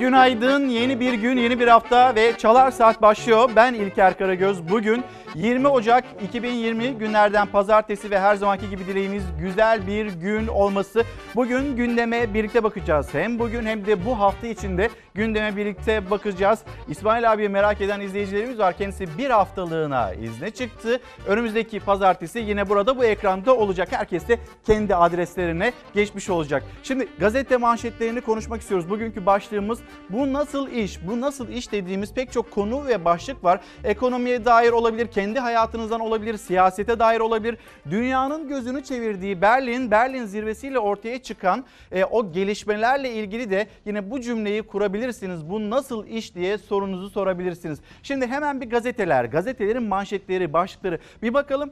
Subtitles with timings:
[0.00, 3.50] Günaydın yeni bir gün yeni bir hafta ve Çalar Saat başlıyor.
[3.56, 5.04] Ben İlker Karagöz bugün
[5.34, 11.04] 20 Ocak 2020 günlerden pazartesi ve her zamanki gibi dileğimiz güzel bir gün olması.
[11.34, 13.14] Bugün gündeme birlikte bakacağız.
[13.14, 16.58] Hem bugün hem de bu hafta içinde gündeme birlikte bakacağız.
[16.88, 18.78] İsmail abiye merak eden izleyicilerimiz var.
[18.78, 21.00] Kendisi bir haftalığına izne çıktı.
[21.26, 23.88] Önümüzdeki pazartesi yine burada bu ekranda olacak.
[23.90, 26.62] Herkes de kendi adreslerine geçmiş olacak.
[26.82, 28.90] Şimdi gazete manşetlerini konuşmak istiyoruz.
[28.90, 29.78] Bugünkü başlığımız
[30.10, 31.06] bu nasıl iş?
[31.06, 33.60] Bu nasıl iş dediğimiz pek çok konu ve başlık var.
[33.84, 37.58] Ekonomiye dair olabilir, kendi hayatınızdan olabilir, siyasete dair olabilir.
[37.90, 44.20] Dünyanın gözünü çevirdiği Berlin, Berlin zirvesiyle ortaya çıkan e, o gelişmelerle ilgili de yine bu
[44.20, 44.62] cümleyi
[45.02, 45.50] kurabilirsiniz.
[45.50, 47.78] Bu nasıl iş diye sorunuzu sorabilirsiniz.
[48.02, 51.70] Şimdi hemen bir gazeteler, gazetelerin manşetleri, başlıkları bir bakalım.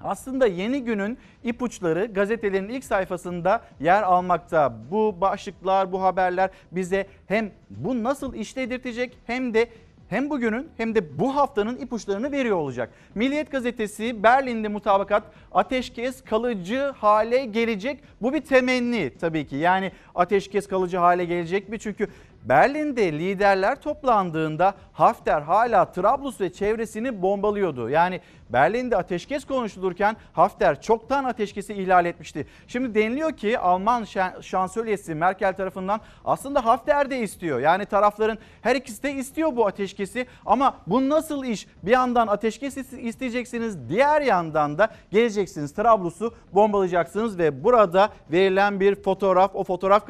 [0.00, 4.72] Aslında yeni günün ipuçları gazetelerin ilk sayfasında yer almakta.
[4.90, 9.68] Bu başlıklar, bu haberler bize hem bu nasıl işledirtecek hem de
[10.08, 12.90] hem bugünün hem de bu haftanın ipuçlarını veriyor olacak.
[13.14, 18.00] Milliyet gazetesi Berlin'de mutabakat ateşkes kalıcı hale gelecek.
[18.22, 19.56] Bu bir temenni tabii ki.
[19.56, 21.78] Yani ateşkes kalıcı hale gelecek mi?
[21.78, 22.08] Çünkü
[22.44, 27.90] Berlin'de liderler toplandığında Hafter hala Trablus ve çevresini bombalıyordu.
[27.90, 32.46] Yani Berlin'de ateşkes konuşulurken Hafter çoktan ateşkesi ihlal etmişti.
[32.68, 34.04] Şimdi deniliyor ki Alman
[34.40, 37.60] şansölyesi Merkel tarafından aslında Hafter de istiyor.
[37.60, 41.66] Yani tarafların her ikisi de istiyor bu ateşkesi ama bu nasıl iş?
[41.82, 49.54] Bir yandan ateşkes isteyeceksiniz, diğer yandan da geleceksiniz Trablus'u bombalayacaksınız ve burada verilen bir fotoğraf,
[49.54, 50.06] o fotoğraf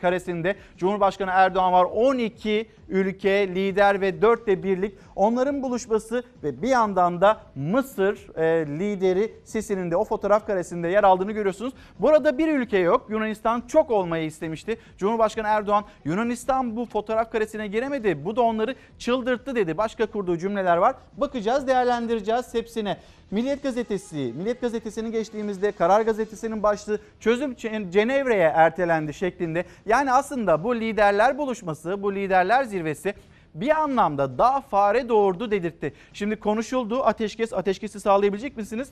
[0.00, 1.84] karesinde Cumhurbaşkanı Erdoğan var.
[1.84, 8.66] 12 ülke, lider ve 4 de birlik onların buluşması ve bir yandan da Mısır e,
[8.66, 11.72] lideri Sisi'nin de o fotoğraf karesinde yer aldığını görüyorsunuz.
[11.98, 13.06] Burada bir ülke yok.
[13.10, 14.78] Yunanistan çok olmayı istemişti.
[14.98, 18.24] Cumhurbaşkanı Erdoğan Yunanistan bu fotoğraf karesine giremedi.
[18.24, 19.78] Bu da onları çıldırttı dedi.
[19.78, 20.96] Başka kurduğu cümleler var.
[21.16, 22.96] Bakacağız, değerlendireceğiz hepsine.
[23.30, 27.54] Milliyet Gazetesi, Milliyet Gazetesi'nin geçtiğimizde Karar Gazetesi'nin başlığı çözüm
[27.90, 29.64] Cenevre'ye ertelendi şeklinde.
[29.86, 33.14] Yani aslında bu liderler buluşması, bu liderler zirvesi
[33.54, 35.94] bir anlamda daha fare doğurdu dedirtti.
[36.12, 38.90] Şimdi konuşuldu ateşkes, ateşkesi sağlayabilecek misiniz?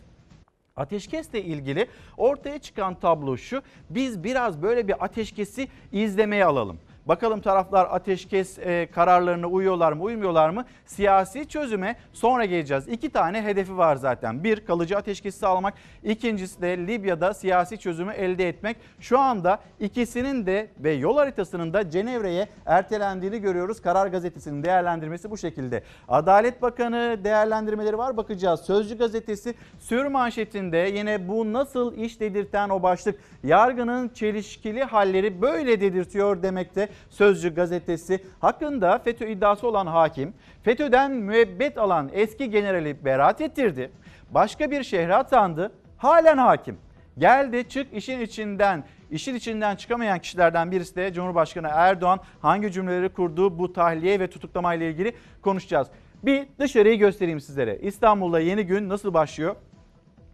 [0.76, 3.62] Ateşkesle ilgili ortaya çıkan tablo şu.
[3.90, 6.78] Biz biraz böyle bir ateşkesi izlemeye alalım.
[7.08, 10.64] Bakalım taraflar ateşkes e, kararlarına uyuyorlar mı uymuyorlar mı?
[10.86, 12.88] Siyasi çözüme sonra geleceğiz.
[12.88, 14.44] İki tane hedefi var zaten.
[14.44, 15.74] Bir kalıcı ateşkesi sağlamak.
[16.04, 18.76] İkincisi de Libya'da siyasi çözümü elde etmek.
[19.00, 23.82] Şu anda ikisinin de ve yol haritasının da Cenevre'ye ertelendiğini görüyoruz.
[23.82, 25.82] Karar gazetesinin değerlendirmesi bu şekilde.
[26.08, 28.60] Adalet Bakanı değerlendirmeleri var bakacağız.
[28.60, 33.20] Sözcü gazetesi sür manşetinde yine bu nasıl iş dedirten o başlık.
[33.44, 36.88] Yargının çelişkili halleri böyle dedirtiyor demekte.
[37.10, 43.90] Sözcü gazetesi hakkında FETÖ iddiası olan hakim FETÖ'den müebbet alan eski generali beraat ettirdi.
[44.30, 45.72] Başka bir şehre atandı.
[45.96, 46.78] Halen hakim.
[47.18, 53.58] Geldi çık işin içinden İşin içinden çıkamayan kişilerden birisi de Cumhurbaşkanı Erdoğan hangi cümleleri kurduğu
[53.58, 55.88] bu tahliye ve tutuklama ile ilgili konuşacağız.
[56.22, 57.78] Bir dışarıyı göstereyim sizlere.
[57.78, 59.56] İstanbul'da yeni gün nasıl başlıyor?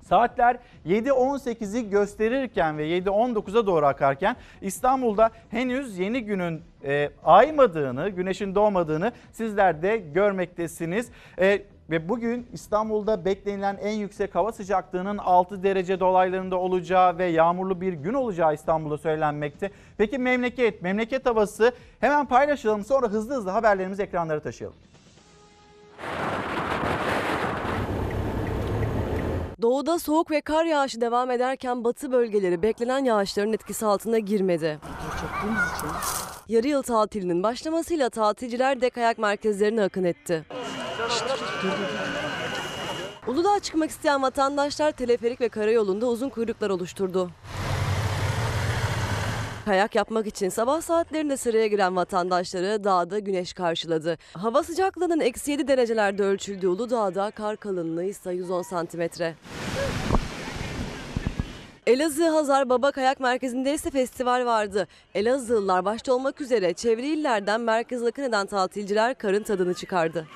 [0.04, 0.56] Saatler
[0.86, 9.82] 7.18'i gösterirken ve 7.19'a doğru akarken İstanbul'da henüz yeni günün e, aymadığını, güneşin doğmadığını sizler
[9.82, 11.10] de görmektesiniz.
[11.38, 17.80] E, ve bugün İstanbul'da beklenilen en yüksek hava sıcaklığının 6 derece dolaylarında olacağı ve yağmurlu
[17.80, 19.70] bir gün olacağı İstanbul'da söylenmekte.
[19.98, 24.76] Peki memleket, memleket havası hemen paylaşalım sonra hızlı hızlı haberlerimizi ekranlara taşıyalım.
[29.62, 34.78] Doğuda soğuk ve kar yağışı devam ederken batı bölgeleri beklenen yağışların etkisi altına girmedi.
[36.48, 40.44] Yarı yıl tatilinin başlamasıyla tatilciler de kayak merkezlerine akın etti.
[43.26, 47.30] Uludağ'a çıkmak isteyen vatandaşlar teleferik ve karayolunda uzun kuyruklar oluşturdu.
[49.64, 54.18] Kayak yapmak için sabah saatlerinde sıraya giren vatandaşları dağda güneş karşıladı.
[54.32, 59.34] Hava sıcaklığının eksi 7 derecelerde ölçüldüğü Uludağ'da kar kalınlığı ise 110 santimetre.
[61.86, 64.88] Elazığ Hazar Baba Kayak Merkezi'nde ise festival vardı.
[65.14, 70.26] Elazığlılar başta olmak üzere çevre illerden merkez akın eden tatilciler karın tadını çıkardı.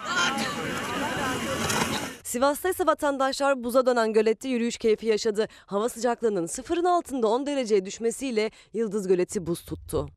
[2.28, 5.48] Sivas'ta ise vatandaşlar buza dönen gölette yürüyüş keyfi yaşadı.
[5.66, 10.08] Hava sıcaklığının sıfırın altında 10 dereceye düşmesiyle Yıldız Göleti buz tuttu.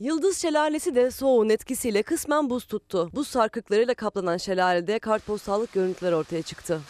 [0.00, 3.10] Yıldız Şelalesi de soğuğun etkisiyle kısmen buz tuttu.
[3.12, 6.80] Buz sarkıklarıyla kaplanan şelalede kartpostallık görüntüler ortaya çıktı.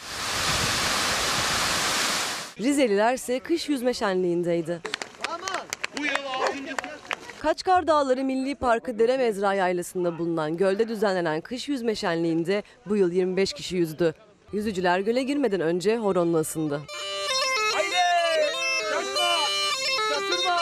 [2.59, 4.81] Rizeliler ise kış yüzme şenliğindeydi.
[7.43, 13.13] Kaçkar Dağları Milli Parkı Dere Mezra Yaylası'nda bulunan gölde düzenlenen kış yüzme şenliğinde bu yıl
[13.13, 14.15] 25 kişi yüzdü.
[14.53, 16.81] Yüzücüler göle girmeden önce horonla ısındı.
[17.75, 17.95] Haydi!
[18.93, 19.37] Şaşma!
[20.09, 20.61] Şaşırma!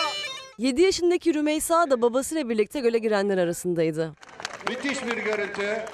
[0.58, 4.12] 7 yaşındaki Rümeysa da babasıyla birlikte göle girenler arasındaydı.
[4.68, 5.84] Müthiş bir görüntü.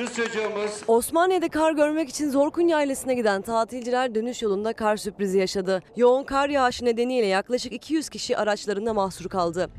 [0.00, 5.82] Kız çocuğumuz Osmaniye'de kar görmek için Zorkun Yaylası'na giden tatilciler dönüş yolunda kar sürprizi yaşadı.
[5.96, 9.70] Yoğun kar yağışı nedeniyle yaklaşık 200 kişi araçlarında mahsur kaldı.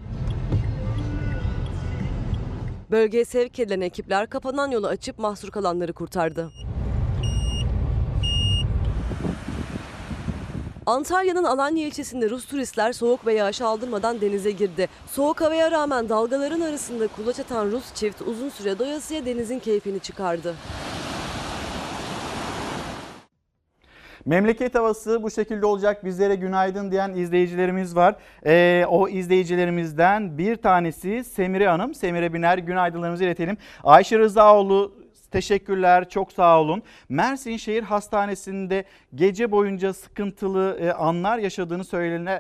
[2.92, 6.52] Bölgeye sevk edilen ekipler kapanan yolu açıp mahsur kalanları kurtardı.
[10.92, 14.90] Antalya'nın Alanya ilçesinde Rus turistler soğuk ve yağış aldırmadan denize girdi.
[15.08, 20.56] Soğuk havaya rağmen dalgaların arasında kulaç atan Rus çift uzun süre doyasıya denizin keyfini çıkardı.
[24.26, 26.06] Memleket havası bu şekilde olacak.
[26.06, 28.16] Bizlere günaydın diyen izleyicilerimiz var.
[28.46, 31.94] Ee, o izleyicilerimizden bir tanesi Semire Hanım.
[31.94, 33.58] Semire Biner günaydınlarımızı iletelim.
[33.84, 35.01] Ayşe Rızaoğlu
[35.32, 36.84] Teşekkürler, çok sağ olun.
[37.10, 38.86] Mersin Şehir Hastanesi'nde
[39.16, 41.84] gece boyunca sıkıntılı e, anlar yaşadığını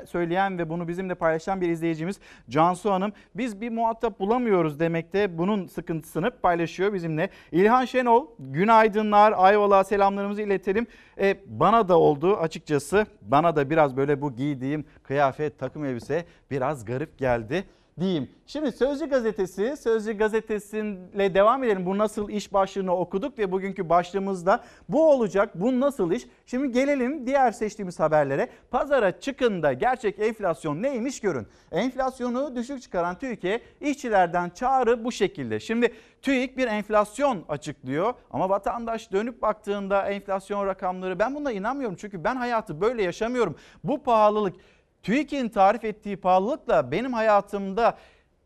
[0.07, 3.13] söyleyen ve bunu bizimle paylaşan bir izleyicimiz Cansu Hanım.
[3.35, 7.29] Biz bir muhatap bulamıyoruz demekte bunun sıkıntısını paylaşıyor bizimle.
[7.51, 10.87] İlhan Şenol, günaydınlar, Ayvalık'a selamlarımızı iletelim.
[11.19, 13.05] E, bana da oldu açıkçası.
[13.21, 17.63] Bana da biraz böyle bu giydiğim kıyafet, takım elbise biraz garip geldi
[18.01, 18.29] diyeyim.
[18.47, 21.85] Şimdi Sözcü Gazetesi, Sözcü Gazetesi'yle devam edelim.
[21.85, 25.49] Bu nasıl iş başlığını okuduk ve bugünkü başlığımızda bu olacak.
[25.55, 26.27] Bu nasıl iş?
[26.45, 28.49] Şimdi gelelim diğer seçtiğimiz haberlere.
[28.71, 31.47] Pazara çıkında gerçek enflasyon neymiş görün.
[31.71, 35.59] Enflasyonu düşük çıkaran TÜİK'e işçilerden çağrı bu şekilde.
[35.59, 41.95] Şimdi TÜİK bir enflasyon açıklıyor ama vatandaş dönüp baktığında enflasyon rakamları ben buna inanmıyorum.
[41.99, 43.55] Çünkü ben hayatı böyle yaşamıyorum.
[43.83, 44.55] Bu pahalılık
[45.03, 47.97] TÜİK'in tarif ettiği pahalılıkla benim hayatımda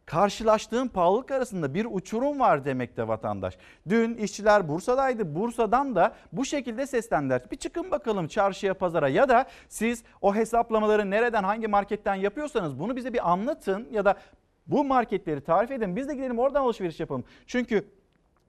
[0.06, 3.58] karşılaştığım pahalılık arasında bir uçurum var demekte vatandaş.
[3.90, 5.36] Dün işçiler Bursa'daydı.
[5.36, 7.42] Bursa'dan da bu şekilde seslendiler.
[7.52, 12.96] Bir çıkın bakalım çarşıya pazara ya da siz o hesaplamaları nereden hangi marketten yapıyorsanız bunu
[12.96, 14.16] bize bir anlatın ya da
[14.68, 15.96] bu marketleri tarif edin.
[15.96, 17.24] Biz de gidelim oradan alışveriş yapalım.
[17.48, 17.86] Çünkü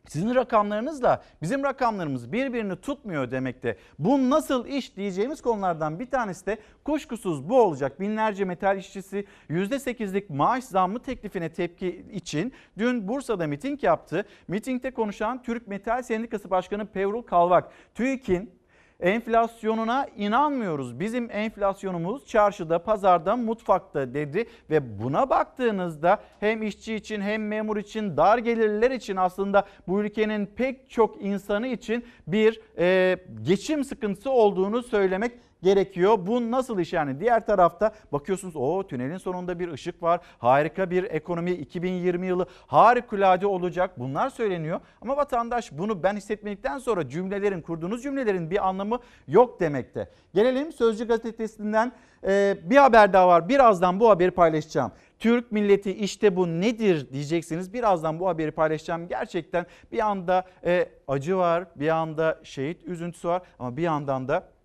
[0.09, 3.77] sizin rakamlarınızla bizim rakamlarımız birbirini tutmuyor demekte.
[3.99, 8.01] Bu nasıl iş diyeceğimiz konulardan bir tanesi de kuşkusuz bu olacak.
[8.01, 14.25] Binlerce metal işçisi %8'lik maaş zammı teklifine tepki için dün Bursa'da miting yaptı.
[14.49, 18.56] Mitingde konuşan Türk Metal Sendikası Başkanı Pevrul Kalvak, TÜİK'in
[19.01, 21.01] enflasyonuna inanmıyoruz.
[21.01, 28.17] Bizim enflasyonumuz çarşıda, pazarda, mutfakta dedi ve buna baktığınızda hem işçi için hem memur için,
[28.17, 34.83] dar gelirliler için aslında bu ülkenin pek çok insanı için bir e, geçim sıkıntısı olduğunu
[34.83, 36.19] söylemek gerekiyor.
[36.27, 37.21] Bu nasıl iş yani?
[37.21, 40.21] Diğer tarafta bakıyorsunuz o tünelin sonunda bir ışık var.
[40.39, 43.99] Harika bir ekonomi 2020 yılı harikulade olacak.
[43.99, 44.81] Bunlar söyleniyor.
[45.01, 48.99] Ama vatandaş bunu ben hissetmedikten sonra cümlelerin kurduğunuz cümlelerin bir anlamı
[49.29, 50.11] yok demekte.
[50.35, 51.93] Gelelim Sözcü gazetesinden
[52.27, 53.49] e, bir haber daha var.
[53.49, 54.93] Birazdan bu haberi paylaşacağım.
[55.19, 57.73] Türk milleti işte bu nedir diyeceksiniz.
[57.73, 59.09] Birazdan bu haberi paylaşacağım.
[59.09, 64.56] Gerçekten bir anda e, acı var, bir anda şehit üzüntüsü var ama bir yandan da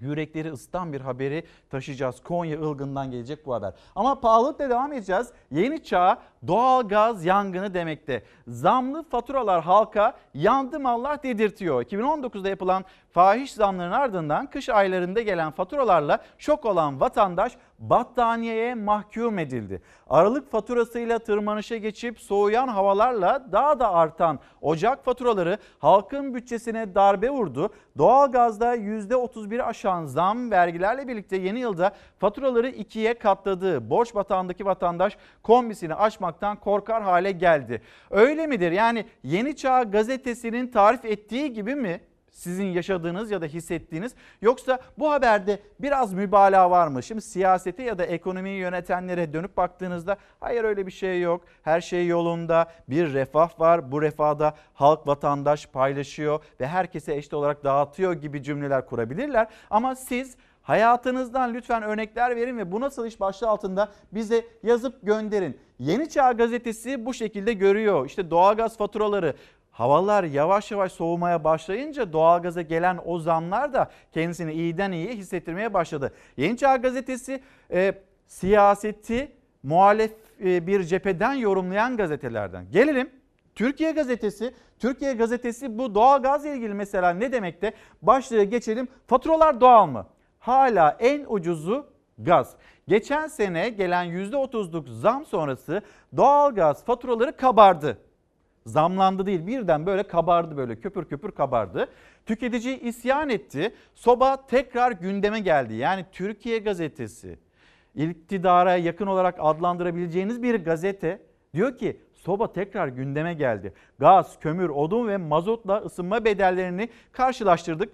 [0.00, 2.22] yürekleri ısıtan bir haberi taşıyacağız.
[2.22, 3.72] Konya Ilgın'dan gelecek bu haber.
[3.94, 5.32] Ama pahalılıkla devam edeceğiz.
[5.50, 8.22] Yeni çağ doğal gaz yangını demekte.
[8.48, 11.82] Zamlı faturalar halka yandı mallar dedirtiyor.
[11.84, 12.84] 2019'da yapılan
[13.16, 19.82] fahiş zamların ardından kış aylarında gelen faturalarla şok olan vatandaş battaniyeye mahkum edildi.
[20.10, 27.70] Aralık faturasıyla tırmanışa geçip soğuyan havalarla daha da artan ocak faturaları halkın bütçesine darbe vurdu.
[27.98, 33.90] Doğalgazda %31 aşan zam vergilerle birlikte yeni yılda faturaları ikiye katladı.
[33.90, 37.82] Borç batağındaki vatandaş kombisini açmaktan korkar hale geldi.
[38.10, 38.72] Öyle midir?
[38.72, 42.00] Yani Yeni Çağ gazetesinin tarif ettiği gibi mi?
[42.36, 47.02] Sizin yaşadığınız ya da hissettiğiniz yoksa bu haberde biraz mübalağa var mı?
[47.02, 51.44] Şimdi siyasete ya da ekonomiyi yönetenlere dönüp baktığınızda hayır öyle bir şey yok.
[51.62, 52.66] Her şey yolunda.
[52.88, 53.92] Bir refah var.
[53.92, 59.48] Bu refahda halk vatandaş paylaşıyor ve herkese eşit olarak dağıtıyor gibi cümleler kurabilirler.
[59.70, 65.58] Ama siz Hayatınızdan lütfen örnekler verin ve bu nasıl iş başlığı altında bize yazıp gönderin.
[65.78, 68.06] Yeni Çağ gazetesi bu şekilde görüyor.
[68.06, 69.34] İşte doğalgaz faturaları,
[69.76, 76.12] havalar yavaş yavaş soğumaya başlayınca doğalgaza gelen o zamlar da kendisini iyiden iyiye hissettirmeye başladı.
[76.36, 77.42] Yeni Çağ gazetesi
[77.72, 77.92] e,
[78.26, 80.12] siyaseti muhalef
[80.44, 82.66] e, bir cepheden yorumlayan gazetelerden.
[82.70, 83.10] Gelelim
[83.54, 87.72] Türkiye gazetesi, Türkiye gazetesi bu doğalgaz ile ilgili mesela ne demekte?
[88.02, 88.88] Başlığa geçelim.
[89.06, 90.06] Faturalar doğal mı?
[90.38, 91.86] Hala en ucuzu
[92.18, 92.54] gaz.
[92.88, 95.82] Geçen sene gelen %30'luk zam sonrası
[96.16, 98.05] doğalgaz faturaları kabardı.
[98.66, 101.88] Zamlandı değil birden böyle kabardı böyle köpür köpür kabardı.
[102.26, 103.74] Tüketici isyan etti.
[103.94, 105.74] Soba tekrar gündeme geldi.
[105.74, 107.38] Yani Türkiye gazetesi
[107.94, 111.22] iktidara yakın olarak adlandırabileceğiniz bir gazete
[111.54, 113.72] diyor ki soba tekrar gündeme geldi.
[113.98, 117.92] Gaz, kömür, odun ve mazotla ısınma bedellerini karşılaştırdık.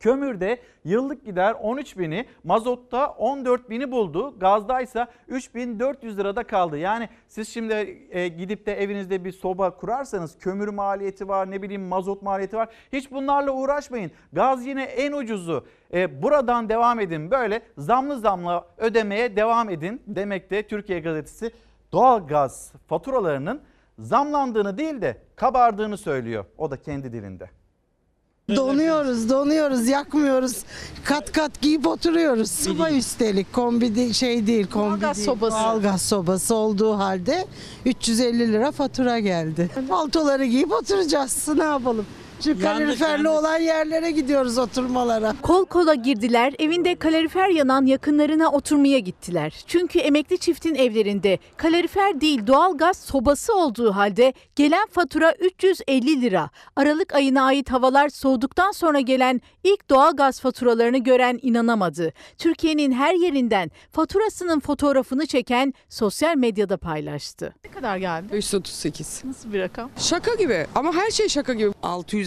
[0.00, 4.38] Kömürde yıllık gider 13 bini, mazotta 14 bini buldu.
[4.38, 6.78] Gazda ise 3400 lirada kaldı.
[6.78, 11.82] Yani siz şimdi e, gidip de evinizde bir soba kurarsanız kömür maliyeti var, ne bileyim
[11.82, 12.68] mazot maliyeti var.
[12.92, 14.10] Hiç bunlarla uğraşmayın.
[14.32, 15.66] Gaz yine en ucuzu.
[15.94, 17.30] E, buradan devam edin.
[17.30, 21.50] Böyle zamlı zamlı ödemeye devam edin demekte Türkiye Gazetesi
[21.92, 23.62] doğal gaz faturalarının
[23.98, 26.44] zamlandığını değil de kabardığını söylüyor.
[26.58, 27.50] O da kendi dilinde.
[28.48, 30.56] Donuyoruz, donuyoruz, yakmıyoruz.
[31.04, 32.50] Kat kat giyip oturuyoruz.
[32.50, 35.26] Soba üstelik kombi de, şey değil, kombi Doğalgaz değil.
[35.26, 35.56] sobası.
[35.56, 37.46] Doğalgaz sobası olduğu halde
[37.86, 39.70] 350 lira fatura geldi.
[39.88, 41.48] Paltoları giyip oturacağız.
[41.56, 42.06] Ne yapalım?
[42.44, 45.34] Şu kaloriferli olan yerlere gidiyoruz oturmalara.
[45.42, 49.64] Kol kola girdiler, evinde kalorifer yanan yakınlarına oturmaya gittiler.
[49.66, 56.50] Çünkü emekli çiftin evlerinde kalorifer değil doğalgaz sobası olduğu halde gelen fatura 350 lira.
[56.76, 62.12] Aralık ayına ait havalar soğuduktan sonra gelen ilk doğalgaz faturalarını gören inanamadı.
[62.38, 67.54] Türkiye'nin her yerinden faturasının fotoğrafını çeken sosyal medyada paylaştı.
[67.64, 68.32] Ne kadar geldi?
[68.32, 69.22] 538.
[69.24, 69.90] Nasıl bir rakam?
[69.98, 71.70] Şaka gibi ama her şey şaka gibi.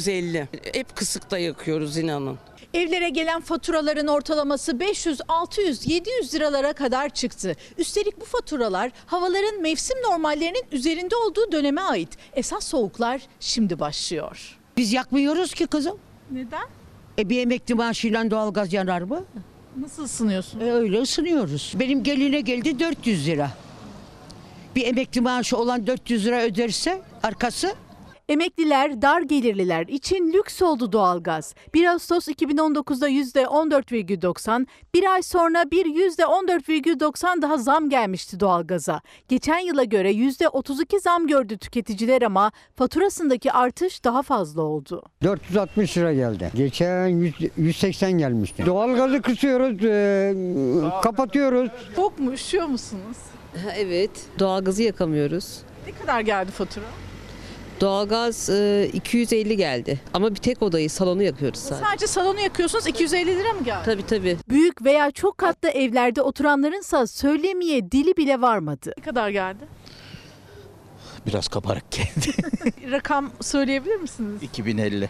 [0.07, 0.47] 650.
[0.73, 2.37] Hep kısıkta yakıyoruz inanın.
[2.73, 7.55] Evlere gelen faturaların ortalaması 500, 600, 700 liralara kadar çıktı.
[7.77, 12.09] Üstelik bu faturalar havaların mevsim normallerinin üzerinde olduğu döneme ait.
[12.33, 14.57] Esas soğuklar şimdi başlıyor.
[14.77, 15.97] Biz yakmıyoruz ki kızım.
[16.31, 16.67] Neden?
[17.19, 19.25] E bir emekli maaşıyla doğalgaz yanar mı?
[19.77, 20.59] Nasıl ısınıyorsun?
[20.59, 21.73] E öyle ısınıyoruz.
[21.79, 23.51] Benim geline geldi 400 lira.
[24.75, 27.75] Bir emekli maaşı olan 400 lira öderse arkası
[28.29, 31.55] Emekliler, dar gelirliler için lüks oldu doğalgaz.
[31.73, 39.01] 1 Ağustos 2019'da %14,90, bir ay sonra bir %14,90 daha zam gelmişti doğalgaza.
[39.27, 45.03] Geçen yıla göre %32 zam gördü tüketiciler ama faturasındaki artış daha fazla oldu.
[45.23, 46.51] 460 lira geldi.
[46.55, 48.65] Geçen 100 180 gelmişti.
[48.65, 50.33] Doğalgazı kısıyoruz, e,
[51.03, 51.69] kapatıyoruz.
[51.95, 53.17] Çok mu üşüyor musunuz?
[53.77, 55.57] Evet, doğalgazı yakamıyoruz.
[55.87, 56.85] Ne kadar geldi fatura?
[57.81, 59.99] Doğalgaz e, 250 geldi.
[60.13, 61.85] Ama bir tek odayı, salonu yakıyoruz sadece.
[61.85, 63.81] Sadece salonu yakıyorsunuz 250 lira mı geldi?
[63.85, 64.37] Tabii tabii.
[64.49, 68.93] Büyük veya çok katlı evlerde oturanlarınsa söylemeye dili bile varmadı.
[68.97, 69.63] Ne kadar geldi?
[71.27, 72.31] Biraz kabarık geldi.
[72.91, 74.43] Rakam söyleyebilir misiniz?
[74.43, 75.09] 2050.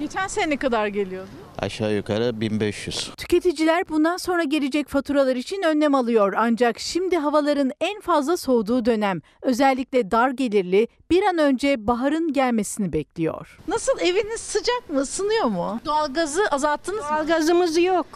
[0.00, 1.28] Geçen sene ne kadar geliyordu?
[1.58, 3.10] Aşağı yukarı 1500.
[3.16, 9.20] Tüketiciler bundan sonra gelecek faturalar için önlem alıyor ancak şimdi havaların en fazla soğuduğu dönem.
[9.42, 13.58] Özellikle dar gelirli bir an önce baharın gelmesini bekliyor.
[13.68, 15.02] Nasıl eviniz sıcak mı?
[15.02, 15.80] Isınıyor mu?
[15.84, 17.06] Doğalgazı azalttınız mı?
[17.10, 18.06] Doğalgazımız yok.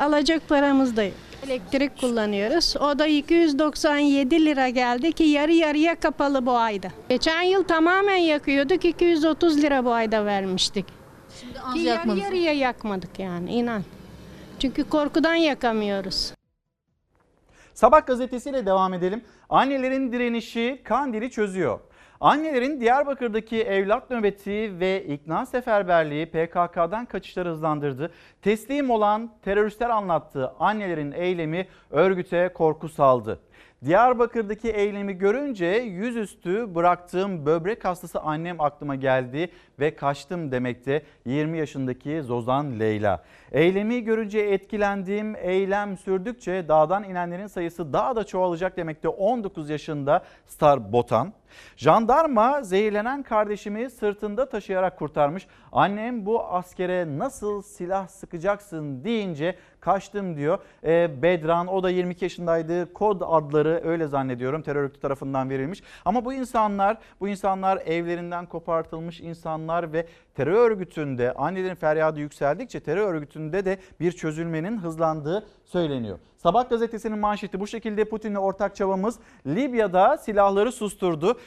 [0.00, 1.14] Alacak paramız da yok.
[1.46, 2.74] Elektrik kullanıyoruz.
[2.76, 6.88] O da 297 lira geldi ki yarı yarıya kapalı bu ayda.
[7.08, 8.84] Geçen yıl tamamen yakıyorduk.
[8.84, 11.01] 230 lira bu ayda vermiştik.
[11.42, 13.82] Şimdi Ki yarı yarıya yakmadık yani inan.
[14.58, 16.34] Çünkü korkudan yakamıyoruz.
[17.74, 19.24] Sabah gazetesiyle devam edelim.
[19.48, 21.80] Annelerin direnişi Kandil'i çözüyor.
[22.20, 28.12] Annelerin Diyarbakır'daki evlat nöbeti ve ikna seferberliği PKK'dan kaçışları hızlandırdı.
[28.42, 33.40] Teslim olan teröristler anlattığı annelerin eylemi örgüte korku saldı.
[33.84, 42.22] Diyarbakır'daki eylemi görünce yüzüstü bıraktığım böbrek hastası annem aklıma geldi ve kaçtım demekte 20 yaşındaki
[42.22, 43.24] Zozan Leyla.
[43.52, 50.92] Eylemi görünce etkilendiğim eylem sürdükçe dağdan inenlerin sayısı daha da çoğalacak demekte 19 yaşında Star
[50.92, 51.32] Botan.
[51.76, 55.46] Jandarma zehirlenen kardeşimi sırtında taşıyarak kurtarmış.
[55.72, 60.58] Annem bu askere nasıl silah sıkacaksın deyince kaçtım diyor.
[60.84, 62.92] Ee, Bedran o da 22 yaşındaydı.
[62.92, 65.82] Kod adları öyle zannediyorum terör örgütü tarafından verilmiş.
[66.04, 73.14] Ama bu insanlar bu insanlar evlerinden kopartılmış insanlar ve terör örgütünde annelerin feryadı yükseldikçe terör
[73.14, 76.18] örgütünde de bir çözülmenin hızlandığı söyleniyor.
[76.36, 81.38] Sabah gazetesinin manşeti bu şekilde Putin'le ortak çabamız Libya'da silahları susturdu.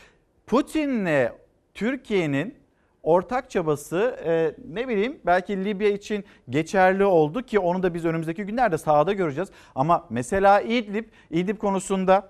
[0.48, 1.32] Putin'le
[1.74, 2.65] Türkiye'nin
[3.06, 8.44] ortak çabası e, ne bileyim belki Libya için geçerli oldu ki onu da biz önümüzdeki
[8.44, 9.50] günlerde sahada göreceğiz.
[9.76, 12.30] Ama mesela İdlib, İdlib konusunda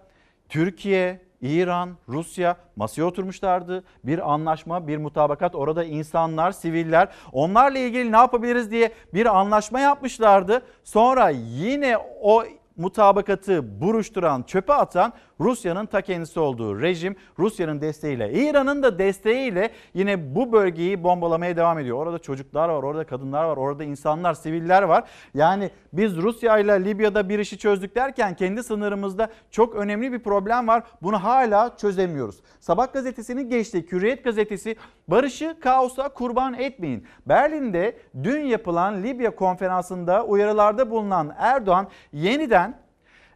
[0.49, 3.83] Türkiye, İran, Rusya masaya oturmuşlardı.
[4.03, 5.55] Bir anlaşma, bir mutabakat.
[5.55, 10.61] Orada insanlar, siviller onlarla ilgili ne yapabiliriz diye bir anlaşma yapmışlardı.
[10.83, 12.43] Sonra yine o
[12.77, 20.35] mutabakatı buruşturan, çöpe atan Rusya'nın ta kendisi olduğu rejim Rusya'nın desteğiyle, İran'ın da desteğiyle yine
[20.35, 21.97] bu bölgeyi bombalamaya devam ediyor.
[21.97, 25.03] Orada çocuklar var, orada kadınlar var, orada insanlar, siviller var.
[25.33, 30.67] Yani biz Rusya ile Libya'da bir işi çözdük derken kendi sınırımızda çok önemli bir problem
[30.67, 30.83] var.
[31.01, 32.35] Bunu hala çözemiyoruz.
[32.59, 33.91] Sabah gazetesini geçtik.
[33.91, 34.75] Hürriyet gazetesi
[35.07, 37.07] barışı kaosa kurban etmeyin.
[37.25, 42.84] Berlin'de dün yapılan Libya konferansında uyarılarda bulunan Erdoğan yeniden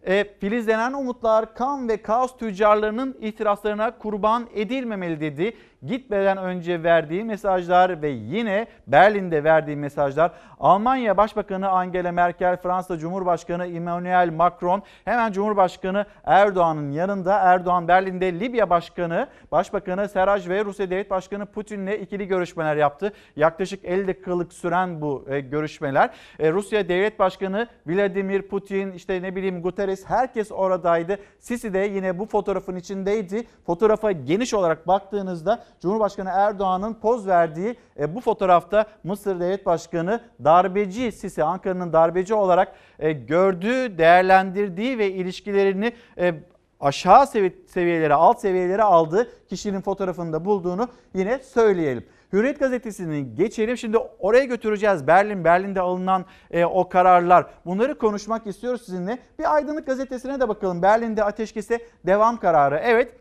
[0.08, 5.54] e, filizlenen umutlar kan ve kaos tüccarlarının ihtiraslarına kurban edilmemeli dedi.
[5.88, 13.68] Gitmeden önce verdiği mesajlar ve yine Berlin'de verdiği mesajlar Almanya Başbakanı Angela Merkel, Fransa Cumhurbaşkanı
[13.68, 21.10] Emmanuel Macron hemen Cumhurbaşkanı Erdoğan'ın yanında Erdoğan Berlin'de Libya Başkanı, Başbakanı Seraj ve Rusya Devlet
[21.10, 23.14] Başkanı Putin'le ikili görüşmeler yaptı.
[23.36, 26.10] Yaklaşık 50 dakikalık süren bu e, görüşmeler.
[26.40, 31.18] E, Rusya Devlet Başkanı Vladimir Putin, işte ne bileyim Guterres herkes oradaydı.
[31.40, 33.48] Sisi de yine bu fotoğrafın içindeydi.
[33.66, 41.12] Fotoğrafa geniş olarak baktığınızda Cumhurbaşkanı Erdoğan'ın poz verdiği e, bu fotoğrafta Mısır Devlet Başkanı darbeci
[41.12, 46.34] Sisi Ankara'nın darbeci olarak e, gördüğü, değerlendirdiği ve ilişkilerini e,
[46.80, 47.28] aşağı
[47.68, 52.06] seviyelere, alt seviyelere aldığı kişinin fotoğrafında bulduğunu yine söyleyelim.
[52.34, 53.78] Hürriyet gazetesini geçelim.
[53.78, 55.08] Şimdi oraya götüreceğiz.
[55.08, 57.46] Berlin, Berlin'de alınan e, o kararlar.
[57.66, 59.20] Bunları konuşmak istiyoruz sizinle.
[59.40, 60.82] Bir aydınlık gazetesine de bakalım.
[60.82, 62.82] Berlin'de ateşkese devam kararı.
[62.84, 63.16] Evet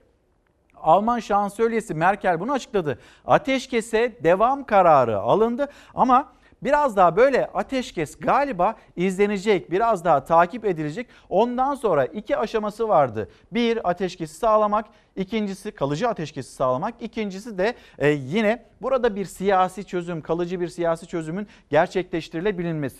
[0.82, 2.98] Alman şansölyesi Merkel bunu açıkladı.
[3.26, 6.32] Ateşkese devam kararı alındı ama
[6.62, 11.06] biraz daha böyle ateşkes galiba izlenecek, biraz daha takip edilecek.
[11.28, 13.28] Ondan sonra iki aşaması vardı.
[13.52, 20.20] Bir ateşkesi sağlamak, ikincisi kalıcı ateşkesi sağlamak, ikincisi de e, yine burada bir siyasi çözüm,
[20.20, 22.98] kalıcı bir siyasi çözümün gerçekleştirilebilmesi.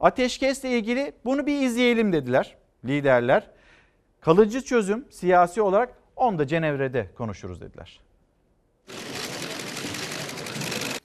[0.00, 3.50] Ateşkesle ilgili bunu bir izleyelim dediler liderler.
[4.20, 8.00] Kalıcı çözüm siyasi olarak onu da Cenevre'de konuşuruz dediler.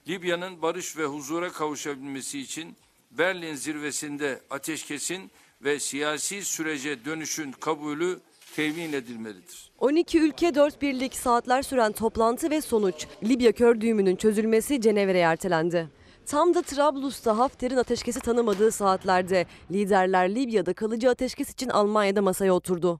[0.08, 2.76] Libya'nın barış ve huzura kavuşabilmesi için
[3.10, 5.30] Berlin zirvesinde ateşkesin
[5.64, 8.20] ve siyasi sürece dönüşün kabulü
[8.56, 9.70] temin edilmelidir.
[9.78, 15.88] 12 ülke 4 birlik saatler süren toplantı ve sonuç Libya kör düğümünün çözülmesi Cenevre'ye ertelendi.
[16.26, 22.98] Tam da Trablus'ta Hafter'in ateşkesi tanımadığı saatlerde liderler Libya'da kalıcı ateşkes için Almanya'da masaya oturdu.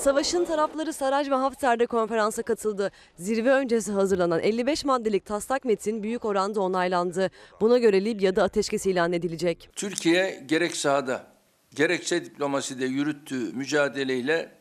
[0.00, 2.90] Savaşın tarafları Saraj ve Hafter'de konferansa katıldı.
[3.16, 7.30] Zirve öncesi hazırlanan 55 maddelik taslak metin büyük oranda onaylandı.
[7.60, 9.68] Buna göre Libya'da ateşkes ilan edilecek.
[9.76, 11.26] Türkiye gerek sahada
[11.74, 14.52] gerekse diplomaside yürüttüğü mücadeleyle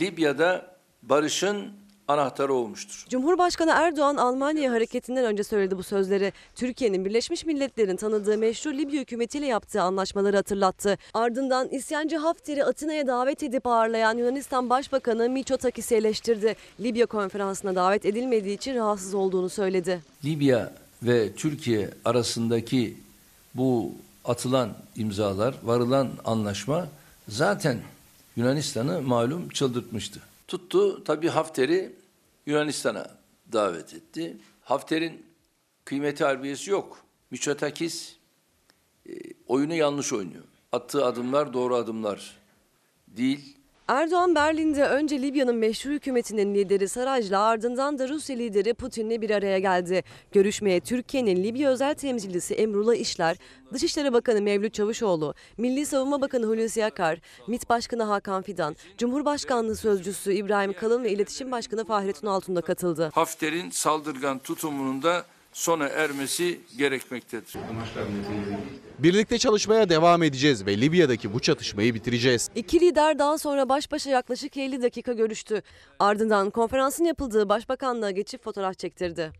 [0.00, 1.72] Libya'da barışın
[2.08, 3.06] anahtarı olmuştur.
[3.08, 6.32] Cumhurbaşkanı Erdoğan Almanya hareketinden önce söyledi bu sözleri.
[6.54, 10.98] Türkiye'nin Birleşmiş Milletler'in tanıdığı meşru Libya hükümetiyle yaptığı anlaşmaları hatırlattı.
[11.14, 16.56] Ardından isyancı Hafter'i Atina'ya davet edip ağırlayan Yunanistan Başbakanı Mitsotakis'i eleştirdi.
[16.80, 20.00] Libya konferansına davet edilmediği için rahatsız olduğunu söyledi.
[20.24, 22.96] Libya ve Türkiye arasındaki
[23.54, 23.92] bu
[24.24, 26.88] atılan imzalar, varılan anlaşma
[27.28, 27.78] zaten
[28.36, 30.20] Yunanistan'ı malum çıldırtmıştı.
[30.48, 31.96] Tuttu tabii Hafter'i
[32.46, 33.18] Yunanistan'a
[33.52, 34.36] davet etti.
[34.60, 35.26] Hafter'in
[35.84, 37.04] kıymeti harbiyesi yok.
[37.30, 38.16] Miçotakis
[39.08, 39.12] e,
[39.46, 40.44] oyunu yanlış oynuyor.
[40.72, 42.36] Attığı adımlar doğru adımlar
[43.08, 43.55] değil.
[43.88, 49.58] Erdoğan Berlin'de önce Libya'nın meşru hükümetinin lideri Saraj'la ardından da Rusya lideri Putin'le bir araya
[49.58, 50.02] geldi.
[50.32, 53.36] Görüşmeye Türkiye'nin Libya özel temsilcisi Emrullah İşler,
[53.72, 57.18] Dışişleri Bakanı Mevlüt Çavuşoğlu, Milli Savunma Bakanı Hulusi Akar,
[57.48, 63.10] MİT Başkanı Hakan Fidan, Cumhurbaşkanlığı Sözcüsü İbrahim Kalın ve İletişim Başkanı Fahrettin Altun da katıldı.
[63.14, 65.24] Hafter'in saldırgan tutumunun da
[65.56, 67.54] sona ermesi gerekmektedir.
[68.98, 72.50] Birlikte çalışmaya devam edeceğiz ve Libya'daki bu çatışmayı bitireceğiz.
[72.54, 75.62] İki lider daha sonra baş başa yaklaşık 50 dakika görüştü.
[75.98, 79.32] Ardından konferansın yapıldığı başbakanlığa geçip fotoğraf çektirdi.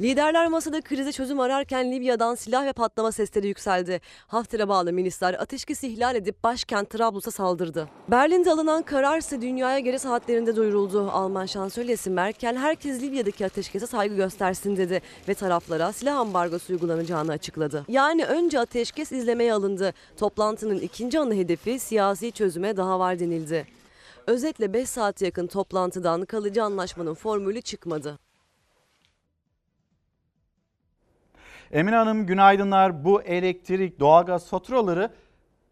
[0.00, 4.00] Liderler masada krize çözüm ararken Libya'dan silah ve patlama sesleri yükseldi.
[4.26, 7.88] Hafter'e bağlı milisler ateşkesi ihlal edip başkent Trablus'a saldırdı.
[8.08, 11.10] Berlin'de alınan karar ise dünyaya geri saatlerinde duyuruldu.
[11.10, 17.84] Alman şansölyesi Merkel herkes Libya'daki ateşkese saygı göstersin dedi ve taraflara silah ambargosu uygulanacağını açıkladı.
[17.88, 19.94] Yani önce ateşkes izlemeye alındı.
[20.16, 23.66] Toplantının ikinci ana hedefi siyasi çözüme daha var denildi.
[24.26, 28.18] Özetle 5 saat yakın toplantıdan kalıcı anlaşmanın formülü çıkmadı.
[31.72, 33.04] Emine Hanım günaydınlar.
[33.04, 35.10] Bu elektrik, doğalgaz faturaları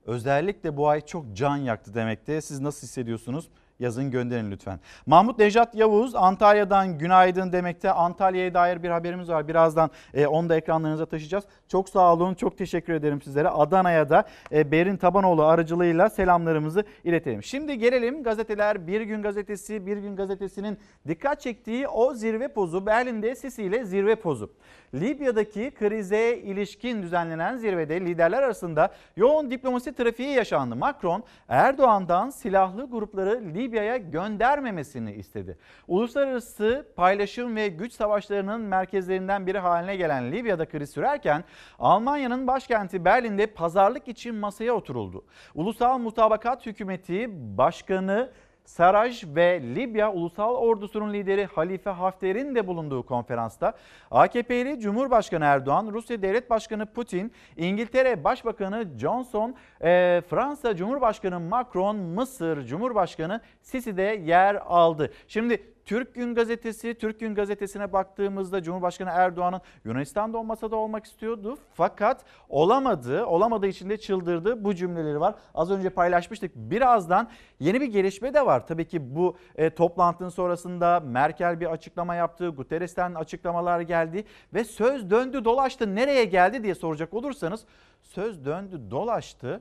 [0.05, 2.41] özellikle bu ay çok can yaktı demekte.
[2.41, 3.49] Siz nasıl hissediyorsunuz?
[3.81, 4.81] Yazın gönderin lütfen.
[5.07, 7.93] Mahmut Nejat Yavuz Antalya'dan günaydın demekte.
[7.93, 9.49] Antalya'ya dair bir haberimiz var.
[9.49, 11.45] Birazdan e, onu da ekranlarınıza taşıyacağız.
[11.69, 12.35] Çok sağ olun.
[12.35, 13.49] Çok teşekkür ederim sizlere.
[13.49, 17.43] Adana'ya da e, Berin Tabanoğlu aracılığıyla selamlarımızı iletelim.
[17.43, 18.87] Şimdi gelelim gazeteler.
[18.87, 24.53] Bir Gün Gazetesi, Bir Gün Gazetesi'nin dikkat çektiği o zirve pozu Berlin'de Sisi zirve pozu.
[24.95, 30.77] Libya'daki krize ilişkin düzenlenen zirvede liderler arasında yoğun diplomasi trafiği yaşandı.
[30.77, 35.59] Macron Erdoğan'dan silahlı grupları Libya'ya göndermemesini istedi.
[35.89, 41.45] Uluslararası paylaşım ve güç savaşlarının merkezlerinden biri haline gelen Libya'da kriz sürerken
[41.79, 45.25] Almanya'nın başkenti Berlin'de pazarlık için masaya oturuldu.
[45.55, 48.31] Ulusal Mutabakat Hükümeti Başkanı
[48.67, 53.73] Saraj ve Libya Ulusal Ordusu'nun lideri Halife Hafter'in de bulunduğu konferansta
[54.11, 62.67] AKP'li Cumhurbaşkanı Erdoğan, Rusya Devlet Başkanı Putin, İngiltere Başbakanı Johnson, e, Fransa Cumhurbaşkanı Macron, Mısır
[62.67, 65.13] Cumhurbaşkanı Sisi de yer aldı.
[65.29, 71.59] Şimdi Türk Gün Gazetesi, Türk Gün Gazetesi'ne baktığımızda Cumhurbaşkanı Erdoğan'ın Yunanistan'da o masada olmak istiyordu.
[71.75, 74.65] Fakat olamadı, olamadığı için de çıldırdı.
[74.65, 75.35] Bu cümleleri var.
[75.55, 76.57] Az önce paylaşmıştık.
[76.57, 77.29] Birazdan
[77.61, 78.67] yeni bir gelişme de var.
[78.67, 82.49] Tabii ki bu e, toplantının sonrasında Merkel bir açıklama yaptı.
[82.49, 85.95] Guterres'ten açıklamalar geldi ve söz döndü dolaştı.
[85.95, 87.65] Nereye geldi diye soracak olursanız
[88.03, 89.61] söz döndü dolaştı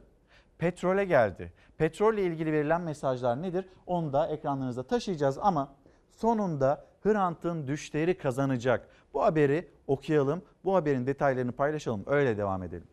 [0.57, 1.53] petrole geldi.
[1.77, 3.65] Petrolle ilgili verilen mesajlar nedir?
[3.87, 5.75] Onu da ekranlarınıza taşıyacağız ama
[6.15, 8.87] sonunda Hrant'ın düşleri kazanacak.
[9.13, 12.87] Bu haberi okuyalım, bu haberin detaylarını paylaşalım, öyle devam edelim.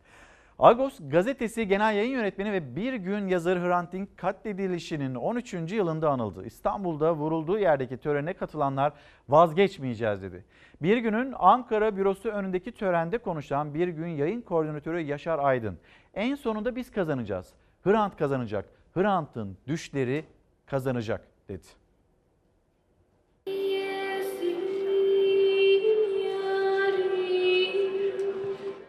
[0.59, 5.55] Agos gazetesi genel yayın yönetmeni ve bir gün yazarı Hrant Dink katledilişinin 13.
[5.55, 6.47] yılında anıldı.
[6.47, 8.93] İstanbul'da vurulduğu yerdeki törene katılanlar
[9.29, 10.45] vazgeçmeyeceğiz dedi.
[10.83, 15.79] Bir günün Ankara bürosu önündeki törende konuşan bir gün yayın koordinatörü Yaşar Aydın.
[16.15, 17.55] En sonunda biz kazanacağız.
[17.85, 18.69] Hrant kazanacak.
[18.95, 20.25] Hrant'ın düşleri
[20.67, 21.82] kazanacak dedi.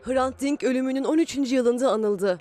[0.05, 1.35] Hrant Dink ölümünün 13.
[1.51, 2.39] yılında anıldı.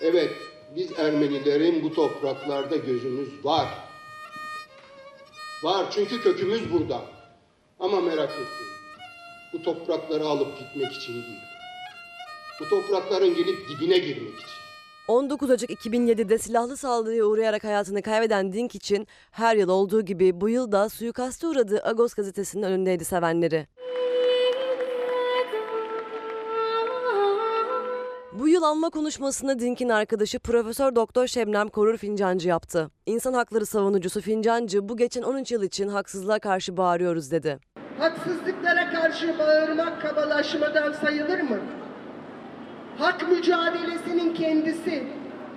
[0.00, 0.30] Evet,
[0.76, 3.68] biz Ermenilerin bu topraklarda gözümüz var.
[5.64, 7.02] Var çünkü kökümüz burada.
[7.80, 8.74] Ama merak etmeyin.
[9.52, 11.40] Bu toprakları alıp gitmek için değil.
[12.60, 14.54] Bu toprakların gelip dibine girmek için.
[15.08, 20.48] 19 Ocak 2007'de silahlı saldırıya uğrayarak hayatını kaybeden Dink için her yıl olduğu gibi bu
[20.48, 23.66] yıl da suikaste uğradığı Agos gazetesinin önündeydi sevenleri.
[28.38, 32.90] Bu yıl anma konuşmasını Dink'in arkadaşı Profesör Doktor Şebnem Korur Fincancı yaptı.
[33.06, 37.58] İnsan hakları savunucusu Fincancı bu geçen 13 yıl için haksızlığa karşı bağırıyoruz dedi.
[37.98, 41.58] Haksızlıklara karşı bağırmak kabalaşmadan sayılır mı?
[42.98, 45.06] Hak mücadelesinin kendisi,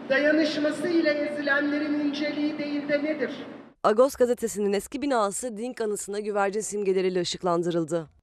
[0.10, 3.32] dayanışması ile ezilenlerin inceliği değil de nedir?
[3.84, 8.17] Agos gazetesinin eski binası Dink anısına güvercin simgeleriyle ışıklandırıldı.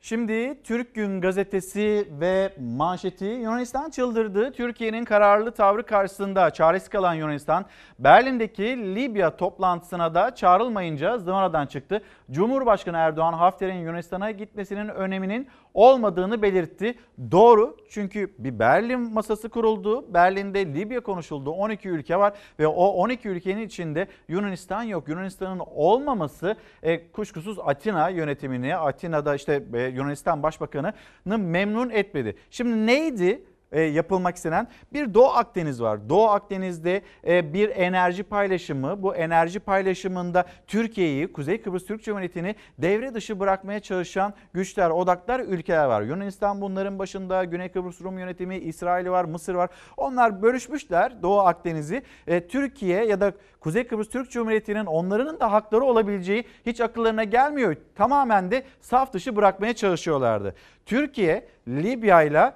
[0.00, 4.52] Şimdi Türk Gün gazetesi ve manşeti Yunanistan çıldırdı.
[4.52, 7.64] Türkiye'nin kararlı tavrı karşısında çaresiz kalan Yunanistan
[7.98, 12.02] Berlin'deki Libya toplantısına da çağrılmayınca zıvanadan çıktı.
[12.30, 16.94] Cumhurbaşkanı Erdoğan Hafter'in Yunanistan'a gitmesinin öneminin olmadığını belirtti.
[17.30, 20.14] Doğru çünkü bir Berlin masası kuruldu.
[20.14, 21.50] Berlin'de Libya konuşuldu.
[21.50, 25.08] 12 ülke var ve o 12 ülkenin içinde Yunanistan yok.
[25.08, 32.36] Yunanistan'ın olmaması e, kuşkusuz Atina yönetimini, Atina'da işte e, Yunanistan Başbakanı'nı memnun etmedi.
[32.50, 33.44] Şimdi neydi?
[33.72, 36.08] E, yapılmak istenen bir Doğu Akdeniz var.
[36.08, 39.02] Doğu Akdeniz'de e, bir enerji paylaşımı.
[39.02, 45.84] Bu enerji paylaşımında Türkiye'yi, Kuzey Kıbrıs Türk Cumhuriyeti'ni devre dışı bırakmaya çalışan güçler, odaklar, ülkeler
[45.84, 46.02] var.
[46.02, 49.70] Yunanistan bunların başında, Güney Kıbrıs Rum yönetimi, İsrail var, Mısır var.
[49.96, 52.02] Onlar bölüşmüşler Doğu Akdeniz'i.
[52.26, 57.76] E, Türkiye ya da Kuzey Kıbrıs Türk Cumhuriyeti'nin onların da hakları olabileceği hiç akıllarına gelmiyor.
[57.94, 60.54] Tamamen de saf dışı bırakmaya çalışıyorlardı.
[60.86, 62.52] Türkiye Libya ile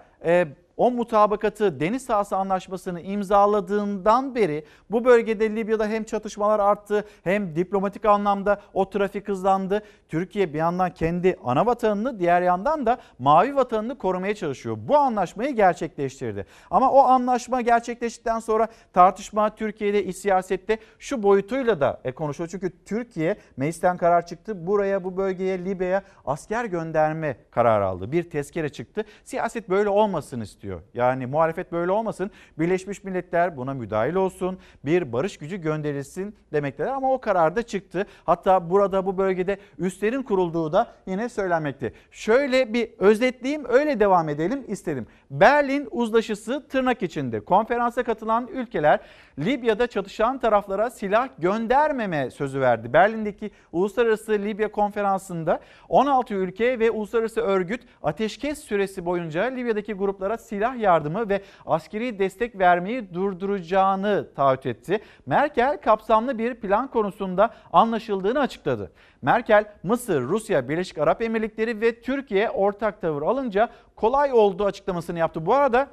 [0.77, 8.05] o mutabakatı deniz sahası anlaşmasını imzaladığından beri bu bölgede Libya'da hem çatışmalar arttı hem diplomatik
[8.05, 9.83] anlamda o trafik hızlandı.
[10.09, 14.77] Türkiye bir yandan kendi ana vatanını diğer yandan da mavi vatanını korumaya çalışıyor.
[14.79, 16.47] Bu anlaşmayı gerçekleştirdi.
[16.71, 22.49] Ama o anlaşma gerçekleştikten sonra tartışma Türkiye'de iç siyasette şu boyutuyla da e, konuşuyor.
[22.49, 24.67] Çünkü Türkiye meclisten karar çıktı.
[24.67, 28.13] Buraya bu bölgeye Libya'ya asker gönderme kararı aldı.
[28.13, 29.05] Bir tezkere çıktı.
[29.25, 30.81] Siyaset böyle olmasını istiyor istiyor.
[30.95, 32.31] Yani muhalefet böyle olmasın.
[32.59, 34.59] Birleşmiş Milletler buna müdahil olsun.
[34.85, 38.07] Bir barış gücü gönderilsin demekteler ama o karar da çıktı.
[38.25, 41.93] Hatta burada bu bölgede üslerin kurulduğu da yine söylenmekte.
[42.11, 45.07] Şöyle bir özetleyeyim öyle devam edelim istedim.
[45.31, 47.41] Berlin uzlaşısı tırnak içinde.
[47.41, 49.01] Konferansa katılan ülkeler
[49.39, 52.93] Libya'da çatışan taraflara silah göndermeme sözü verdi.
[52.93, 60.79] Berlin'deki Uluslararası Libya Konferansı'nda 16 ülke ve uluslararası örgüt ateşkes süresi boyunca Libya'daki gruplara silah
[60.79, 65.01] yardımı ve askeri destek vermeyi durduracağını taahhüt etti.
[65.27, 68.93] Merkel kapsamlı bir plan konusunda anlaşıldığını açıkladı.
[69.23, 75.47] Merkel, Mısır, Rusya, Birleşik Arap Emirlikleri ve Türkiye ortak tavır alınca kolay olduğu açıklamasını yaptı.
[75.47, 75.89] Bu arada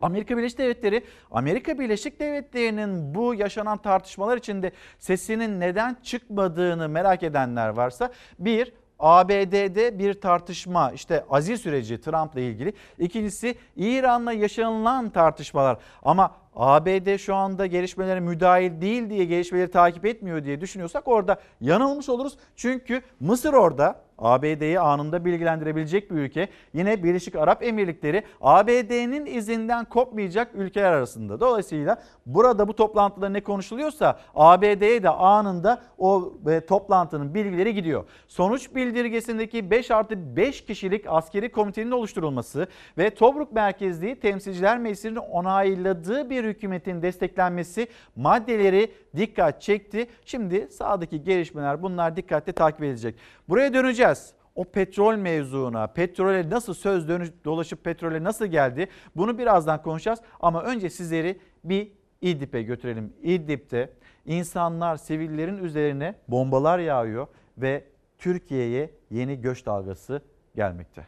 [0.00, 7.68] Amerika Birleşik Devletleri, Amerika Birleşik Devletleri'nin bu yaşanan tartışmalar içinde sesinin neden çıkmadığını merak edenler
[7.68, 12.72] varsa bir ABD'de bir tartışma işte azil süreci Trump'la ilgili.
[12.98, 20.44] İkincisi İran'la yaşanılan tartışmalar ama ABD şu anda gelişmelere müdahil değil diye gelişmeleri takip etmiyor
[20.44, 22.38] diye düşünüyorsak orada yanılmış oluruz.
[22.56, 26.48] Çünkü Mısır orada ABD'yi anında bilgilendirebilecek bir ülke.
[26.74, 31.40] Yine Birleşik Arap Emirlikleri ABD'nin izinden kopmayacak ülkeler arasında.
[31.40, 38.04] Dolayısıyla burada bu toplantıda ne konuşuluyorsa ABD'ye de anında o e, toplantının bilgileri gidiyor.
[38.28, 42.66] Sonuç bildirgesindeki 5 artı 5 kişilik askeri komitenin oluşturulması
[42.98, 50.06] ve Tobruk merkezli temsilciler meclisinin onayladığı bir hükümetin desteklenmesi maddeleri dikkat çekti.
[50.24, 53.14] Şimdi sağdaki gelişmeler bunlar dikkatle takip edilecek.
[53.48, 54.32] Buraya döneceğiz.
[54.54, 60.20] O petrol mevzuuna, petrole nasıl söz dönüş, dolaşıp petrole nasıl geldi bunu birazdan konuşacağız.
[60.40, 63.12] Ama önce sizleri bir İdlib'e götürelim.
[63.22, 63.90] İdlib'de
[64.26, 67.26] insanlar, sivillerin üzerine bombalar yağıyor
[67.58, 67.84] ve
[68.18, 70.22] Türkiye'ye yeni göç dalgası
[70.56, 71.06] gelmekte.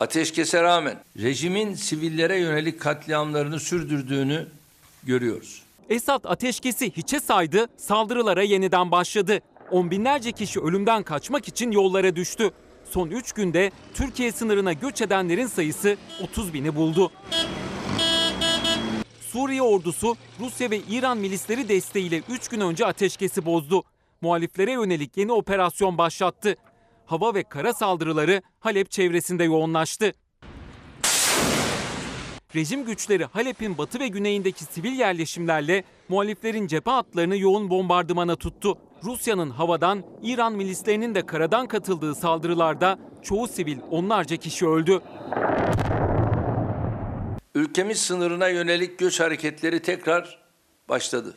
[0.00, 4.46] Ateşkese rağmen rejimin sivillere yönelik katliamlarını sürdürdüğünü
[5.02, 5.62] görüyoruz.
[5.88, 9.40] Esad ateşkesi hiçe saydı, saldırılara yeniden başladı.
[9.70, 12.50] On binlerce kişi ölümden kaçmak için yollara düştü.
[12.90, 17.12] Son 3 günde Türkiye sınırına göç edenlerin sayısı 30 bini buldu.
[19.20, 23.82] Suriye ordusu Rusya ve İran milisleri desteğiyle 3 gün önce ateşkesi bozdu.
[24.20, 26.56] Muhaliflere yönelik yeni operasyon başlattı.
[27.10, 30.12] Hava ve kara saldırıları Halep çevresinde yoğunlaştı.
[32.54, 38.78] Rejim güçleri Halep'in batı ve güneyindeki sivil yerleşimlerle muhaliflerin cephe hatlarını yoğun bombardımana tuttu.
[39.04, 45.00] Rusya'nın havadan, İran milislerinin de karadan katıldığı saldırılarda çoğu sivil onlarca kişi öldü.
[47.54, 50.38] Ülkemiz sınırına yönelik göç hareketleri tekrar
[50.88, 51.34] başladı.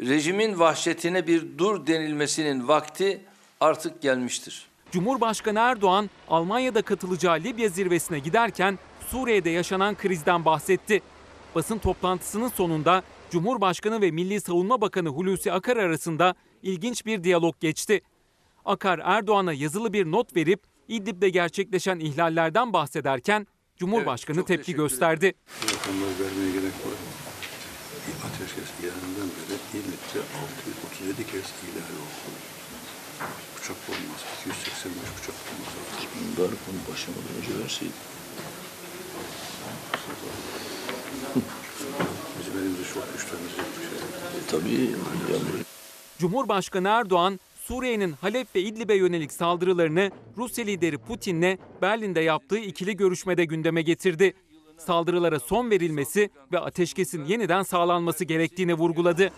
[0.00, 3.20] Rejimin vahşetine bir dur denilmesinin vakti
[3.60, 4.73] artık gelmiştir.
[4.94, 8.78] Cumhurbaşkanı Erdoğan Almanya'da katılacağı Libya zirvesine giderken
[9.08, 11.02] Suriye'de yaşanan krizden bahsetti.
[11.54, 18.00] Basın toplantısının sonunda Cumhurbaşkanı ve Milli Savunma Bakanı Hulusi Akar arasında ilginç bir diyalog geçti.
[18.64, 25.34] Akar Erdoğan'a yazılı bir not verip İdlib'de gerçekleşen ihlallerden bahsederken Cumhurbaşkanı Evet, tepki gösterdi.
[25.62, 26.98] Rakamları vermeye gerek var.
[28.26, 30.20] Ateşkes geldiğinden beri İdlib'de
[30.98, 32.33] 637 kez ihlal oldu.
[33.64, 36.08] Uçak bombası, 285 uçak bombası atıldı.
[36.14, 37.92] Bunlar bunu başlamadan önce verseydi.
[42.38, 43.98] Bizim elimizde çok güçlenecek bir şey.
[44.50, 44.90] Tabii
[45.32, 45.64] yani
[46.18, 53.44] Cumhurbaşkanı Erdoğan, Suriye'nin Halep ve İdlib'e yönelik saldırılarını Rusya lideri Putin'le Berlin'de yaptığı ikili görüşmede
[53.44, 54.34] gündeme getirdi.
[54.78, 59.32] Saldırılara son verilmesi ve ateşkesin yeniden sağlanması gerektiğini vurguladı.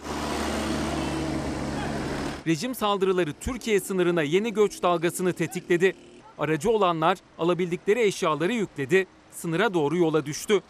[2.46, 5.96] Rejim saldırıları Türkiye sınırına yeni göç dalgasını tetikledi.
[6.38, 10.60] Aracı olanlar alabildikleri eşyaları yükledi, sınıra doğru yola düştü.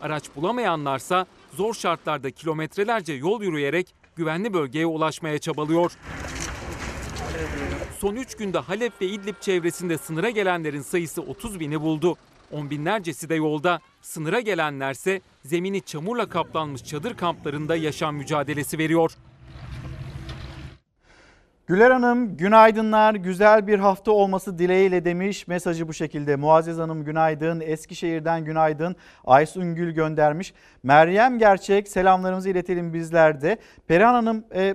[0.00, 5.92] Araç bulamayanlarsa zor şartlarda kilometrelerce yol yürüyerek güvenli bölgeye ulaşmaya çabalıyor.
[7.98, 12.16] Son 3 günde Halep ve İdlib çevresinde sınıra gelenlerin sayısı 30 bini buldu.
[12.50, 13.80] On binlercesi de yolda.
[14.02, 19.12] Sınıra gelenlerse zemini çamurla kaplanmış çadır kamplarında yaşam mücadelesi veriyor.
[21.72, 25.48] Güler Hanım günaydınlar, güzel bir hafta olması dileğiyle demiş.
[25.48, 26.36] Mesajı bu şekilde.
[26.36, 28.96] Muazzez Hanım günaydın, Eskişehir'den günaydın.
[29.24, 30.54] Aysun Gül göndermiş.
[30.82, 33.56] Meryem Gerçek selamlarımızı iletelim bizler de.
[33.86, 34.74] Perihan Hanım e,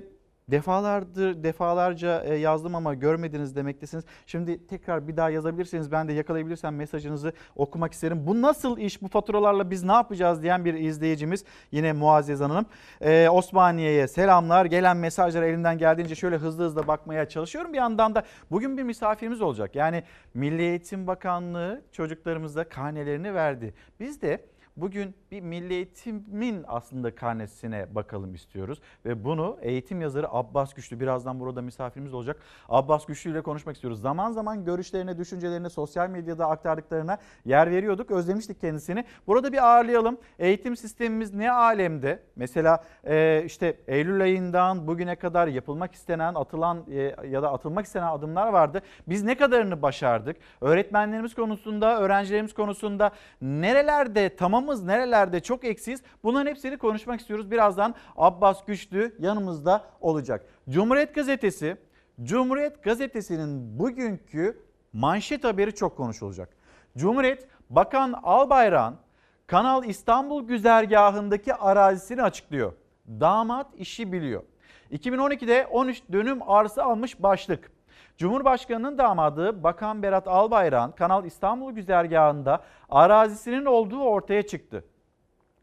[0.51, 4.05] Defalardır defalarca e, yazdım ama görmediniz demektesiniz.
[4.25, 8.27] Şimdi tekrar bir daha yazabilirseniz ben de yakalayabilirsem mesajınızı okumak isterim.
[8.27, 12.65] Bu nasıl iş bu faturalarla biz ne yapacağız diyen bir izleyicimiz yine Muazzez Hanım.
[13.01, 14.65] Ee, Osmaniye'ye selamlar.
[14.65, 17.73] Gelen mesajlara elimden geldiğince şöyle hızlı hızlı bakmaya çalışıyorum.
[17.73, 19.75] Bir yandan da bugün bir misafirimiz olacak.
[19.75, 23.73] Yani Milli Eğitim Bakanlığı çocuklarımıza karnelerini verdi.
[23.99, 24.45] Biz de
[24.77, 31.39] Bugün bir milli eğitimin aslında karnesine bakalım istiyoruz ve bunu eğitim yazarı Abbas Güçlü birazdan
[31.39, 32.39] burada misafirimiz olacak.
[32.69, 34.01] Abbas Güçlü ile konuşmak istiyoruz.
[34.01, 38.11] Zaman zaman görüşlerine, düşüncelerine sosyal medyada aktardıklarına yer veriyorduk.
[38.11, 39.05] Özlemiştik kendisini.
[39.27, 40.17] Burada bir ağırlayalım.
[40.39, 42.23] Eğitim sistemimiz ne alemde?
[42.35, 48.07] Mesela e, işte Eylül ayından bugüne kadar yapılmak istenen, atılan e, ya da atılmak istenen
[48.07, 48.81] adımlar vardı.
[49.07, 50.37] Biz ne kadarını başardık?
[50.61, 53.11] Öğretmenlerimiz konusunda, öğrencilerimiz konusunda
[53.41, 54.35] nerelerde
[54.67, 56.01] tamamız, nerelerde çok eksiyiz?
[56.23, 57.51] Bunların hepsini konuşmak istiyoruz.
[57.51, 60.45] Birazdan Abbas Güçlü yanımızda olacak.
[60.69, 61.77] Cumhuriyet Gazetesi,
[62.23, 66.49] Cumhuriyet Gazetesi'nin bugünkü manşet haberi çok konuşulacak.
[66.97, 68.97] Cumhuriyet Bakan Albayrak'ın
[69.47, 72.73] Kanal İstanbul güzergahındaki arazisini açıklıyor.
[73.08, 74.43] Damat işi biliyor.
[74.91, 77.71] 2012'de 13 dönüm arsa almış başlık.
[78.17, 84.84] Cumhurbaşkanının damadı Bakan Berat Albayrak'ın Kanal İstanbul güzergahında arazisinin olduğu ortaya çıktı.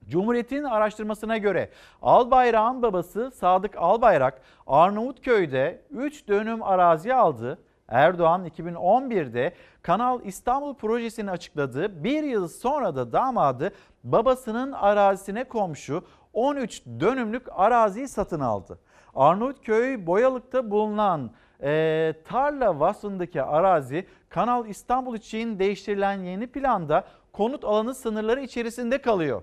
[0.09, 1.71] Cumhuriyet'in araştırmasına göre
[2.03, 7.59] Albayrak'ın babası Sadık Albayrak Arnavutköy'de 3 dönüm arazi aldı.
[7.89, 12.05] Erdoğan 2011'de Kanal İstanbul projesini açıkladı.
[12.05, 13.73] Bir yıl sonra da damadı
[14.05, 18.79] babasının arazisine komşu 13 dönümlük araziyi satın aldı.
[19.15, 21.31] Arnavutköy Boyalık'ta bulunan
[21.63, 29.43] e, tarla vasfındaki arazi Kanal İstanbul için değiştirilen yeni planda konut alanı sınırları içerisinde kalıyor.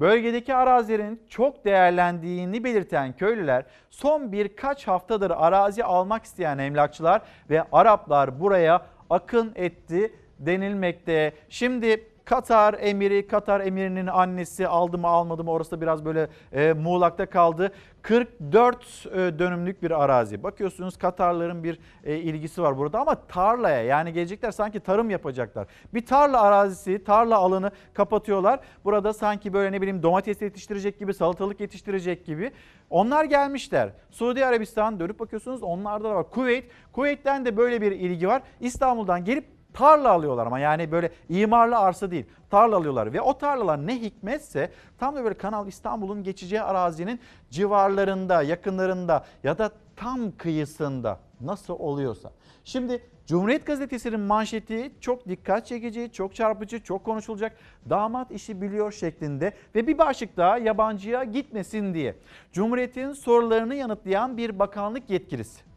[0.00, 8.40] Bölgedeki arazilerin çok değerlendiğini belirten köylüler son birkaç haftadır arazi almak isteyen emlakçılar ve Araplar
[8.40, 11.32] buraya akın etti denilmekte.
[11.48, 16.72] Şimdi Katar emiri, Katar emirinin annesi aldı mı almadı mı orası da biraz böyle e,
[16.72, 17.72] muğlakta kaldı.
[18.02, 20.42] 44 e, dönümlük bir arazi.
[20.42, 25.66] Bakıyorsunuz Katarların bir e, ilgisi var burada ama tarlaya yani gelecekler sanki tarım yapacaklar.
[25.94, 28.60] Bir tarla arazisi, tarla alanı kapatıyorlar.
[28.84, 32.52] Burada sanki böyle ne bileyim domates yetiştirecek gibi, salatalık yetiştirecek gibi.
[32.90, 33.90] Onlar gelmişler.
[34.10, 36.30] Suudi Arabistan dönüp bakıyorsunuz onlarda da var.
[36.30, 38.42] Kuveyt, Kuveyt'ten de böyle bir ilgi var.
[38.60, 43.86] İstanbul'dan gelip tarla alıyorlar ama yani böyle imarlı arsa değil tarla alıyorlar ve o tarlalar
[43.86, 51.18] ne hikmetse tam da böyle Kanal İstanbul'un geçeceği arazinin civarlarında yakınlarında ya da tam kıyısında
[51.40, 52.32] nasıl oluyorsa.
[52.64, 57.56] Şimdi Cumhuriyet Gazetesi'nin manşeti çok dikkat çekici, çok çarpıcı, çok konuşulacak.
[57.90, 62.16] Damat işi biliyor şeklinde ve bir başlık daha yabancıya gitmesin diye.
[62.52, 65.71] Cumhuriyet'in sorularını yanıtlayan bir bakanlık yetkilisi.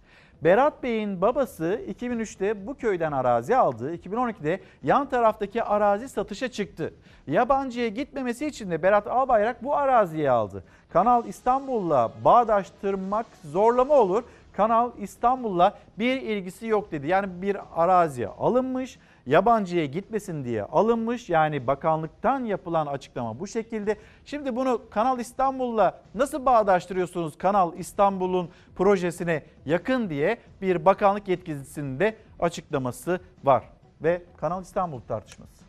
[0.46, 3.96] Berat Bey'in babası 2003'te bu köyden arazi aldı.
[3.96, 6.94] 2012'de yan taraftaki arazi satışa çıktı.
[7.28, 10.64] Yabancıya gitmemesi için de Berat Albayrak bu araziyi aldı.
[10.90, 14.24] Kanal İstanbul'la bağdaştırmak zorlama olur.
[14.54, 17.08] Kanal İstanbul'la bir ilgisi yok dedi.
[17.08, 21.30] Yani bir arazi alınmış, yabancıya gitmesin diye alınmış.
[21.30, 23.98] Yani bakanlıktan yapılan açıklama bu şekilde.
[24.26, 27.38] Şimdi bunu Kanal İstanbul'la nasıl bağdaştırıyorsunuz?
[27.38, 33.64] Kanal İstanbul'un projesine yakın diye bir bakanlık yetkilisinin de açıklaması var.
[34.04, 35.66] Ve Kanal İstanbul tartışması.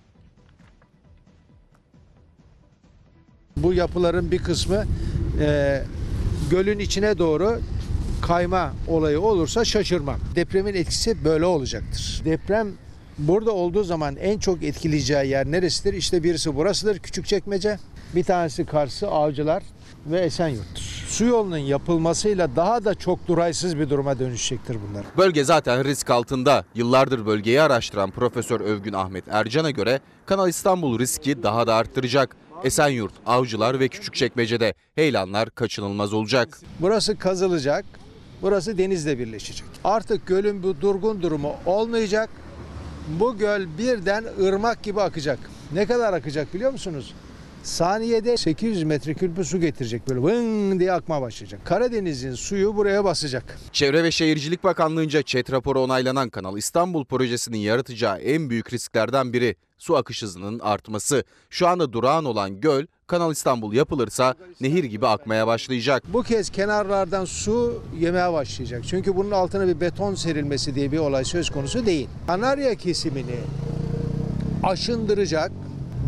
[3.56, 4.84] Bu yapıların bir kısmı
[5.40, 5.82] e,
[6.50, 7.60] gölün içine doğru
[8.22, 10.16] kayma olayı olursa şaşırmam.
[10.34, 12.22] Depremin etkisi böyle olacaktır.
[12.24, 12.68] Deprem
[13.18, 15.94] burada olduğu zaman en çok etkileyeceği yer neresidir?
[15.94, 17.78] İşte birisi burasıdır Küçükçekmece.
[18.14, 19.62] Bir tanesi Karşı, Avcılar
[20.06, 20.82] ve Esenyurt'tur.
[21.08, 25.04] Su yolunun yapılmasıyla daha da çok duraysız bir duruma dönüşecektir bunlar.
[25.16, 26.64] Bölge zaten risk altında.
[26.74, 32.36] Yıllardır bölgeyi araştıran Profesör Övgün Ahmet Ercan'a göre Kanal İstanbul riski daha da arttıracak.
[32.64, 36.58] Esenyurt, Avcılar ve Küçükçekmece'de heyelanlar kaçınılmaz olacak.
[36.80, 37.84] Burası kazılacak,
[38.42, 39.66] burası denizle birleşecek.
[39.84, 42.30] Artık gölün bu durgun durumu olmayacak.
[43.08, 45.38] Bu göl birden ırmak gibi akacak.
[45.72, 47.14] Ne kadar akacak biliyor musunuz?
[47.62, 51.60] Saniyede 800 metreküp su getirecek böyle vın diye akma başlayacak.
[51.64, 53.58] Karadeniz'in suyu buraya basacak.
[53.72, 59.56] Çevre ve Şehircilik Bakanlığı'nca ÇED raporu onaylanan Kanal İstanbul projesinin yaratacağı en büyük risklerden biri
[59.78, 61.24] su akış hızının artması.
[61.50, 66.02] Şu anda durağan olan göl Kanal İstanbul yapılırsa nehir gibi akmaya başlayacak.
[66.12, 68.82] Bu kez kenarlardan su yemeye başlayacak.
[68.88, 72.08] Çünkü bunun altına bir beton serilmesi diye bir olay söz konusu değil.
[72.26, 73.36] Kanarya kesimini
[74.62, 75.52] aşındıracak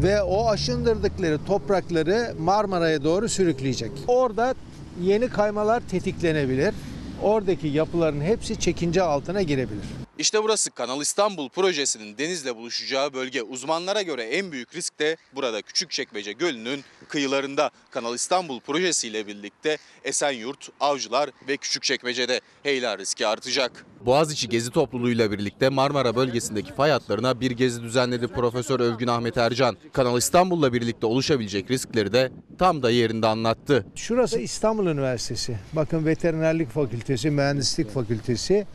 [0.02, 3.90] ve o aşındırdıkları toprakları Marmara'ya doğru sürükleyecek.
[4.06, 4.54] Orada
[5.02, 6.74] yeni kaymalar tetiklenebilir.
[7.22, 10.07] oradaki yapıların hepsi çekince altına girebilir.
[10.18, 13.42] İşte burası Kanal İstanbul projesinin denizle buluşacağı bölge.
[13.42, 17.70] Uzmanlara göre en büyük risk de burada Küçükçekmece Gölü'nün kıyılarında.
[17.90, 23.86] Kanal İstanbul projesiyle birlikte Esenyurt, Avcılar ve Küçükçekmece'de heyelan riski artacak.
[24.00, 29.76] Boğaziçi Gezi topluluğuyla birlikte Marmara bölgesindeki fay hatlarına bir gezi düzenledi Profesör Övgün Ahmet Ercan.
[29.92, 33.86] Kanal İstanbul'la birlikte oluşabilecek riskleri de tam da yerinde anlattı.
[33.94, 35.58] Şurası İstanbul Üniversitesi.
[35.72, 38.66] Bakın veterinerlik fakültesi, mühendislik fakültesi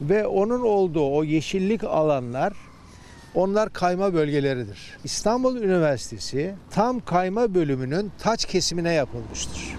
[0.00, 2.52] ve onun olduğu o yeşillik alanlar
[3.34, 4.96] onlar kayma bölgeleridir.
[5.04, 9.74] İstanbul Üniversitesi tam kayma bölümünün taç kesimine yapılmıştır.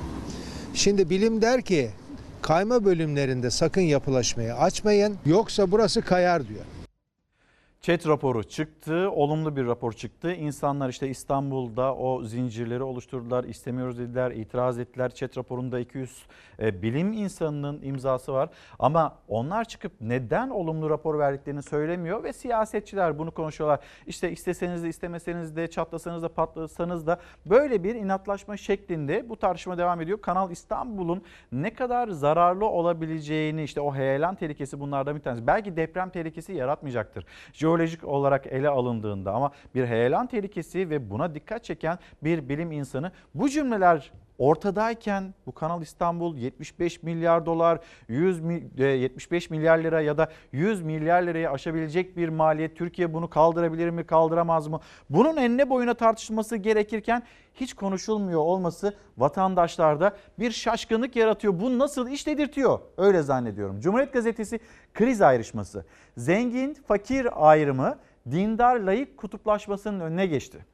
[0.73, 1.89] Şimdi bilim der ki
[2.41, 6.65] kayma bölümlerinde sakın yapılaşmayı açmayın yoksa burası kayar diyor.
[7.85, 10.33] Çet raporu çıktı, olumlu bir rapor çıktı.
[10.33, 15.09] İnsanlar işte İstanbul'da o zincirleri oluşturdular, istemiyoruz dediler, itiraz ettiler.
[15.09, 16.23] Çet raporunda 200
[16.59, 18.49] e, bilim insanının imzası var.
[18.79, 23.79] Ama onlar çıkıp neden olumlu rapor verdiklerini söylemiyor ve siyasetçiler bunu konuşuyorlar.
[24.07, 29.77] İşte isteseniz de istemeseniz de çatlasanız da patlasanız da böyle bir inatlaşma şeklinde bu tartışma
[29.77, 30.21] devam ediyor.
[30.21, 35.47] Kanal İstanbul'un ne kadar zararlı olabileceğini işte o heyelan tehlikesi bunlardan bir tanesi.
[35.47, 37.25] Belki deprem tehlikesi yaratmayacaktır.
[37.75, 43.11] Jeolojik olarak ele alındığında ama bir heyelan tehlikesi ve buna dikkat çeken bir bilim insanı
[43.33, 50.01] bu cümleler ortadayken bu Kanal İstanbul 75 milyar dolar, 100 mi- e, 75 milyar lira
[50.01, 52.77] ya da 100 milyar lirayı aşabilecek bir maliyet.
[52.77, 54.79] Türkiye bunu kaldırabilir mi, kaldıramaz mı?
[55.09, 57.23] Bunun enine boyuna tartışılması gerekirken
[57.53, 61.59] hiç konuşulmuyor olması vatandaşlarda bir şaşkınlık yaratıyor.
[61.59, 62.79] Bu nasıl iş dedirtiyor?
[62.97, 63.79] Öyle zannediyorum.
[63.79, 64.59] Cumhuriyet Gazetesi
[64.93, 65.85] kriz ayrışması.
[66.17, 67.97] Zengin, fakir ayrımı
[68.31, 70.65] dindar layık kutuplaşmasının önüne geçti.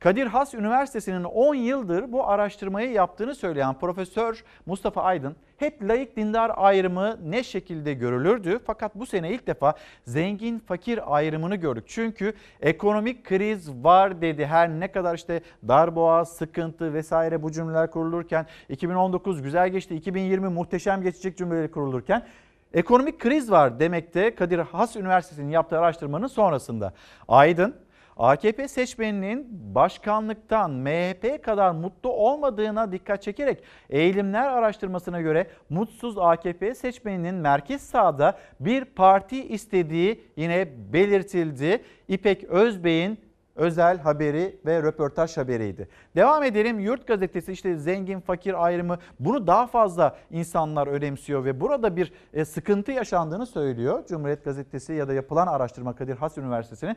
[0.00, 6.52] Kadir Has Üniversitesi'nin 10 yıldır bu araştırmayı yaptığını söyleyen Profesör Mustafa Aydın hep layık dindar
[6.56, 9.74] ayrımı ne şekilde görülürdü fakat bu sene ilk defa
[10.04, 11.84] zengin fakir ayrımını gördük.
[11.86, 14.46] Çünkü ekonomik kriz var dedi.
[14.46, 21.02] Her ne kadar işte darboğaz, sıkıntı vesaire bu cümleler kurulurken 2019 güzel geçti, 2020 muhteşem
[21.02, 22.26] geçecek cümleleri kurulurken
[22.74, 26.92] ekonomik kriz var demekte Kadir Has Üniversitesi'nin yaptığı araştırmanın sonrasında.
[27.28, 27.74] Aydın
[28.16, 37.34] AKP seçmeninin başkanlıktan MHP kadar mutlu olmadığına dikkat çekerek eğilimler araştırmasına göre mutsuz AKP seçmeninin
[37.34, 41.84] merkez sağda bir parti istediği yine belirtildi.
[42.08, 43.23] İpek Özbey'in
[43.56, 45.88] özel haberi ve röportaj haberiydi.
[46.16, 46.80] Devam edelim.
[46.80, 52.44] Yurt gazetesi işte zengin fakir ayrımı bunu daha fazla insanlar önemsiyor ve burada bir e,
[52.44, 54.06] sıkıntı yaşandığını söylüyor.
[54.06, 56.96] Cumhuriyet gazetesi ya da yapılan araştırma Kadir Has Üniversitesi'nin.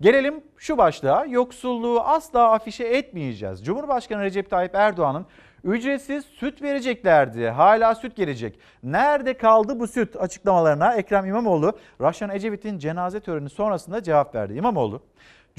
[0.00, 3.64] Gelelim şu başlığa yoksulluğu asla afişe etmeyeceğiz.
[3.64, 5.26] Cumhurbaşkanı Recep Tayyip Erdoğan'ın
[5.64, 7.48] ücretsiz süt vereceklerdi.
[7.48, 8.58] Hala süt gelecek.
[8.82, 14.54] Nerede kaldı bu süt açıklamalarına Ekrem İmamoğlu Raşan Ecevit'in cenaze töreni sonrasında cevap verdi.
[14.54, 15.02] İmamoğlu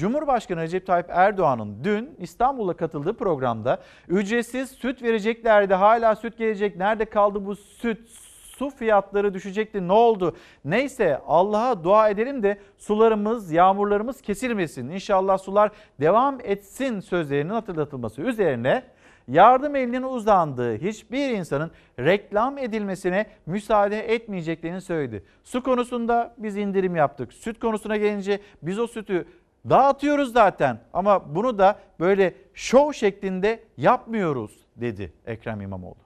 [0.00, 5.74] Cumhurbaşkanı Recep Tayyip Erdoğan'ın dün İstanbul'a katıldığı programda ücretsiz süt vereceklerdi.
[5.74, 6.76] Hala süt gelecek.
[6.76, 8.10] Nerede kaldı bu süt?
[8.58, 9.88] Su fiyatları düşecekti.
[9.88, 10.36] Ne oldu?
[10.64, 14.88] Neyse Allah'a dua edelim de sularımız, yağmurlarımız kesilmesin.
[14.88, 15.70] İnşallah sular
[16.00, 18.82] devam etsin sözlerinin hatırlatılması üzerine
[19.28, 25.24] yardım elinin uzandığı hiçbir insanın reklam edilmesine müsaade etmeyeceklerini söyledi.
[25.44, 27.32] Su konusunda biz indirim yaptık.
[27.32, 29.26] Süt konusuna gelince biz o sütü
[29.70, 35.96] dağıtıyoruz zaten ama bunu da böyle şov şeklinde yapmıyoruz dedi Ekrem İmamoğlu.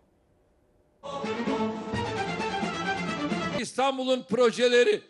[3.58, 5.00] İstanbul'un projeleri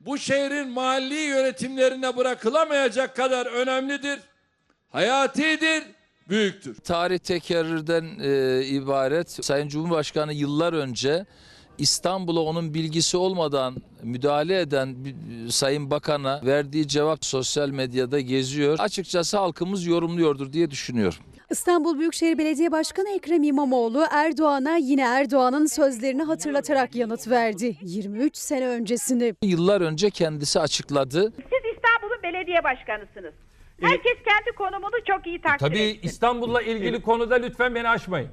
[0.00, 4.20] bu şehrin mahalli yönetimlerine bırakılamayacak kadar önemlidir,
[4.90, 5.82] hayatidir,
[6.28, 6.76] büyüktür.
[6.76, 9.30] Tarih tekerrürden e, ibaret.
[9.44, 11.26] Sayın Cumhurbaşkanı yıllar önce
[11.78, 18.76] İstanbul'a onun bilgisi olmadan müdahale eden bir- Sayın Bakan'a verdiği cevap sosyal medyada geziyor.
[18.78, 21.18] Açıkçası halkımız yorumluyordur diye düşünüyorum.
[21.50, 27.76] İstanbul Büyükşehir Belediye Başkanı Ekrem İmamoğlu Erdoğan'a yine Erdoğan'ın sözlerini hatırlatarak yanıt verdi.
[27.82, 29.34] 23 sene öncesini.
[29.42, 31.32] Yıllar önce kendisi açıkladı.
[31.36, 33.34] Siz İstanbul'un belediye başkanısınız.
[33.80, 36.08] Herkes kendi konumunu çok iyi takdir Tabii etsin.
[36.08, 38.28] İstanbul'la ilgili konuda lütfen beni aşmayın.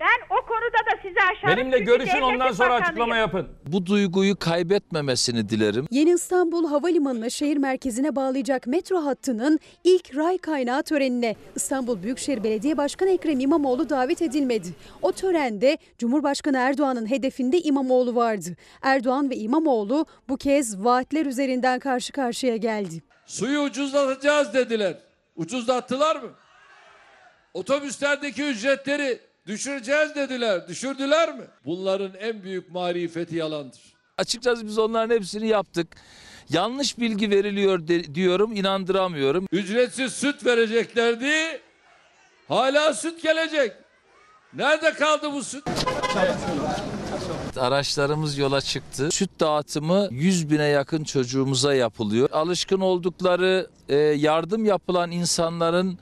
[0.00, 1.56] Ben o konuda da sizi aşarım.
[1.56, 3.48] Benimle görüşün ondan sonra açıklama yapın.
[3.66, 5.86] Bu duyguyu kaybetmemesini dilerim.
[5.90, 12.76] Yeni İstanbul Havalimanı'nı şehir merkezine bağlayacak metro hattının ilk ray kaynağı törenine İstanbul Büyükşehir Belediye
[12.76, 14.68] Başkanı Ekrem İmamoğlu davet edilmedi.
[15.02, 18.56] O törende Cumhurbaşkanı Erdoğan'ın hedefinde İmamoğlu vardı.
[18.82, 23.02] Erdoğan ve İmamoğlu bu kez vaatler üzerinden karşı karşıya geldi.
[23.26, 24.94] Suyu ucuzlatacağız dediler.
[25.36, 26.30] Ucuzlattılar mı?
[27.54, 30.68] Otobüslerdeki ücretleri Düşüreceğiz dediler.
[30.68, 31.44] Düşürdüler mi?
[31.64, 33.80] Bunların en büyük marifeti yalandır.
[34.18, 35.88] Açıkçası biz onların hepsini yaptık.
[36.48, 39.46] Yanlış bilgi veriliyor de- diyorum inandıramıyorum.
[39.52, 41.60] Ücretsiz süt vereceklerdi.
[42.48, 43.72] Hala süt gelecek.
[44.54, 45.64] Nerede kaldı bu süt?
[47.56, 49.08] Araçlarımız yola çıktı.
[49.10, 52.28] Süt dağıtımı 100 bine yakın çocuğumuza yapılıyor.
[52.32, 55.98] Alışkın oldukları e, yardım yapılan insanların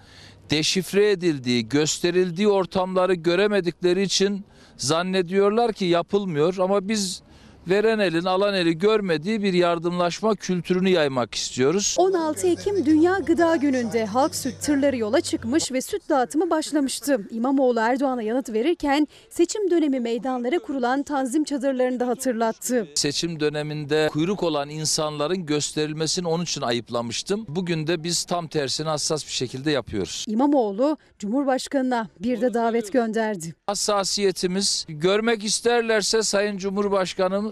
[0.53, 4.45] deşifre edildiği, gösterildiği ortamları göremedikleri için
[4.77, 6.57] zannediyorlar ki yapılmıyor.
[6.59, 7.23] Ama biz
[7.69, 11.97] veren elin alan eli görmediği bir yardımlaşma kültürünü yaymak istiyoruz.
[11.99, 17.29] 16 Ekim Dünya Gıda Günü'nde halk süt tırları yola çıkmış ve süt dağıtımı başlamıştı.
[17.31, 22.89] İmamoğlu Erdoğan'a yanıt verirken seçim dönemi meydanlara kurulan tanzim çadırlarını da hatırlattı.
[22.95, 27.45] Seçim döneminde kuyruk olan insanların gösterilmesini onun için ayıplamıştım.
[27.49, 30.25] Bugün de biz tam tersini hassas bir şekilde yapıyoruz.
[30.29, 33.55] İmamoğlu Cumhurbaşkanı'na bir de davet gönderdi.
[33.67, 37.52] Hassasiyetimiz görmek isterlerse Sayın Cumhurbaşkanım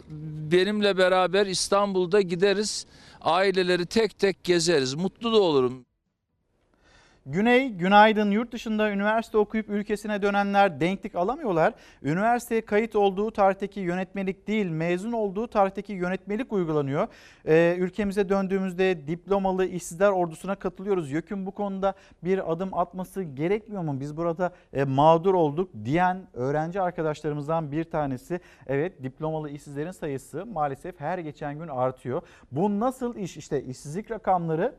[0.50, 2.86] benimle beraber İstanbul'da gideriz.
[3.20, 4.94] Aileleri tek tek gezeriz.
[4.94, 5.86] Mutlu da olurum.
[7.26, 8.30] Güney, günaydın.
[8.30, 11.74] Yurt dışında üniversite okuyup ülkesine dönenler denklik alamıyorlar.
[12.02, 17.08] Üniversiteye kayıt olduğu tarihteki yönetmelik değil, mezun olduğu tarihteki yönetmelik uygulanıyor.
[17.46, 21.10] Ee, ülkemize döndüğümüzde diplomalı işsizler ordusuna katılıyoruz.
[21.10, 21.94] YÖK'ün bu konuda
[22.24, 24.00] bir adım atması gerekmiyor mu?
[24.00, 28.40] Biz burada e, mağdur olduk diyen öğrenci arkadaşlarımızdan bir tanesi.
[28.66, 32.22] Evet, diplomalı işsizlerin sayısı maalesef her geçen gün artıyor.
[32.52, 33.36] Bu nasıl iş?
[33.36, 34.74] İşte işsizlik rakamları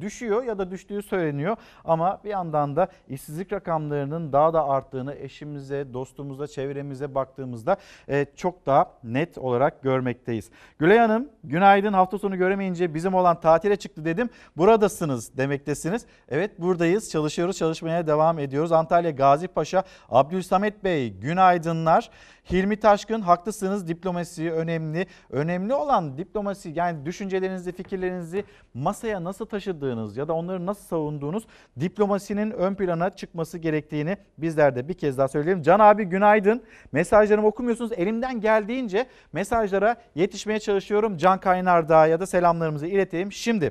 [0.00, 5.92] düşüyor ya da düştüğü söyleniyor ama bir yandan da işsizlik rakamlarının daha da arttığını eşimize,
[5.92, 7.76] dostumuza, çevremize baktığımızda
[8.08, 10.50] e, çok daha net olarak görmekteyiz.
[10.78, 14.30] Gülay Hanım günaydın hafta sonu göremeyince bizim olan tatile çıktı dedim.
[14.56, 16.06] Buradasınız demektesiniz.
[16.28, 18.72] Evet buradayız çalışıyoruz çalışmaya devam ediyoruz.
[18.72, 22.10] Antalya Gazi Paşa Abdülsamet Bey günaydınlar.
[22.50, 25.06] Hilmi Taşkın haklısınız diplomasi önemli.
[25.30, 28.44] Önemli olan diplomasi yani düşüncelerinizi, fikirlerinizi
[28.74, 31.46] masaya nasıl taşıdığınız ya da onları nasıl savunduğunuz
[31.80, 35.62] diplomasinin ön plana çıkması gerektiğini bizler de bir kez daha söyleyelim.
[35.62, 36.62] Can abi günaydın.
[36.92, 37.92] Mesajlarımı okumuyorsunuz.
[37.92, 41.16] Elimden geldiğince mesajlara yetişmeye çalışıyorum.
[41.16, 43.32] Can Kaynardağ ya da selamlarımızı ileteyim.
[43.32, 43.70] Şimdi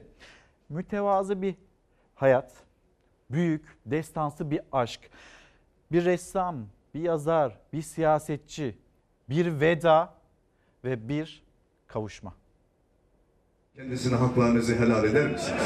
[0.70, 1.56] mütevazı bir
[2.16, 2.52] hayat,
[3.32, 5.02] büyük, destansı bir aşk,
[5.92, 6.66] bir ressam,
[6.96, 8.76] bir yazar, bir siyasetçi,
[9.30, 10.14] bir veda
[10.84, 11.44] ve bir
[11.88, 12.34] kavuşma.
[13.76, 15.62] Kendisine haklarınızı helal eder misiniz?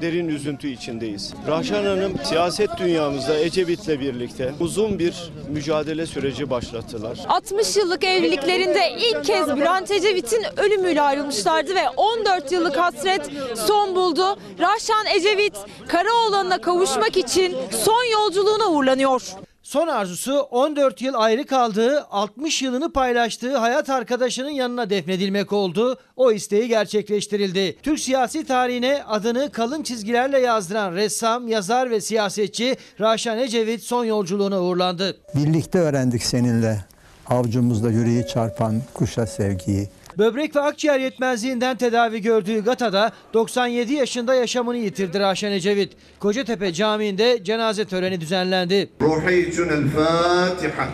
[0.00, 1.34] Derin üzüntü içindeyiz.
[1.46, 7.18] Rahşan Hanım siyaset dünyamızda Ecevit'le birlikte uzun bir mücadele süreci başlattılar.
[7.28, 14.38] 60 yıllık evliliklerinde ilk kez Bülent Ecevit'in ölümüyle ayrılmışlardı ve 14 yıllık hasret son buldu.
[14.58, 15.56] Rahşan Ecevit
[15.88, 19.45] Karaoğlan'ına kavuşmak için son yolculuğuna uğurlanıyor.
[19.66, 25.98] Son arzusu 14 yıl ayrı kaldığı, 60 yılını paylaştığı hayat arkadaşının yanına defnedilmek oldu.
[26.16, 27.76] O isteği gerçekleştirildi.
[27.82, 34.62] Türk siyasi tarihine adını kalın çizgilerle yazdıran ressam, yazar ve siyasetçi Raşan Ecevit son yolculuğuna
[34.62, 35.16] uğurlandı.
[35.34, 36.84] Birlikte öğrendik seninle
[37.26, 39.88] avcumuzda yüreği çarpan kuşa sevgiyi.
[40.18, 45.92] Böbrek ve akciğer yetmezliğinden tedavi gördüğü Gata'da 97 yaşında yaşamını yitirdi Raşan Ecevit.
[46.18, 48.90] Kocatepe Camii'nde cenaze töreni düzenlendi.
[49.00, 50.88] Ruhi için el Fatiha.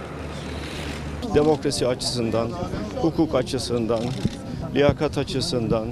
[1.34, 2.50] Demokrasi açısından,
[3.00, 4.00] hukuk açısından,
[4.74, 5.86] liyakat açısından,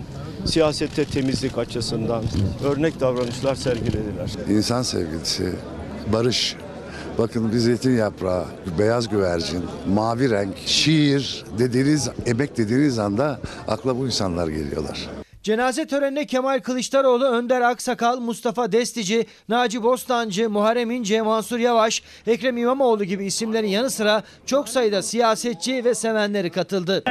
[0.45, 2.25] siyasette temizlik açısından
[2.65, 4.31] örnek davranışlar sergilediler.
[4.49, 5.53] İnsan sevgisi,
[6.13, 6.57] barış.
[7.21, 8.45] Bakın bir zeytin yaprağı,
[8.79, 9.65] beyaz güvercin,
[9.95, 15.09] mavi renk, şiir dediğiniz, emek dediğiniz anda akla bu insanlar geliyorlar.
[15.43, 22.57] Cenaze törenine Kemal Kılıçdaroğlu, Önder Aksakal, Mustafa Destici, Naci Bostancı, Muharrem İnce, Mansur Yavaş, Ekrem
[22.57, 27.05] İmamoğlu gibi isimlerin yanı sıra çok sayıda siyasetçi ve sevenleri katıldı.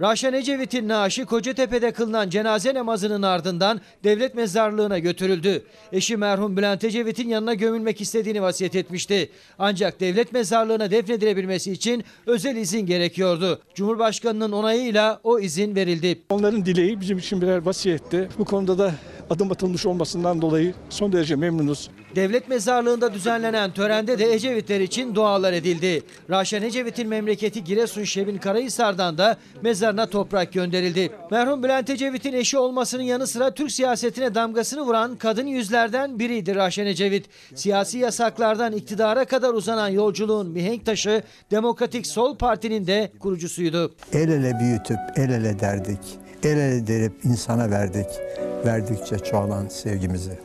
[0.00, 5.62] Raşen Ecevit'in naaşı Kocatepe'de kılınan cenaze namazının ardından devlet mezarlığına götürüldü.
[5.92, 9.30] Eşi merhum Bülent Ecevit'in yanına gömülmek istediğini vasiyet etmişti.
[9.58, 13.60] Ancak devlet mezarlığına defnedilebilmesi için özel izin gerekiyordu.
[13.74, 16.22] Cumhurbaşkanının onayıyla o izin verildi.
[16.30, 18.28] Onların dileği bizim için birer vasiyetti.
[18.38, 18.94] Bu konuda da
[19.30, 21.90] adım atılmış olmasından dolayı son derece memnunuz.
[22.14, 26.02] Devlet mezarlığında düzenlenen törende de Ecevitler için dualar edildi.
[26.30, 31.10] Raşen Ecevit'in memleketi Giresun Şebin Karahisar'dan da mezarına toprak gönderildi.
[31.30, 36.86] Merhum Bülent Ecevit'in eşi olmasının yanı sıra Türk siyasetine damgasını vuran kadın yüzlerden biriydi Raşen
[36.86, 37.26] Ecevit.
[37.54, 43.94] Siyasi yasaklardan iktidara kadar uzanan yolculuğun mihenk taşı Demokratik Sol Parti'nin de kurucusuydu.
[44.12, 46.21] El ele büyütüp el ele derdik.
[46.42, 48.06] El ele derip insana verdik.
[48.66, 50.38] Verdikçe çoğalan sevgimizi.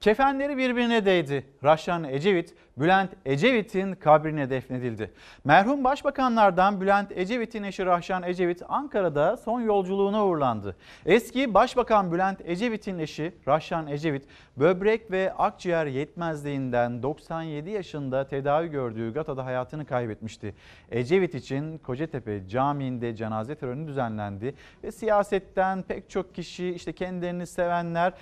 [0.00, 1.46] Kefenleri birbirine değdi.
[1.64, 5.10] Raşan Ecevit, Bülent Ecevit'in kabrine defnedildi.
[5.44, 10.76] Merhum başbakanlardan Bülent Ecevit'in eşi Rahşan Ecevit Ankara'da son yolculuğuna uğurlandı.
[11.06, 14.24] Eski Başbakan Bülent Ecevit'in eşi Rahşan Ecevit,
[14.56, 20.54] böbrek ve akciğer yetmezliğinden 97 yaşında tedavi gördüğü Gata'da hayatını kaybetmişti.
[20.90, 28.12] Ecevit için Kocatepe Camii'nde cenaze töreni düzenlendi ve siyasetten pek çok kişi işte kendilerini sevenler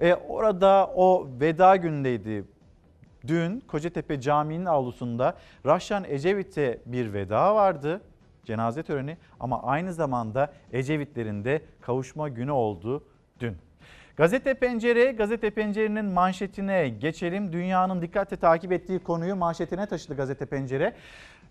[0.00, 2.44] e, orada o veda günündeydi.
[3.26, 5.36] Dün Kocatepe Camii'nin avlusunda
[5.66, 8.00] Rahşan Ecevit'e bir veda vardı.
[8.44, 13.04] Cenaze töreni ama aynı zamanda Ecevitlerin de kavuşma günü oldu
[13.40, 13.56] dün.
[14.16, 17.52] Gazete Pencere, Gazete Pencere'nin manşetine geçelim.
[17.52, 20.94] Dünyanın dikkatle takip ettiği konuyu manşetine taşıdı Gazete Pencere.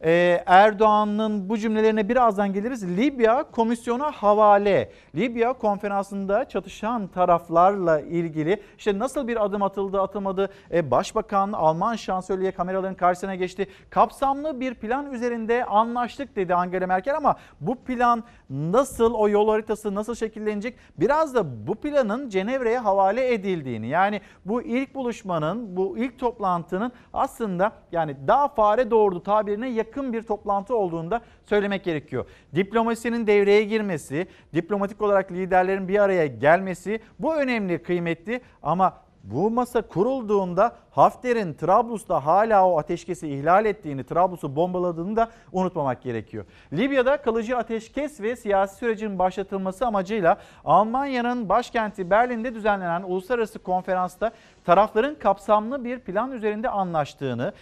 [0.03, 2.97] Ee, Erdoğan'ın bu cümlelerine birazdan geliriz.
[2.97, 4.91] Libya komisyona havale.
[5.15, 10.49] Libya konferansında çatışan taraflarla ilgili işte nasıl bir adım atıldı atılmadı.
[10.71, 13.67] Ee, Başbakan Alman şansölye kameraların karşısına geçti.
[13.89, 19.95] Kapsamlı bir plan üzerinde anlaştık dedi Angela Merkel ama bu plan nasıl o yol haritası
[19.95, 20.77] nasıl şekillenecek?
[20.97, 27.71] Biraz da bu planın Cenevre'ye havale edildiğini yani bu ilk buluşmanın bu ilk toplantının aslında
[27.91, 32.25] yani daha fare doğurdu tabirine yakın bir toplantı olduğunda söylemek gerekiyor.
[32.55, 39.81] Diplomasinin devreye girmesi, diplomatik olarak liderlerin bir araya gelmesi bu önemli, kıymetli ama bu masa
[39.81, 46.45] kurulduğunda Hafter'in Trablus'ta hala o ateşkesi ihlal ettiğini, Trablus'u bombaladığını da unutmamak gerekiyor.
[46.73, 54.31] Libya'da kalıcı ateşkes ve siyasi sürecin başlatılması amacıyla Almanya'nın başkenti Berlin'de düzenlenen uluslararası konferansta
[54.65, 57.53] tarafların kapsamlı bir plan üzerinde anlaştığını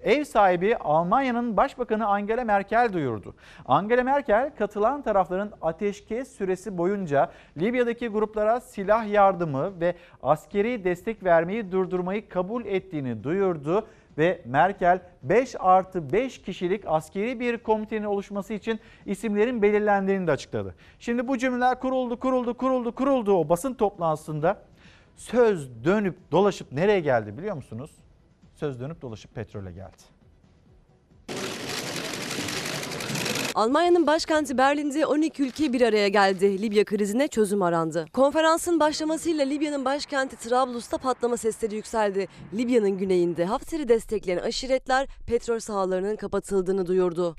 [0.00, 3.34] ev sahibi Almanya'nın Başbakanı Angela Merkel duyurdu.
[3.66, 11.72] Angela Merkel katılan tarafların ateşkes süresi boyunca Libya'daki gruplara silah yardımı ve askeri destek vermeyi
[11.72, 13.86] durdurmayı kabul ettiğini duyurdu
[14.18, 20.74] ve Merkel 5 artı 5 kişilik askeri bir komitenin oluşması için isimlerin belirlendiğini de açıkladı.
[20.98, 24.58] Şimdi bu cümleler kuruldu, kuruldu, kuruldu, kuruldu o basın toplantısında
[25.30, 27.90] söz dönüp dolaşıp nereye geldi biliyor musunuz?
[28.54, 30.02] Söz dönüp dolaşıp petrole geldi.
[33.54, 36.62] Almanya'nın başkenti Berlin'de 12 ülke bir araya geldi.
[36.62, 38.06] Libya krizine çözüm arandı.
[38.12, 42.28] Konferansın başlamasıyla Libya'nın başkenti Trablus'ta patlama sesleri yükseldi.
[42.54, 47.36] Libya'nın güneyinde Hafter'i destekleyen aşiretler petrol sahalarının kapatıldığını duyurdu.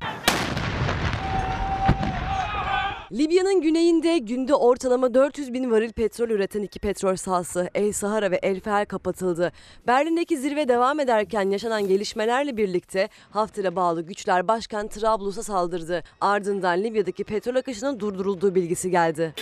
[3.14, 8.36] Libya'nın güneyinde günde ortalama 400 bin varil petrol üreten iki petrol sahası El Sahara ve
[8.36, 9.52] El Fer kapatıldı.
[9.88, 16.04] Berlin'deki zirve devam ederken yaşanan gelişmelerle birlikte Hafter'e bağlı güçler başkent Trablus'a saldırdı.
[16.22, 19.34] Ardından Libya'daki petrol akışının durdurulduğu bilgisi geldi.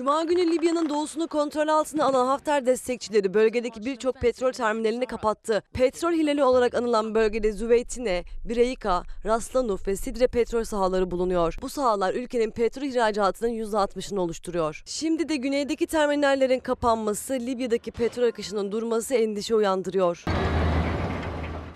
[0.00, 5.62] Cuma günü Libya'nın doğusunu kontrol altına alan Hafter destekçileri bölgedeki birçok petrol terminalini kapattı.
[5.72, 11.58] Petrol hilali olarak anılan bölgede Züveytine, Bireyka, Raslanuf ve Sidre petrol sahaları bulunuyor.
[11.62, 14.82] Bu sahalar ülkenin petrol ihracatının %60'ını oluşturuyor.
[14.86, 20.24] Şimdi de güneydeki terminallerin kapanması, Libya'daki petrol akışının durması endişe uyandırıyor.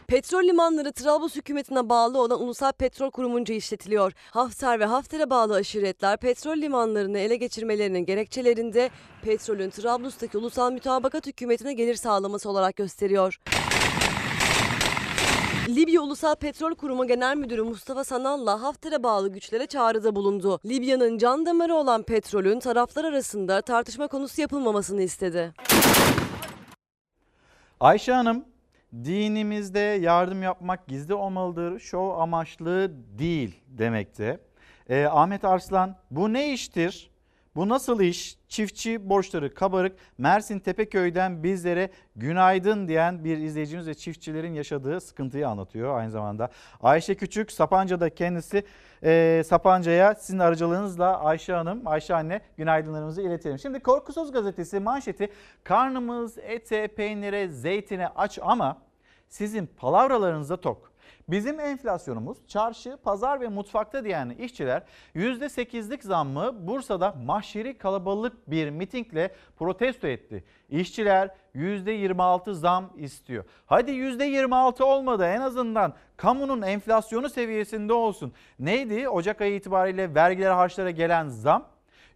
[0.07, 4.12] Petrol limanları Trablus hükümetine bağlı olan Ulusal Petrol Kurumunca işletiliyor.
[4.30, 8.90] Hafter ve Hafter'e bağlı aşiretler petrol limanlarını ele geçirmelerinin gerekçelerinde
[9.22, 13.40] petrolün Trablus'taki Ulusal Mütabakat Hükümeti'ne gelir sağlaması olarak gösteriyor.
[15.68, 20.61] Libya Ulusal Petrol Kurumu Genel Müdürü Mustafa Sanal'la Hafter'e bağlı güçlere çağrıda bulundu.
[20.66, 25.52] Libya'nın can damarı olan petrolün taraflar arasında tartışma konusu yapılmamasını istedi.
[27.80, 28.44] Ayşe Hanım
[29.05, 34.40] dinimizde yardım yapmak gizli olmalıdır, şov amaçlı değil demekte.
[34.88, 37.11] Ee, Ahmet Arslan bu ne iştir?
[37.57, 38.38] Bu nasıl iş?
[38.49, 39.97] Çiftçi borçları kabarık.
[40.18, 46.51] Mersin Tepeköy'den bizlere günaydın diyen bir izleyicimiz ve çiftçilerin yaşadığı sıkıntıyı anlatıyor aynı zamanda.
[46.82, 48.64] Ayşe Küçük Sapanca'da kendisi
[49.03, 53.59] e, Sapanca'ya sizin aracılığınızla Ayşe Hanım, Ayşe anne günaydınlarımızı iletelim.
[53.59, 55.28] Şimdi Korkusuz Gazetesi manşeti
[55.64, 58.84] karnımız ete, peynire, zeytine aç ama
[59.35, 60.93] sizin palavralarınıza tok.
[61.28, 64.82] Bizim enflasyonumuz çarşı, pazar ve mutfakta diyen işçiler
[65.14, 70.45] %8'lik zammı Bursa'da mahşeri kalabalık bir mitingle protesto etti.
[70.70, 73.45] İşçiler %26 zam istiyor.
[73.66, 78.32] Hadi %26 olmadı en azından kamunun enflasyonu seviyesinde olsun.
[78.59, 81.68] Neydi Ocak ayı itibariyle vergiler harçlara gelen zam?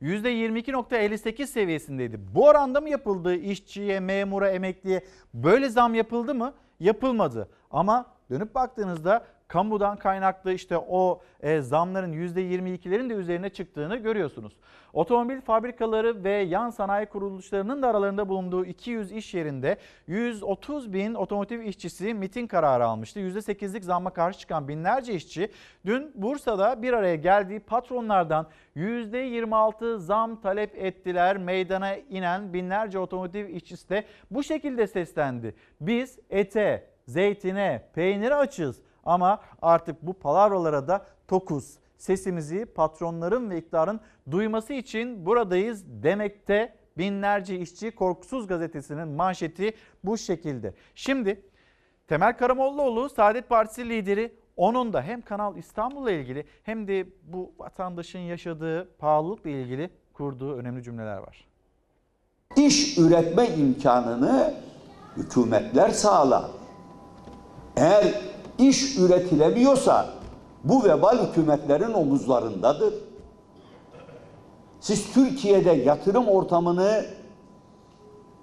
[0.02, 2.20] %22.58 seviyesindeydi.
[2.34, 5.04] Bu oranda mı yapıldı işçiye, memura, emekliye?
[5.34, 6.54] Böyle zam yapıldı mı?
[6.80, 7.48] Yapılmadı.
[7.70, 14.52] Ama dönüp baktığınızda kamudan kaynaklı işte o e, zamların %22'lerin de üzerine çıktığını görüyorsunuz.
[14.92, 19.76] Otomobil fabrikaları ve yan sanayi kuruluşlarının da aralarında bulunduğu 200 iş yerinde
[20.06, 23.20] 130 bin otomotiv işçisi miting kararı almıştı.
[23.20, 25.52] %8'lik zamma karşı çıkan binlerce işçi
[25.86, 28.46] dün Bursa'da bir araya geldiği patronlardan
[28.76, 31.36] %26 zam talep ettiler.
[31.36, 35.54] Meydana inen binlerce otomotiv işçisi de bu şekilde seslendi.
[35.80, 41.78] Biz ete, zeytine, peynire açız ama artık bu palavralara da tokuz.
[41.98, 44.00] Sesimizi patronların ve iktidarın
[44.30, 50.74] duyması için buradayız demekte binlerce işçi Korkusuz gazetesinin manşeti bu şekilde.
[50.94, 51.42] Şimdi
[52.08, 58.18] Temel Karamollaoğlu Saadet Partisi lideri onun da hem Kanal İstanbul'la ilgili hem de bu vatandaşın
[58.18, 61.48] yaşadığı pahalılıkla ilgili kurduğu önemli cümleler var.
[62.56, 64.54] İş üretme imkanını
[65.16, 66.44] hükümetler sağlar.
[67.76, 68.14] Eğer
[68.58, 70.06] iş üretilemiyorsa
[70.64, 72.94] bu vebal hükümetlerin omuzlarındadır.
[74.80, 77.04] Siz Türkiye'de yatırım ortamını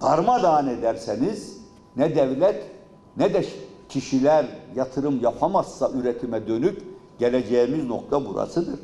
[0.02, 1.56] darmadağın ederseniz
[1.96, 2.70] ne devlet
[3.16, 3.44] ne de
[3.88, 4.46] kişiler
[4.76, 6.82] yatırım yapamazsa üretime dönük
[7.18, 8.78] geleceğimiz nokta burasıdır.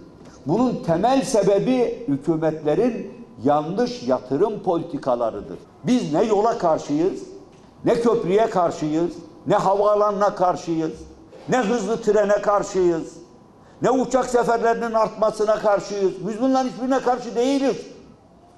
[0.46, 3.12] Bunun temel sebebi hükümetlerin
[3.44, 5.58] yanlış yatırım politikalarıdır.
[5.84, 7.22] Biz ne yola karşıyız,
[7.84, 9.12] ne köprüye karşıyız,
[9.46, 10.92] ne havaalanına karşıyız,
[11.48, 13.16] ne hızlı trene karşıyız,
[13.82, 16.12] ne uçak seferlerinin artmasına karşıyız.
[16.28, 17.76] Biz bunların hiçbirine karşı değiliz.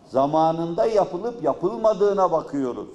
[0.09, 2.89] Zamanında yapılıp yapılmadığına bakıyoruz.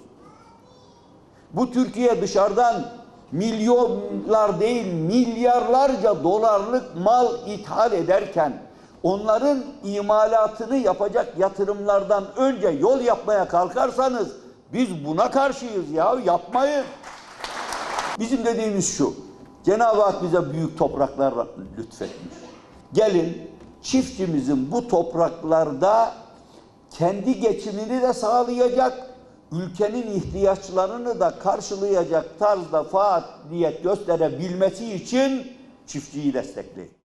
[1.54, 2.86] Bu Türkiye dışarıdan
[3.32, 8.62] milyonlar değil milyarlarca dolarlık mal ithal ederken
[9.04, 14.28] onların imalatını yapacak yatırımlardan önce yol yapmaya kalkarsanız
[14.74, 16.86] biz buna karşıyız ya yapmayın.
[18.20, 19.29] Bizim dediğimiz şu.
[19.66, 21.34] Cenab-ı Hak bize büyük topraklar
[21.78, 22.36] lütfetmiş.
[22.94, 23.52] Gelin
[23.82, 26.12] çiftçimizin bu topraklarda
[26.90, 29.10] kendi geçimini de sağlayacak,
[29.52, 35.48] ülkenin ihtiyaçlarını da karşılayacak tarzda faaliyet gösterebilmesi için
[35.88, 36.99] çiftçiyi destekleyin.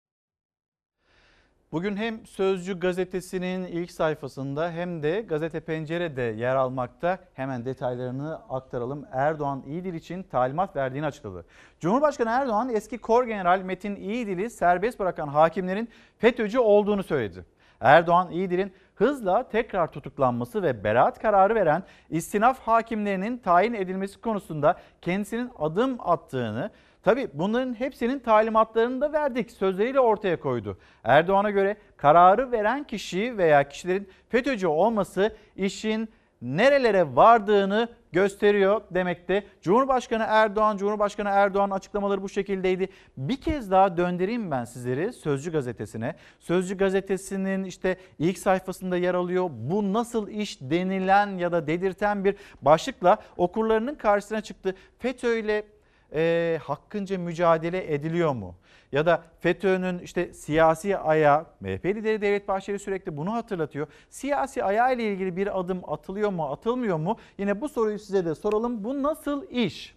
[1.74, 7.18] Bugün hem Sözcü gazetesinin ilk sayfasında hem de Gazete Pencere'de yer almakta.
[7.34, 9.06] Hemen detaylarını aktaralım.
[9.12, 11.44] Erdoğan İyidil için talimat verdiğini açıkladı.
[11.80, 17.44] Cumhurbaşkanı Erdoğan eski Kor General Metin İyidil'i serbest bırakan hakimlerin FETÖ'cü olduğunu söyledi.
[17.80, 25.50] Erdoğan İyidil'in hızla tekrar tutuklanması ve beraat kararı veren istinaf hakimlerinin tayin edilmesi konusunda kendisinin
[25.58, 26.70] adım attığını
[27.04, 30.78] Tabi bunların hepsinin talimatlarını da verdik sözleriyle ortaya koydu.
[31.04, 36.08] Erdoğan'a göre kararı veren kişi veya kişilerin FETÖ'cü olması işin
[36.42, 39.44] nerelere vardığını gösteriyor demekte.
[39.62, 42.88] Cumhurbaşkanı Erdoğan, Cumhurbaşkanı Erdoğan açıklamaları bu şekildeydi.
[43.16, 46.14] Bir kez daha döndüreyim ben sizleri Sözcü gazetesine.
[46.40, 49.50] Sözcü gazetesinin işte ilk sayfasında yer alıyor.
[49.50, 54.74] Bu nasıl iş denilen ya da dedirten bir başlıkla okurlarının karşısına çıktı.
[54.98, 55.73] FETÖ ile
[56.14, 58.54] e, hakkınca mücadele ediliyor mu?
[58.92, 63.86] Ya da FETÖ'nün işte siyasi ayağı, MHP lideri Devlet Bahçeli sürekli bunu hatırlatıyor.
[64.10, 67.16] Siyasi ayağı ile ilgili bir adım atılıyor mu, atılmıyor mu?
[67.38, 68.84] Yine bu soruyu size de soralım.
[68.84, 69.94] Bu nasıl iş?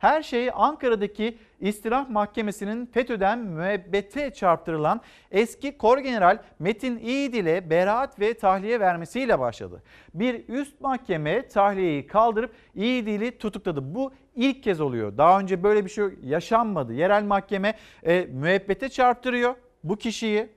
[0.00, 8.34] Her şey Ankara'daki İstirah Mahkemesi'nin FETÖ'den müebbete çarptırılan eski Kor General Metin İyidil'e beraat ve
[8.34, 9.82] tahliye vermesiyle başladı.
[10.14, 13.94] Bir üst mahkeme tahliyeyi kaldırıp İyidil'i tutukladı.
[13.94, 15.18] Bu ilk kez oluyor.
[15.18, 16.92] Daha önce böyle bir şey yaşanmadı.
[16.92, 20.48] Yerel mahkeme e, müebbete çarptırıyor bu kişiyi.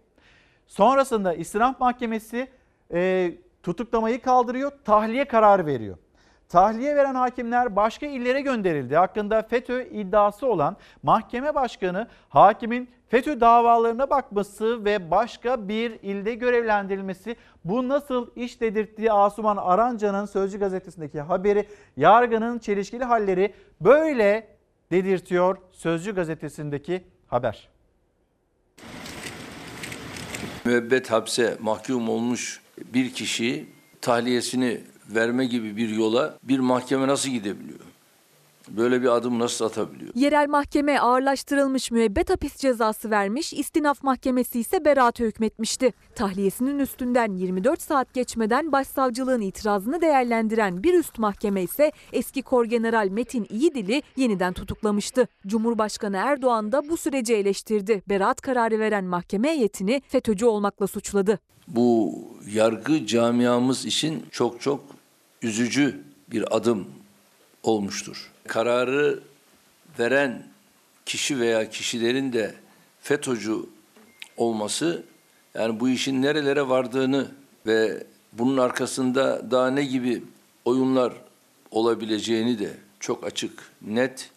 [0.68, 2.48] Sonrasında İstirah Mahkemesi
[2.94, 3.32] e,
[3.64, 5.98] tutuklamayı kaldırıyor, tahliye kararı veriyor.
[6.50, 8.96] Tahliye veren hakimler başka illere gönderildi.
[8.96, 17.36] Hakkında FETÖ iddiası olan mahkeme başkanı hakimin FETÖ davalarına bakması ve başka bir ilde görevlendirilmesi
[17.66, 21.68] bu nasıl iş dedirttiği Asuman Aranca'nın Sözcü gazetesindeki haberi
[21.98, 24.48] yargının çelişkili halleri böyle
[24.92, 27.70] dedirtiyor Sözcü gazetesindeki haber.
[30.66, 32.62] Müebbet hapse mahkum olmuş
[32.94, 33.66] bir kişi
[34.02, 34.82] tahliyesini
[35.16, 37.80] verme gibi bir yola bir mahkeme nasıl gidebiliyor?
[38.70, 40.12] Böyle bir adım nasıl atabiliyor?
[40.16, 45.94] Yerel mahkeme ağırlaştırılmış müebbet hapis cezası vermiş, istinaf mahkemesi ise beraate hükmetmişti.
[46.16, 53.48] Tahliyesinin üstünden 24 saat geçmeden başsavcılığın itirazını değerlendiren bir üst mahkeme ise eski Korgeneral Metin
[53.50, 55.28] İyidil'i yeniden tutuklamıştı.
[55.48, 58.04] Cumhurbaşkanı Erdoğan da bu süreci eleştirdi.
[58.10, 61.40] Beraat kararı veren mahkeme heyetini FETÖ'cü olmakla suçladı.
[61.68, 62.14] Bu
[62.54, 64.93] yargı camiamız için çok çok
[65.44, 66.00] üzücü
[66.32, 66.88] bir adım
[67.64, 68.32] olmuştur.
[68.48, 69.20] Kararı
[70.00, 70.48] veren
[71.06, 72.56] kişi veya kişilerin de
[73.02, 73.56] FETÖ'cü
[74.38, 75.04] olması
[75.54, 77.28] yani bu işin nerelere vardığını
[77.66, 80.24] ve bunun arkasında daha ne gibi
[80.66, 81.14] oyunlar
[81.72, 84.30] olabileceğini de çok açık, net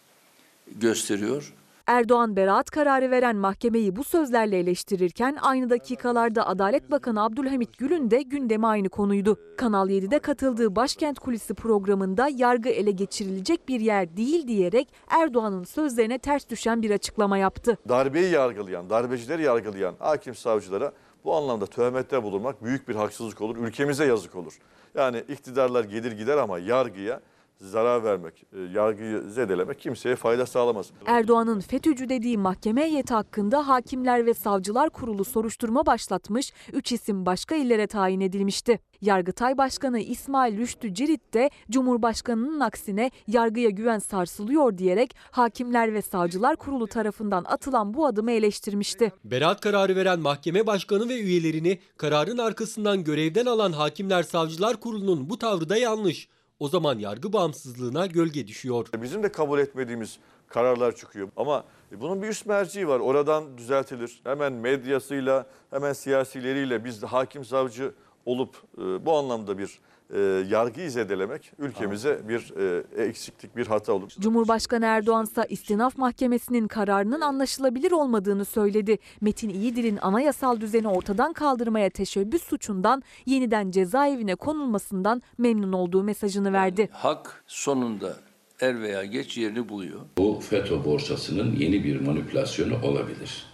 [0.75, 1.53] gösteriyor.
[1.87, 8.21] Erdoğan beraat kararı veren mahkemeyi bu sözlerle eleştirirken aynı dakikalarda Adalet Bakanı Abdülhamit Gül'ün de
[8.21, 9.39] gündeme aynı konuydu.
[9.57, 16.17] Kanal 7'de katıldığı Başkent Kulisi programında yargı ele geçirilecek bir yer değil diyerek Erdoğan'ın sözlerine
[16.19, 17.77] ters düşen bir açıklama yaptı.
[17.89, 20.91] darbeyi yargılayan, darbecileri yargılayan hakim savcılara
[21.23, 23.57] bu anlamda töhmette bulunmak büyük bir haksızlık olur.
[23.57, 24.53] Ülkemize yazık olur.
[24.95, 27.21] Yani iktidarlar gelir gider ama yargıya
[27.61, 30.91] zarar vermek, e, yargıyı zedelemek kimseye fayda sağlamaz.
[31.05, 37.55] Erdoğan'ın FETÖ'cü dediği mahkeme heyeti hakkında Hakimler ve Savcılar Kurulu soruşturma başlatmış, 3 isim başka
[37.55, 38.79] illere tayin edilmişti.
[39.01, 46.55] Yargıtay Başkanı İsmail Rüştü Cirit de Cumhurbaşkanı'nın aksine yargıya güven sarsılıyor diyerek Hakimler ve Savcılar
[46.55, 49.11] Kurulu tarafından atılan bu adımı eleştirmişti.
[49.23, 55.37] Beraat kararı veren mahkeme başkanı ve üyelerini kararın arkasından görevden alan Hakimler Savcılar Kurulu'nun bu
[55.37, 56.27] tavrı da yanlış.
[56.59, 58.87] O zaman yargı bağımsızlığına gölge düşüyor.
[59.01, 61.29] Bizim de kabul etmediğimiz kararlar çıkıyor.
[61.37, 62.99] Ama bunun bir üst merci var.
[62.99, 64.21] Oradan düzeltilir.
[64.23, 67.93] Hemen medyasıyla, hemen siyasileriyle biz de hakim savcı
[68.25, 69.79] olup e, bu anlamda bir
[70.13, 72.53] e, yargıyı zedelemek ülkemize bir
[72.97, 74.11] e, eksiklik, bir hata olur.
[74.19, 78.97] Cumhurbaşkanı Erdoğan ise istinaf mahkemesinin kararının anlaşılabilir olmadığını söyledi.
[79.21, 86.89] Metin İyidil'in anayasal düzeni ortadan kaldırmaya teşebbüs suçundan yeniden cezaevine konulmasından memnun olduğu mesajını verdi.
[86.91, 88.17] Hak sonunda
[88.61, 89.99] er veya geç yerini buluyor.
[90.17, 93.45] Bu FETÖ borsasının yeni bir manipülasyonu olabilir.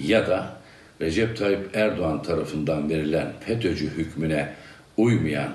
[0.00, 0.56] Ya da
[1.00, 4.54] Recep Tayyip Erdoğan tarafından verilen FETÖ'cü hükmüne
[4.96, 5.52] uymayan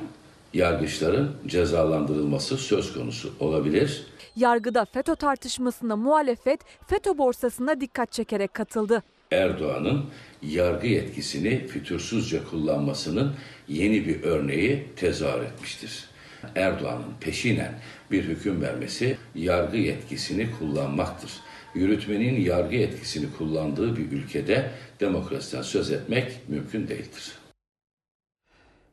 [0.54, 4.04] yargıçların cezalandırılması söz konusu olabilir.
[4.36, 9.04] Yargıda FETÖ tartışmasına muhalefet FETÖ borsasına dikkat çekerek katıldı.
[9.32, 10.06] Erdoğan'ın
[10.41, 13.34] yargı yetkisini fütursuzca kullanmasının
[13.68, 16.10] yeni bir örneği tezahür etmiştir.
[16.56, 17.74] Erdoğan'ın peşinen
[18.12, 21.32] bir hüküm vermesi yargı yetkisini kullanmaktır.
[21.76, 27.39] Yürütmenin yargı yetkisini kullandığı bir ülkede demokrasiden söz etmek mümkün değildir.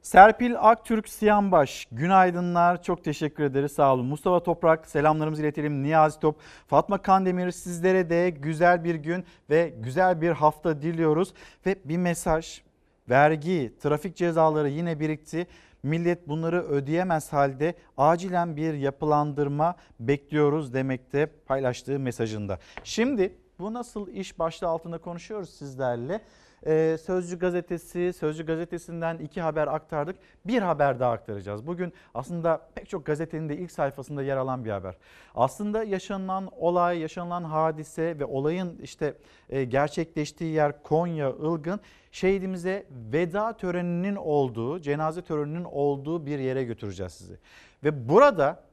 [0.07, 2.83] Serpil Aktürk Siyanbaş, günaydınlar.
[2.83, 3.73] Çok teşekkür ederiz.
[3.73, 4.07] Sağ olun.
[4.07, 5.83] Mustafa Toprak, selamlarımızı iletelim.
[5.83, 11.35] Niyazi Top, Fatma Kandemir sizlere de güzel bir gün ve güzel bir hafta diliyoruz.
[11.67, 12.61] Ve bir mesaj,
[13.09, 15.47] vergi, trafik cezaları yine birikti.
[15.83, 22.59] Millet bunları ödeyemez halde acilen bir yapılandırma bekliyoruz demekte paylaştığı mesajında.
[22.85, 26.21] Şimdi bu nasıl iş başlığı altında konuşuyoruz sizlerle.
[26.67, 30.17] Ee, Sözcü gazetesi, Sözcü gazetesinden iki haber aktardık.
[30.47, 31.67] Bir haber daha aktaracağız.
[31.67, 34.95] Bugün aslında pek çok gazetenin de ilk sayfasında yer alan bir haber.
[35.35, 39.15] Aslında yaşanılan olay, yaşanılan hadise ve olayın işte
[39.49, 41.81] e, gerçekleştiği yer Konya Ilgın
[42.13, 47.39] şehidimize veda töreninin olduğu, cenaze töreninin olduğu bir yere götüreceğiz sizi.
[47.85, 48.66] Ve burada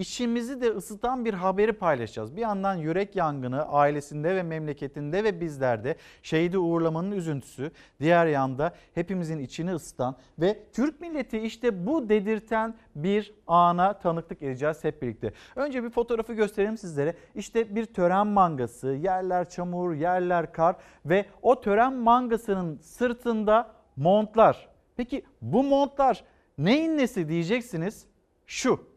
[0.00, 2.36] İçimizi de ısıtan bir haberi paylaşacağız.
[2.36, 7.70] Bir yandan yürek yangını ailesinde ve memleketinde ve bizlerde şehidi uğurlamanın üzüntüsü.
[8.00, 14.84] Diğer yanda hepimizin içini ısıtan ve Türk milleti işte bu dedirten bir ana tanıklık edeceğiz
[14.84, 15.32] hep birlikte.
[15.56, 17.14] Önce bir fotoğrafı göstereyim sizlere.
[17.34, 20.76] İşte bir tören mangası, yerler çamur, yerler kar
[21.06, 24.68] ve o tören mangasının sırtında montlar.
[24.96, 26.24] Peki bu montlar
[26.58, 28.06] neyin nesi diyeceksiniz?
[28.46, 28.89] Şu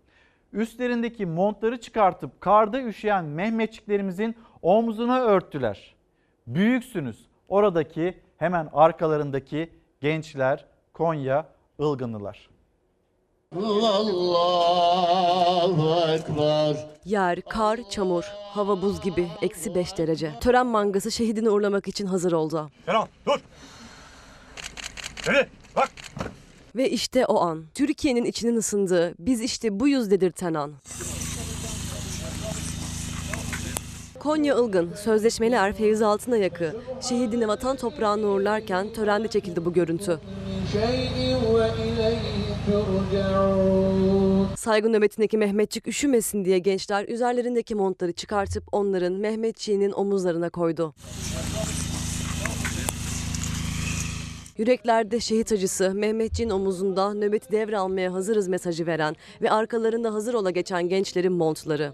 [0.54, 5.96] üstlerindeki montları çıkartıp karda üşüyen Mehmetçiklerimizin omzuna örttüler.
[6.48, 7.28] Büyüksünüz.
[7.48, 9.70] Oradaki hemen arkalarındaki
[10.02, 11.46] gençler Konya
[11.80, 12.50] Ilgınlılar.
[15.16, 16.88] Allahu Ekber.
[17.06, 18.24] Yer, kar, çamur,
[18.54, 20.40] hava buz gibi, eksi 5 derece.
[20.42, 22.72] Tören mangası şehidini uğurlamak için hazır oldu.
[22.86, 23.40] Kenan dur.
[25.28, 25.48] Nereye?
[25.76, 25.92] Bak.
[26.76, 27.66] Ve işte o an.
[27.74, 30.72] Türkiye'nin içinin ısındığı, biz işte buyuz dedirten an.
[34.20, 40.20] Konya Ilgın, sözleşmeli er Feyzi Altınayak'ı şehidini vatan toprağına uğurlarken törende çekildi bu görüntü.
[44.56, 50.94] Saygı nöbetindeki Mehmetçik üşümesin diye gençler üzerlerindeki montları çıkartıp onların Mehmetçiğinin omuzlarına koydu.
[54.58, 60.90] Yüreklerde şehit acısı, Mehmetçiğin omuzunda nöbeti devralmaya hazırız mesajı veren ve arkalarında hazır ola geçen
[60.90, 61.94] gençlerin montları.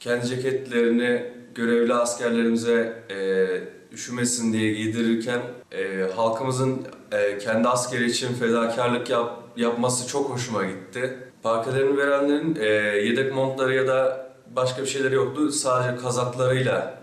[0.00, 3.46] Kendi ceketlerini görevli askerlerimize e,
[3.94, 5.40] üşümesin diye giydirirken
[5.72, 11.18] e, halkımızın e, kendi askeri için fedakarlık yap, yapması çok hoşuma gitti.
[11.42, 12.66] Parkelerini verenlerin e,
[13.06, 15.52] yedek montları ya da başka bir şeyleri yoktu.
[15.52, 16.99] Sadece kazaklarıyla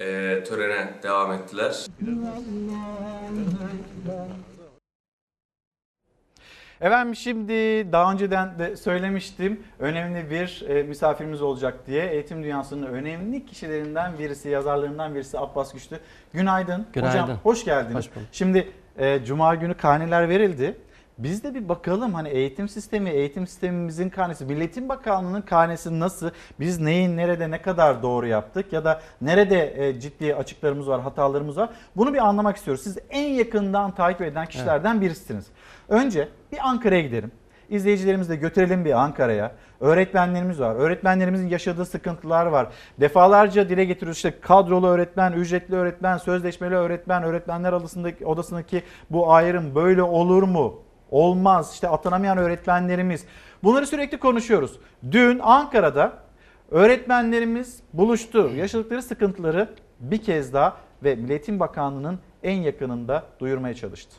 [0.00, 1.86] e, törene devam ettiler.
[6.80, 7.52] Efendim şimdi
[7.92, 12.06] daha önceden de söylemiştim önemli bir e, misafirimiz olacak diye.
[12.10, 15.98] Eğitim dünyasının önemli kişilerinden birisi, yazarlarından birisi Abbas Güçlü.
[16.32, 16.86] Günaydın.
[16.92, 17.22] Günaydın.
[17.22, 17.96] Hocam hoş geldiniz.
[17.96, 18.28] Hoş bulduk.
[18.32, 20.76] Şimdi e, Cuma günü karneler verildi.
[21.18, 26.30] Biz de bir bakalım hani eğitim sistemi, eğitim sistemimizin karnesi, Milletin Bakanlığı'nın karnesi nasıl?
[26.60, 31.56] Biz neyin nerede ne kadar doğru yaptık ya da nerede e, ciddi açıklarımız var, hatalarımız
[31.56, 31.70] var?
[31.96, 32.82] Bunu bir anlamak istiyoruz.
[32.82, 35.46] Siz en yakından takip eden kişilerden birisiniz.
[35.88, 37.32] Önce bir Ankara'ya gidelim.
[37.68, 39.52] İzleyicilerimizi de götürelim bir Ankara'ya.
[39.80, 40.74] Öğretmenlerimiz var.
[40.74, 42.68] Öğretmenlerimizin yaşadığı sıkıntılar var.
[43.00, 49.74] Defalarca dile getiriyoruz işte kadrolu öğretmen, ücretli öğretmen, sözleşmeli öğretmen, öğretmenler odasındaki, odasındaki bu ayrım
[49.74, 50.85] böyle olur mu?
[51.10, 51.72] Olmaz.
[51.74, 53.24] İşte atanamayan öğretmenlerimiz.
[53.64, 54.78] Bunları sürekli konuşuyoruz.
[55.12, 56.12] Dün Ankara'da
[56.70, 58.50] öğretmenlerimiz buluştu.
[58.56, 64.16] Yaşadıkları sıkıntıları bir kez daha ve Milletin Bakanlığı'nın en yakınında duyurmaya çalıştı.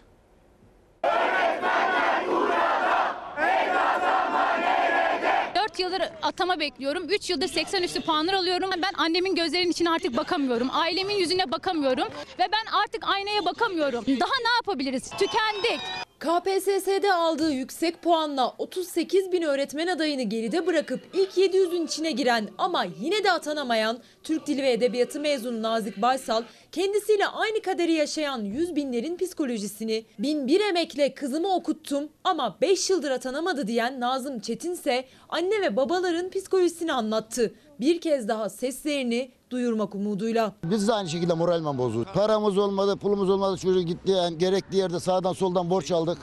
[5.56, 7.04] 4 yıldır atama bekliyorum.
[7.10, 8.70] 3 yıldır 80 üstü puanlar alıyorum.
[8.78, 10.68] Ben annemin gözlerinin içine artık bakamıyorum.
[10.72, 12.08] Ailemin yüzüne bakamıyorum.
[12.40, 14.06] Ve ben artık aynaya bakamıyorum.
[14.08, 15.10] Daha ne yapabiliriz?
[15.10, 16.07] Tükendik.
[16.20, 22.86] KPSS'de aldığı yüksek puanla 38 bin öğretmen adayını geride bırakıp ilk 700'ün içine giren ama
[23.02, 28.76] yine de atanamayan Türk Dili ve Edebiyatı mezunu Nazik Baysal kendisiyle aynı kaderi yaşayan yüz
[28.76, 35.06] binlerin psikolojisini bin bir emekle kızımı okuttum ama 5 yıldır atanamadı diyen Nazım Çetin ise
[35.30, 37.54] anne ve babaların psikolojisini anlattı.
[37.80, 40.52] Bir kez daha seslerini duyurmak umuduyla.
[40.64, 42.14] Biz de aynı şekilde moralmen bozuk.
[42.14, 43.58] Paramız olmadı, pulumuz olmadı.
[43.58, 46.18] Çocuk gitti yani gerekli yerde sağdan soldan borç aldık.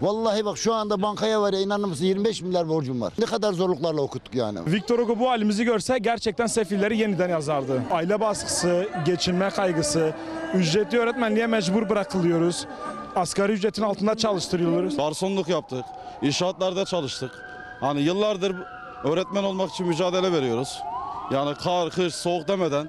[0.00, 3.12] Vallahi bak şu anda bankaya var ya inanır mısın 25 milyar borcum var.
[3.18, 4.58] Ne kadar zorluklarla okuttuk yani.
[4.66, 7.82] Victor Hugo bu halimizi görse gerçekten sefilleri yeniden yazardı.
[7.90, 10.14] Aile baskısı, geçinme kaygısı,
[10.54, 12.66] ücretli öğretmenliğe mecbur bırakılıyoruz.
[13.16, 14.96] Asgari ücretin altında çalıştırıyoruz.
[14.96, 15.84] Garsonluk yaptık,
[16.22, 17.30] inşaatlarda çalıştık.
[17.80, 18.56] Hani yıllardır
[19.04, 20.78] öğretmen olmak için mücadele veriyoruz.
[21.30, 22.88] Yani kar, kış, soğuk demeden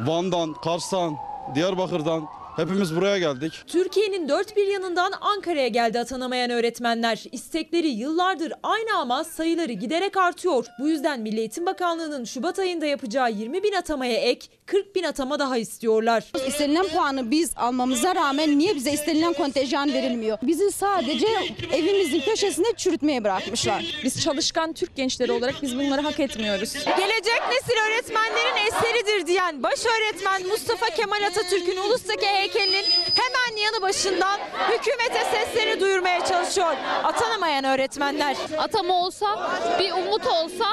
[0.00, 1.16] Van'dan, Kars'tan,
[1.54, 2.24] Diyarbakır'dan
[2.56, 3.52] hepimiz buraya geldik.
[3.66, 7.24] Türkiye'nin dört bir yanından Ankara'ya geldi atanamayan öğretmenler.
[7.32, 10.66] İstekleri yıllardır aynı ama sayıları giderek artıyor.
[10.78, 15.38] Bu yüzden Milli Eğitim Bakanlığı'nın Şubat ayında yapacağı 20 bin atamaya ek 40 bin atama
[15.38, 16.24] daha istiyorlar.
[16.46, 20.38] İstenilen puanı biz almamıza rağmen niye bize istenilen kontenjan verilmiyor?
[20.42, 21.26] Bizi sadece
[21.72, 24.00] evimizin köşesinde çürütmeye bırakmışlar.
[24.04, 26.72] Biz çalışkan Türk gençleri olarak biz bunları hak etmiyoruz.
[26.72, 34.40] Gelecek nesil öğretmenlerin eseridir diyen baş öğretmen Mustafa Kemal Atatürk'ün ulustaki heykelinin hemen yanı başından
[34.70, 36.74] hükümete seslerini duyurmaya çalışıyor.
[37.04, 38.36] Atanamayan öğretmenler.
[38.58, 40.66] Atama olsa, bir umut olsa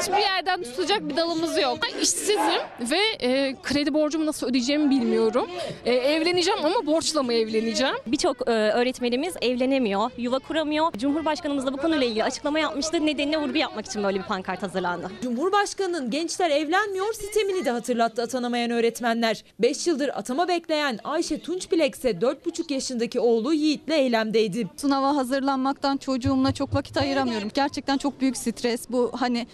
[0.00, 1.78] hiçbir yerden tutacak bir dalımız yok.
[2.02, 5.46] İşsizim ve e, kredi borcumu nasıl ödeyeceğimi bilmiyorum.
[5.84, 7.94] E, evleneceğim ama borçla mı evleneceğim?
[8.06, 10.92] Birçok e, öğretmenimiz evlenemiyor, yuva kuramıyor.
[10.92, 13.06] Cumhurbaşkanımız da bu konuyla ilgili açıklama yapmıştı.
[13.06, 15.10] Nedenine vurgu yapmak için böyle bir pankart hazırlandı.
[15.22, 19.44] Cumhurbaşkanının gençler evlenmiyor sistemini de hatırlattı atanamayan öğretmenler.
[19.58, 24.68] 5 yıldır atama bekleyen Ayşe Tunçbilek ise 4,5 yaşındaki oğlu Yiğit'le eylemdeydi.
[24.76, 27.50] Sınava hazırlanmaktan çocuğumla çok vakit ayıramıyorum.
[27.54, 28.90] Gerçekten çok büyük stres.
[28.90, 29.46] Bu hani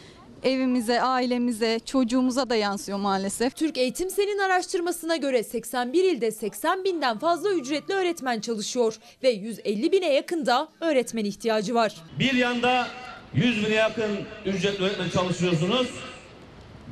[0.42, 3.56] evimize, ailemize, çocuğumuza da yansıyor maalesef.
[3.56, 9.92] Türk Eğitim Sen'in araştırmasına göre 81 ilde 80 binden fazla ücretli öğretmen çalışıyor ve 150
[9.92, 11.94] bine yakında öğretmen ihtiyacı var.
[12.18, 12.86] Bir yanda
[13.34, 14.10] 100 bine yakın
[14.46, 15.86] ücretli öğretmen çalışıyorsunuz.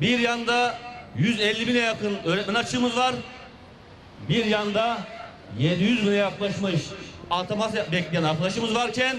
[0.00, 0.78] Bir yanda
[1.18, 3.14] 150 bine yakın öğretmen açığımız var.
[4.28, 4.98] Bir yanda
[5.58, 6.82] 700 bine yaklaşmış
[7.30, 9.16] atama bekleyen arkadaşımız varken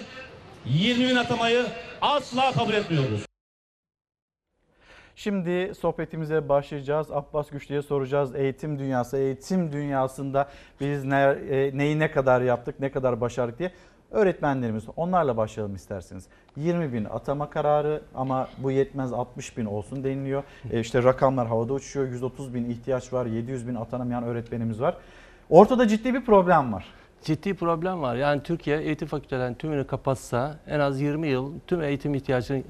[0.65, 1.65] 20 bin atamayı
[2.01, 3.30] asla kabul etmiyoruz.
[5.20, 7.11] Şimdi sohbetimize başlayacağız.
[7.11, 8.36] Abbas Güçlü'ye soracağız.
[8.36, 10.49] Eğitim dünyası, eğitim dünyasında
[10.82, 13.72] biz ne, e, neyi ne kadar yaptık, ne kadar başardık diye.
[14.11, 16.28] Öğretmenlerimiz, onlarla başlayalım isterseniz.
[16.57, 20.43] 20 bin atama kararı ama bu yetmez 60 bin olsun deniliyor.
[20.72, 22.07] E işte rakamlar havada uçuyor.
[22.07, 24.97] 130 bin ihtiyaç var, 700 bin atanamayan öğretmenimiz var.
[25.49, 26.86] Ortada ciddi bir problem var.
[27.24, 28.15] Ciddi problem var.
[28.15, 32.63] Yani Türkiye eğitim fakültelerinin tümünü kapatsa en az 20 yıl tüm eğitim ihtiyacını e,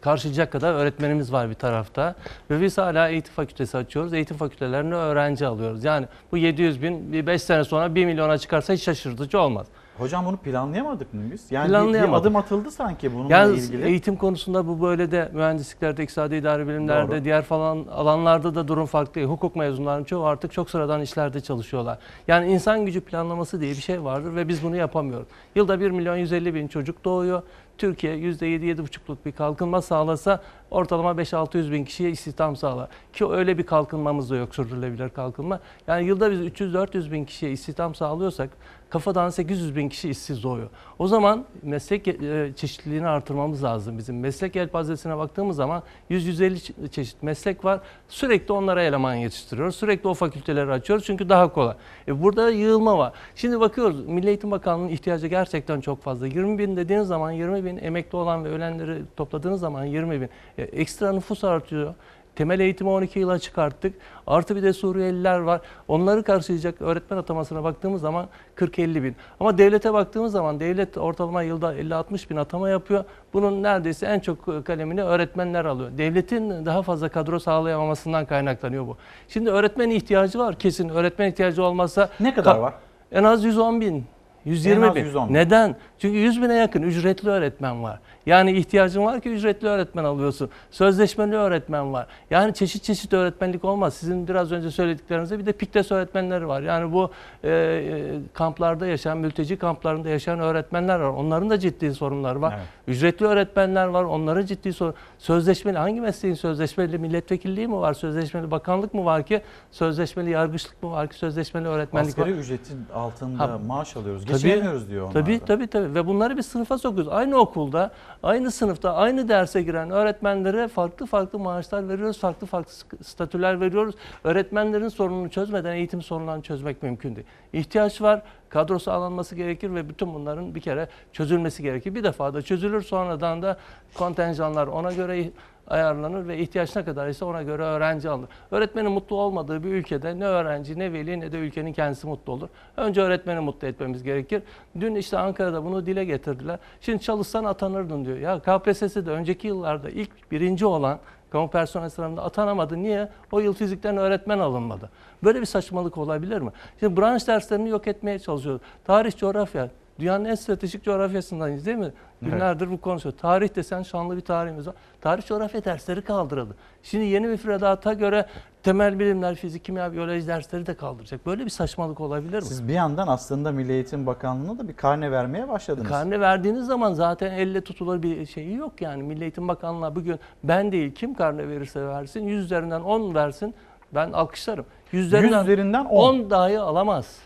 [0.00, 2.14] karşılayacak kadar öğretmenimiz var bir tarafta.
[2.50, 4.12] Ve biz hala eğitim fakültesi açıyoruz.
[4.12, 5.84] Eğitim fakültelerine öğrenci alıyoruz.
[5.84, 9.66] Yani bu 700 bin bir 5 sene sonra 1 milyona çıkarsa hiç şaşırtıcı olmaz.
[10.00, 11.52] Hocam bunu planlayamadık mı biz?
[11.52, 12.20] Yani bir- bir, Planlayamadık.
[12.22, 13.84] adım atıldı sanki bununla Yani ilgili.
[13.84, 17.24] eğitim konusunda bu böyle de mühendisliklerde, iktisadi idari bilimlerde, Doğru.
[17.24, 19.26] diğer falan alanlarda da durum farklı değil.
[19.26, 21.98] Hukuk mezunlarının çoğu artık çok sıradan işlerde çalışıyorlar.
[22.28, 25.28] Yani insan gücü planlaması diye bir şey vardır ve biz bunu yapamıyoruz.
[25.54, 27.42] Yılda 1 milyon 150 bin çocuk doğuyor.
[27.78, 30.40] Türkiye %7-7,5'luk bir kalkınma sağlasa
[30.70, 32.88] ortalama 5-600 bin kişiye istihdam sağlar.
[33.12, 35.60] Ki öyle bir kalkınmamız da yok sürdürülebilir kalkınma.
[35.86, 38.50] Yani yılda biz 300-400 bin kişiye istihdam sağlıyorsak
[38.90, 40.68] kafadan 800 bin kişi işsiz doğuyor.
[40.98, 44.20] O zaman meslek e, çeşitliliğini artırmamız lazım bizim.
[44.20, 47.80] Meslek yelpazesine baktığımız zaman 100-150 çe- çeşit meslek var.
[48.08, 49.76] Sürekli onlara eleman yetiştiriyoruz.
[49.76, 51.74] Sürekli o fakülteleri açıyoruz çünkü daha kolay.
[52.08, 53.12] E burada yığılma var.
[53.34, 56.26] Şimdi bakıyoruz Milli Eğitim Bakanlığı'nın ihtiyacı gerçekten çok fazla.
[56.26, 60.28] 20 bin dediğiniz zaman 20 bin emekli olan ve ölenleri topladığınız zaman 20 bin.
[60.58, 61.94] E, ekstra nüfus artıyor.
[62.40, 63.94] Temel eğitimi 12 yıla çıkarttık.
[64.26, 65.60] Artı bir de Suriyeliler var.
[65.88, 69.16] Onları karşılayacak öğretmen atamasına baktığımız zaman 40-50 bin.
[69.40, 73.04] Ama devlete baktığımız zaman devlet ortalama yılda 50-60 bin atama yapıyor.
[73.32, 75.90] Bunun neredeyse en çok kalemini öğretmenler alıyor.
[75.98, 78.96] Devletin daha fazla kadro sağlayamamasından kaynaklanıyor bu.
[79.28, 80.88] Şimdi öğretmen ihtiyacı var kesin.
[80.88, 82.08] Öğretmen ihtiyacı olmazsa...
[82.20, 82.74] Ne kadar Ka- var?
[83.12, 84.04] En az 110 bin.
[84.44, 85.04] 120 En az bin.
[85.04, 85.34] 110 bin.
[85.34, 85.76] Neden?
[85.98, 88.00] Çünkü 100 bine yakın ücretli öğretmen var.
[88.26, 90.50] Yani ihtiyacın var ki ücretli öğretmen alıyorsun.
[90.70, 92.06] Sözleşmeli öğretmen var.
[92.30, 93.94] Yani çeşit çeşit öğretmenlik olmaz.
[93.94, 96.60] Sizin biraz önce söylediklerinizde bir de piktes öğretmenleri var.
[96.60, 97.10] Yani bu
[97.44, 101.08] e, e, kamplarda yaşayan, mülteci kamplarında yaşayan öğretmenler var.
[101.08, 102.54] Onların da ciddi sorunları var.
[102.56, 102.66] Evet.
[102.96, 104.04] Ücretli öğretmenler var.
[104.04, 104.94] Onların ciddi sorun.
[105.18, 107.94] Sözleşmeli hangi mesleğin sözleşmeli milletvekilliği mi var?
[107.94, 109.42] Sözleşmeli bakanlık mı var ki?
[109.70, 111.16] Sözleşmeli yargıçlık mı var ki?
[111.16, 112.22] Sözleşmeli öğretmenlik var.
[112.22, 114.22] Asgari ücretin altında Ha, maaş alıyoruz.
[114.24, 117.12] Tabii, Geçinemiyoruz diyor onlar Tabii tabii tabii ve bunları bir sınıfa sokuyoruz.
[117.12, 117.90] Aynı okulda,
[118.22, 123.94] aynı sınıfta, aynı derse giren öğretmenlere farklı farklı maaşlar veriyoruz, farklı farklı statüler veriyoruz.
[124.24, 127.26] Öğretmenlerin sorununu çözmeden eğitim sorunlarını çözmek mümkün değil.
[127.52, 131.94] İhtiyaç var, kadro sağlanması gerekir ve bütün bunların bir kere çözülmesi gerekir.
[131.94, 133.56] Bir defa da çözülür sonradan da
[133.94, 135.30] kontenjanlar ona göre
[135.70, 138.28] ayarlanır ve ihtiyaç ne kadar ise ona göre öğrenci alınır.
[138.50, 142.48] Öğretmenin mutlu olmadığı bir ülkede ne öğrenci ne veli ne de ülkenin kendisi mutlu olur.
[142.76, 144.42] Önce öğretmeni mutlu etmemiz gerekir.
[144.80, 146.58] Dün işte Ankara'da bunu dile getirdiler.
[146.80, 148.18] Şimdi çalışsan atanırdın diyor.
[148.18, 150.98] Ya KPSS'de önceki yıllarda ilk birinci olan
[151.30, 152.82] kamu personel sınavında atanamadı.
[152.82, 153.08] Niye?
[153.32, 154.90] O yıl fizikten öğretmen alınmadı.
[155.24, 156.50] Böyle bir saçmalık olabilir mi?
[156.80, 158.60] Şimdi branş derslerini yok etmeye çalışıyoruz.
[158.84, 159.68] Tarih, coğrafya.
[160.00, 161.92] Dünyanın en stratejik coğrafyasındayız değil mi?
[162.22, 163.14] Günlerdir bu konuşuyor.
[163.20, 164.74] Tarih desen şanlı bir tarihimiz var.
[165.00, 166.56] Tarih coğrafya dersleri kaldırıldı.
[166.82, 168.26] Şimdi yeni müfredata göre
[168.62, 171.26] temel bilimler, fizik, kimya, biyoloji dersleri de kaldıracak.
[171.26, 172.44] Böyle bir saçmalık olabilir mi?
[172.44, 175.88] Siz bir yandan aslında Milli Eğitim Bakanlığı'na da bir karne vermeye başladınız.
[175.88, 179.02] Karne verdiğiniz zaman zaten elle tutulur bir şeyi yok yani.
[179.02, 183.54] Milli Eğitim Bakanlığı bugün ben değil kim karne verirse versin 100 üzerinden 10 versin
[183.94, 184.64] ben alkışlarım.
[184.92, 186.14] 100 üzerinden, üzerinden 10.
[186.20, 187.16] 10 dahi alamaz.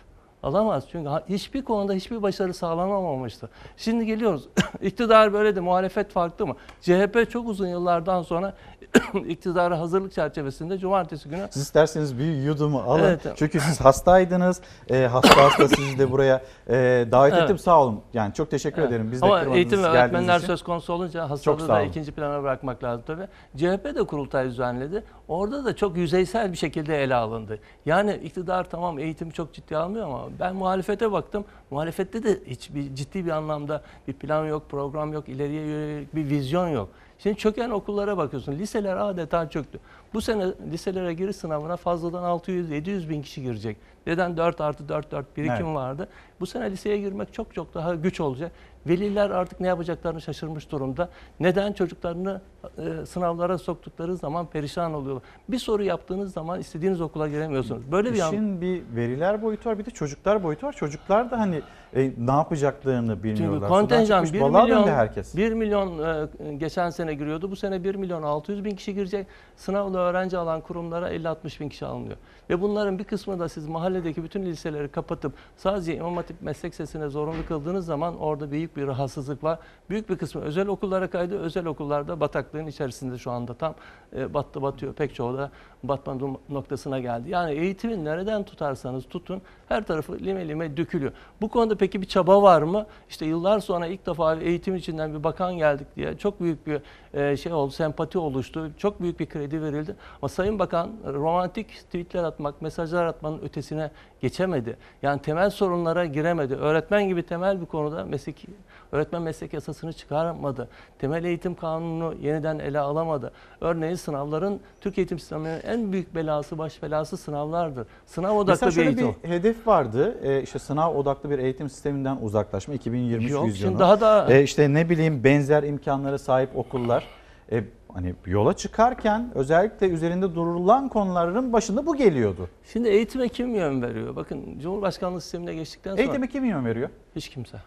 [0.44, 3.48] Alamaz çünkü hiçbir konuda hiçbir başarı sağlanamamıştı.
[3.76, 4.48] Şimdi geliyoruz.
[4.82, 6.56] İktidar böyle de muhalefet farklı mı?
[6.80, 8.54] CHP çok uzun yıllardan sonra
[9.28, 13.02] iktidara hazırlık çerçevesinde cumartesi günü Siz isterseniz bir yudumu alın.
[13.02, 13.20] Evet.
[13.36, 14.60] Çünkü siz hastaydınız.
[14.90, 16.72] E, hasta hasta sizi de buraya e,
[17.12, 17.42] davet Evet.
[17.42, 17.58] ettim.
[17.58, 18.00] Sağ olun.
[18.14, 18.90] Yani çok teşekkür Evet.
[18.90, 19.12] ederim.
[19.12, 20.46] Biz de Ama eğitim ve öğretmenler için.
[20.46, 23.26] söz konusu olunca hastalığı da ikinci plana bırakmak lazım tabii.
[23.56, 25.04] CHP de kurultay düzenledi.
[25.28, 27.58] Orada da çok yüzeysel bir şekilde ele alındı.
[27.86, 31.44] Yani iktidar tamam eğitimi çok ciddi almıyor ama ben muhalefete baktım.
[31.70, 36.68] Muhalefette de hiçbir ciddi bir anlamda bir plan yok, program yok, ileriye yönelik bir vizyon
[36.68, 36.88] yok.
[37.18, 38.52] Şimdi çöken okullara bakıyorsun.
[38.52, 39.78] Liseler adeta çöktü.
[40.14, 43.76] Bu sene liselere giriş sınavına fazladan 600-700 bin kişi girecek.
[44.06, 45.76] Neden 4 artı 4 4 birikim Evet.
[45.76, 46.08] vardı.
[46.40, 48.52] Bu sene liseye girmek çok çok daha güç olacak.
[48.86, 51.08] Veliler artık ne yapacaklarını şaşırmış durumda.
[51.40, 52.40] Neden çocuklarını
[52.78, 55.22] e, sınavlara soktukları zaman perişan oluyorlar.
[55.48, 57.92] Bir soru yaptığınız zaman istediğiniz okula giremiyorsunuz.
[57.92, 60.72] Böyle bir İşin bir veriler boyutu var bir de çocuklar boyutu var.
[60.72, 61.62] Çocuklar da hani
[61.94, 63.60] e, ne yapacaklarını bilmiyorlar.
[63.60, 65.36] Çünkü kontenjan çıkmış 1 balığa milyon, herkes.
[65.36, 67.50] 1 milyon e, geçen sene giriyordu.
[67.50, 69.26] Bu sene 1 milyon 600 bin kişi girecek.
[69.56, 72.16] Sınavla öğrenci alan kurumlara 50-60 bin kişi alınıyor.
[72.50, 77.08] Ve bunların bir kısmı da siz mahalledeki bütün liseleri kapatıp sadece İmam Hatip meslek sesine
[77.08, 79.58] zorunlu kıldığınız zaman orada büyük bir rahatsızlık var.
[79.90, 81.38] Büyük bir kısmı özel okullara kaydı.
[81.38, 83.74] Özel okullarda bataklığın içerisinde şu anda tam
[84.16, 84.94] e, battı batıyor.
[84.94, 85.50] Pek çoğu da
[85.82, 86.16] batma
[86.48, 87.30] noktasına geldi.
[87.30, 91.12] Yani eğitimin nereden tutarsanız tutun her tarafı lime lime dökülüyor.
[91.40, 92.86] Bu konuda peki bir çaba var mı?
[93.08, 96.80] İşte yıllar sonra ilk defa eğitim içinden bir bakan geldik diye çok büyük bir
[97.14, 98.70] e, şey oldu, sempati oluştu.
[98.78, 99.96] Çok büyük bir kredi verildi.
[100.22, 103.90] Ama Sayın Bakan romantik tweetler atmak, mesajlar atmanın ötesine
[104.20, 104.76] geçemedi.
[105.02, 106.54] Yani temel sorunlara giremedi.
[106.54, 108.46] Öğretmen gibi temel bir konuda meslek
[108.92, 110.68] öğretmen meslek yasasını çıkarmadı.
[110.98, 113.32] Temel eğitim kanununu yeniden ele alamadı.
[113.60, 117.86] Örneğin sınavların Türk eğitim sisteminin en büyük belası, baş belası sınavlardır.
[118.06, 119.16] Sınav odaklı Mesela bir eğitim.
[119.24, 120.18] bir hedef vardı.
[120.22, 123.68] E, işte sınav odaklı bir eğitim sisteminden uzaklaşma 2023 Yok, vizyonu.
[123.70, 127.04] şimdi daha da- E, işte ne bileyim benzer imkanlara sahip okullar.
[127.52, 132.48] E, hani yola çıkarken özellikle üzerinde durulan konuların başında bu geliyordu.
[132.72, 134.16] Şimdi eğitime kim yön veriyor?
[134.16, 136.02] Bakın Cumhurbaşkanlığı sistemine geçtikten sonra...
[136.02, 136.88] Eğitime kim yön veriyor?
[137.16, 137.58] Hiç kimse.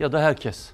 [0.00, 0.70] Ya da herkes.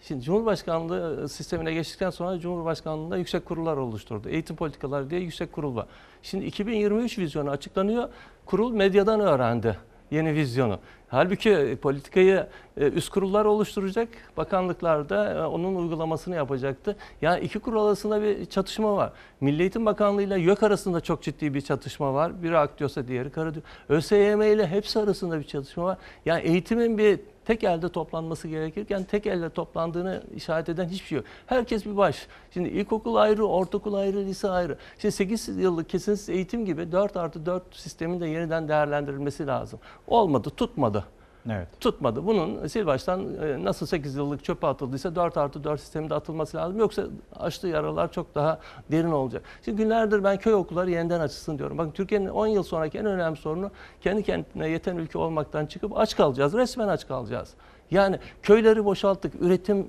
[0.00, 4.28] Şimdi Cumhurbaşkanlığı sistemine geçtikten sonra Cumhurbaşkanlığında yüksek kurullar oluşturdu.
[4.28, 5.86] Eğitim politikaları diye yüksek kurul var.
[6.22, 8.08] Şimdi 2023 vizyonu açıklanıyor.
[8.46, 9.76] Kurul medyadan öğrendi
[10.10, 10.78] yeni vizyonu.
[11.12, 16.96] Halbuki politikayı e, üst kurullar oluşturacak, bakanlıklar da e, onun uygulamasını yapacaktı.
[17.22, 19.12] Yani iki kurul arasında bir çatışma var.
[19.40, 22.42] Milli Eğitim Bakanlığı ile YÖK arasında çok ciddi bir çatışma var.
[22.42, 23.64] Biri Akdiyorsa diğeri Karadiyor.
[23.88, 25.98] ÖSYM ile hepsi arasında bir çatışma var.
[26.26, 31.24] Yani eğitimin bir tek elde toplanması gerekirken tek elle toplandığını işaret eden hiçbir şey yok.
[31.46, 32.26] Herkes bir baş.
[32.50, 34.78] Şimdi ilkokul ayrı, ortaokul ayrı, lise ayrı.
[34.98, 39.80] Şimdi 8 yıllık kesintisiz eğitim gibi 4 artı 4 sistemin de yeniden değerlendirilmesi lazım.
[40.06, 41.04] Olmadı, tutmadı.
[41.50, 41.68] Evet.
[41.80, 42.26] Tutmadı.
[42.26, 46.78] Bunun sil baştan e, nasıl 8 yıllık çöpe atıldıysa 4 artı 4 sisteminde atılması lazım.
[46.78, 47.02] Yoksa
[47.36, 48.58] açtığı yaralar çok daha
[48.90, 49.42] derin olacak.
[49.64, 51.78] Şimdi günlerdir ben köy okulları yeniden açılsın diyorum.
[51.78, 53.70] Bakın Türkiye'nin 10 yıl sonraki en önemli sorunu
[54.00, 56.54] kendi kendine yeten ülke olmaktan çıkıp aç kalacağız.
[56.54, 57.54] Resmen aç kalacağız.
[57.90, 59.34] Yani köyleri boşalttık.
[59.40, 59.86] Üretim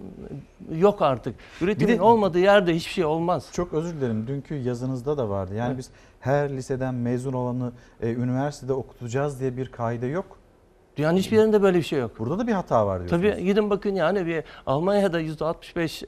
[0.71, 1.35] yok artık.
[1.61, 3.49] Üretimin de- olmadığı yerde hiçbir şey olmaz.
[3.53, 4.27] Çok özür dilerim.
[4.27, 5.55] Dünkü yazınızda da vardı.
[5.55, 5.89] Yani biz
[6.19, 7.71] her liseden mezun olanı
[8.01, 10.37] e, üniversitede okutacağız diye bir kaide yok.
[10.97, 12.19] Dünyanın hiçbir yerinde böyle bir şey yok.
[12.19, 13.21] Burada da bir hata var diyorsunuz.
[13.21, 16.05] Tabii gidin bakın yani bir Almanya'da %65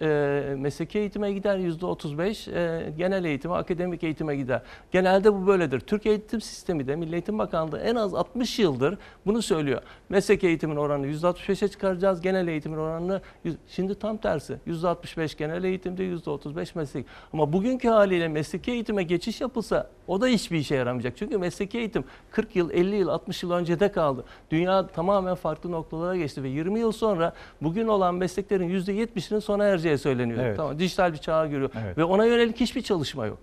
[0.52, 4.62] e, mesleki eğitime gider, %35 e, genel eğitime, akademik eğitime gider.
[4.92, 5.80] Genelde bu böyledir.
[5.80, 9.82] Türk eğitim sistemi de Milli Eğitim Bakanlığı en az 60 yıldır bunu söylüyor.
[10.10, 13.22] Mesleki eğitimin oranını %65'e çıkaracağız, genel eğitimin oranını
[13.68, 14.58] şimdi tam tersi.
[14.68, 17.06] %65 genel eğitimde, %35 meslek.
[17.34, 21.18] Ama bugünkü haliyle mesleki eğitime geçiş yapılsa o da hiçbir işe yaramayacak.
[21.18, 24.24] Çünkü mesleki eğitim 40 yıl, 50 yıl, 60 yıl öncede kaldı.
[24.52, 29.98] Dünya tamamen farklı noktalara geçti ve 20 yıl sonra bugün olan mesleklerin %70'inin sona ereceği
[29.98, 30.40] söyleniyor.
[30.44, 30.58] Evet.
[30.58, 31.98] Tamam, dijital bir çağa giriyor Evet.
[31.98, 33.38] ve ona yönelik hiçbir çalışma yok.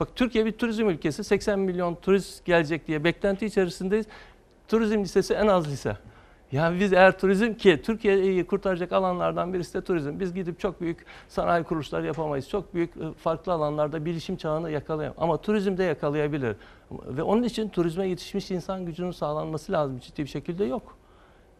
[0.00, 4.06] Bak Türkiye bir turizm ülkesi 80 milyon turist gelecek diye beklenti içerisindeyiz.
[4.68, 5.96] Turizm lisesi en az lise.
[6.52, 10.20] Yani biz eğer turizm ki Türkiye'yi kurtaracak alanlardan birisi de turizm.
[10.20, 12.48] Biz gidip çok büyük sanayi kuruluşları yapamayız.
[12.48, 15.22] Çok büyük e, farklı alanlarda bilişim çağını yakalayamayız.
[15.22, 16.56] Ama turizmde yakalayabilir.
[16.90, 19.98] Ve onun için turizme yetişmiş insan gücünün sağlanması lazım.
[19.98, 20.96] Ciddi bir şekilde yok.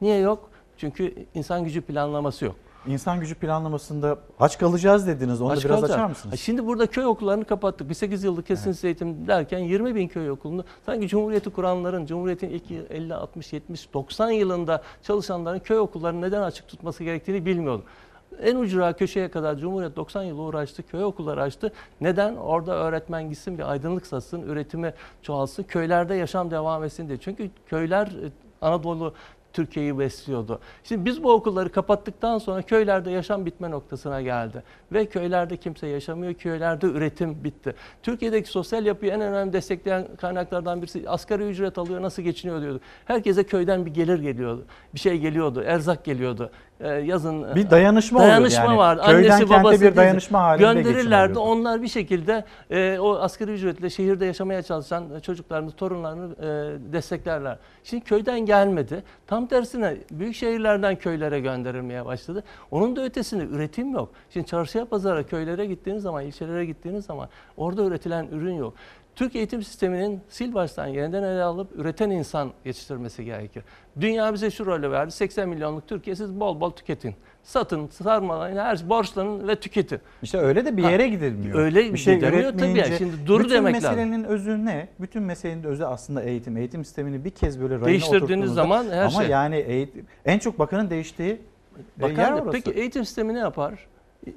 [0.01, 0.51] Niye yok?
[0.77, 2.57] Çünkü insan gücü planlaması yok.
[2.89, 5.41] İnsan gücü planlamasında aç kalacağız dediniz.
[5.41, 5.99] Onu da Aç biraz kalacak.
[5.99, 6.41] açar mısınız?
[6.41, 7.89] Şimdi burada köy okullarını kapattık.
[7.89, 12.71] Bir 8 yıllık kesintisiz eğitim derken 20 bin köy okulunu sanki Cumhuriyeti kuranların, Cumhuriyet'in ilk
[12.71, 17.85] yıl 50, 60, 70, 90 yılında çalışanların köy okullarını neden açık tutması gerektiğini bilmiyordum.
[18.43, 21.73] En ucra köşeye kadar Cumhuriyet 90 yıl uğraştı, köy okulları açtı.
[22.01, 22.37] Neden?
[22.37, 27.19] Orada öğretmen gitsin, bir aydınlık satsın, üretimi çoğalsın, köylerde yaşam devam etsin diye.
[27.19, 29.15] Çünkü köyler e, Anadolu
[29.53, 30.61] Türkiye'yi besliyordu.
[30.85, 34.63] Şimdi biz bu okulları kapattıktan sonra köylerde yaşam bitme noktasına geldi.
[34.93, 37.75] Ve köylerde kimse yaşamıyor, köylerde üretim bitti.
[38.03, 42.81] Türkiye'deki sosyal yapıyı en önemli destekleyen kaynaklardan birisi asgari ücret alıyor, nasıl geçiniyor diyordu.
[43.05, 44.65] Herkese köyden bir gelir geliyordu.
[44.95, 46.51] Bir şey geliyordu, erzak geliyordu.
[46.81, 48.79] Ee, yazın Bir dayanışma dayanışma yani.
[48.79, 49.03] vardı.
[49.07, 51.39] Köyden Annesi kente babası bir dayanışma halinde gönderirlerdi.
[51.39, 56.47] Onlar bir şekilde e, o asgari ücretle şehirde yaşamaya çalışan çocuklarını, torunlarını e,
[56.93, 57.59] desteklerler.
[57.85, 59.03] Şimdi köyden gelmedi.
[59.27, 62.45] Tam tersine büyük şehirlerden köylere gönderilmeye başladı.
[62.71, 64.11] Onun da ötesinde üretim yok.
[64.31, 68.75] Şimdi çarşıya pazara köylere gittiğiniz zaman, ilçelere gittiğiniz zaman orada üretilen ürün yok.
[69.19, 73.63] Türk eğitim sisteminin sil baştan yeniden ele alıp üreten insan yetiştirmesi gerekir.
[74.01, 75.11] Dünya bize şu rolü verdi.
[75.13, 77.15] 80 milyonluk Türkiye siz bol bol tüketin.
[77.43, 80.01] Satın, sarmalayın, her borçlanın ve tüketin.
[80.23, 81.59] İşte öyle de bir Ha, yere gidilmiyor.
[81.59, 82.79] Öyle bir şey gidemiyor tabii.
[82.79, 83.91] Yani Şimdi dur bütün demek lazım.
[83.91, 84.89] meselenin özü ne?
[85.01, 86.57] Bütün meselenin özü aslında eğitim.
[86.57, 89.29] Eğitim sistemini bir kez böyle rayına Değiştirdiğiniz zaman her ama şey.
[89.29, 92.51] yani eğitim, en çok bakanın değiştiği e, yer Bakan orası.
[92.51, 93.87] peki eğitim sistemi ne yapar?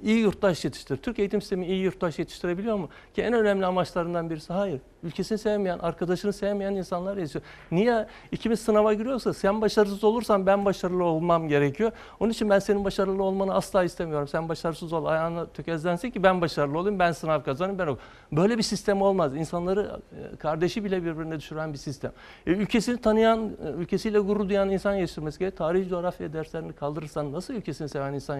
[0.03, 0.99] İyi yurttaş yetiştirir.
[1.01, 2.89] Türk eğitim sistemi iyi yurttaş yetiştirebiliyor mu?
[3.13, 4.81] Ki en önemli amaçlarından birisi hayır.
[5.03, 7.45] Ülkesini sevmeyen, arkadaşını sevmeyen insanlar yetişiyor.
[7.71, 8.07] Niye?
[8.31, 11.91] İkimiz sınava giriyorsa sen başarısız olursan ben başarılı olmam gerekiyor.
[12.19, 14.27] Onun için ben senin başarılı olmanı asla istemiyorum.
[14.27, 18.11] Sen başarısız ol, ayağına tökezlensin ki ben başarılı olayım, ben sınav kazanayım, ben okuyayım.
[18.31, 19.35] Böyle bir sistem olmaz.
[19.35, 19.99] İnsanları,
[20.33, 22.11] e, kardeşi bile birbirine düşüren bir sistem.
[22.47, 25.57] E, ülkesini tanıyan, e, ülkesiyle gurur duyan insan yetiştirmesi gerekiyor.
[25.57, 28.37] Tarih, coğrafya derslerini kaldırırsan nasıl ülkesini seven insan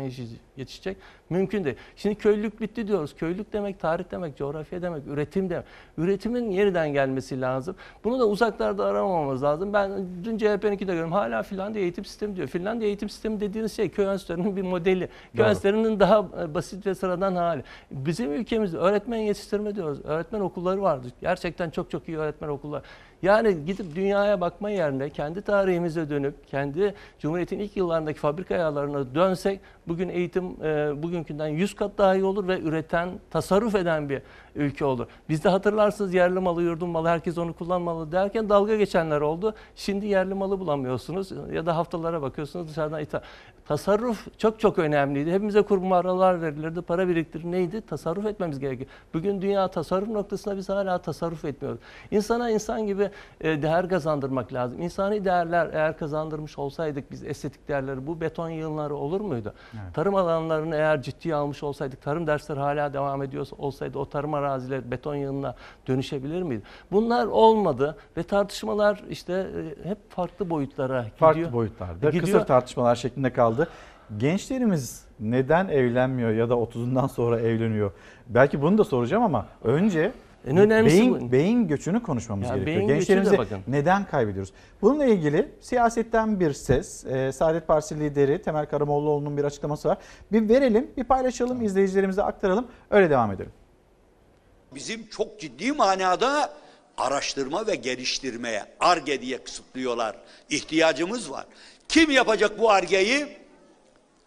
[0.57, 0.97] yetişecek?
[1.29, 1.75] Mümkün değil.
[1.95, 3.15] Şimdi köylülük bitti diyoruz.
[3.15, 5.65] Köylülük demek tarih demek, coğrafya demek, üretim demek.
[5.97, 7.75] Üretimin yeniden gelmesi lazım.
[8.03, 9.73] Bunu da uzaklarda aramamamız lazım.
[9.73, 9.91] Ben
[10.23, 11.11] dün CHP'ninki de görüyorum.
[11.11, 12.47] Hala Finlandiya eğitim sistemi diyor.
[12.47, 15.09] Finlandiya eğitim sistemi dediğiniz şey köy enstitülerinin bir modeli.
[15.35, 17.63] Köy enstitülerinin daha e, basit ve sıradan hali.
[17.91, 19.99] Bizim ülkemizde öğretmen yetiştirme diyoruz.
[20.05, 21.07] Öğretmen okulları vardı.
[21.21, 22.83] Gerçekten çok çok iyi öğretmen okulları.
[23.21, 29.59] Yani gidip dünyaya bakma yerine kendi tarihimize dönüp kendi Cumhuriyet'in ilk yıllarındaki fabrika ayarlarına dönsek
[29.87, 34.21] bugün eğitim e, bugünkünden 100 kat daha iyi olur ve üreten, tasarruf eden bir
[34.55, 35.07] ülke olur.
[35.29, 39.55] Bizde hatırlarsınız yerli malı, yurdum malı, herkes onu kullanmalı derken dalga geçenler oldu.
[39.75, 43.19] Şimdi yerli malı bulamıyorsunuz ya da haftalara bakıyorsunuz dışarıdan ithal.
[43.65, 45.31] Tasarruf çok çok önemliydi.
[45.31, 47.51] Hepimize kumbaralar verilirdi, para biriktirir.
[47.51, 47.81] Neydi?
[47.81, 48.89] Tasarruf etmemiz gerekiyor.
[49.13, 51.79] Bugün dünya tasarruf noktasında biz hala tasarruf etmiyoruz.
[52.11, 53.09] İnsana insan gibi
[53.41, 54.81] e, değer kazandırmak lazım.
[54.81, 59.53] İnsani değerler eğer kazandırmış olsaydık biz estetik değerleri bu beton yığınları olur muydu?
[59.73, 59.93] Evet.
[59.93, 64.91] Tarım alanlarını eğer ciddiye almış olsaydık, tarım dersleri hala devam ediyor olsaydı o tarım arazileri
[64.91, 65.55] beton yığınına
[65.87, 66.61] dönüşebilir miydi?
[66.91, 71.17] Bunlar olmadı ve tartışmalar işte e, hep farklı boyutlara gidiyor.
[71.17, 72.09] Farklı boyutlarda.
[72.09, 72.23] Gidiyor.
[72.23, 73.50] Kısır tartışmalar şeklinde kaldı.
[74.17, 77.91] Gençlerimiz neden evlenmiyor ya da 30'undan sonra evleniyor?
[78.27, 80.11] Belki bunu da soracağım ama önce
[80.47, 81.31] En önemlisi beyin, bu.
[81.31, 82.87] beyin göçünü konuşmamız Ya gerekiyor.
[82.87, 83.59] Gençlerimizi bakın.
[83.67, 84.53] neden kaybediyoruz?
[84.81, 89.97] Bununla ilgili siyasetten bir ses, e, Saadet Partisi lideri Temel Karamollaoğlu'nun bir açıklaması var.
[90.31, 93.51] Bir verelim, bir paylaşalım, izleyicilerimize aktaralım, öyle devam edelim.
[94.75, 96.49] Bizim çok ciddi manada
[96.97, 100.15] araştırma ve geliştirmeye, ARGE diye kısıtlıyorlar.
[100.49, 101.45] İhtiyacımız var.
[101.87, 103.40] Kim yapacak bu ARGE'yi?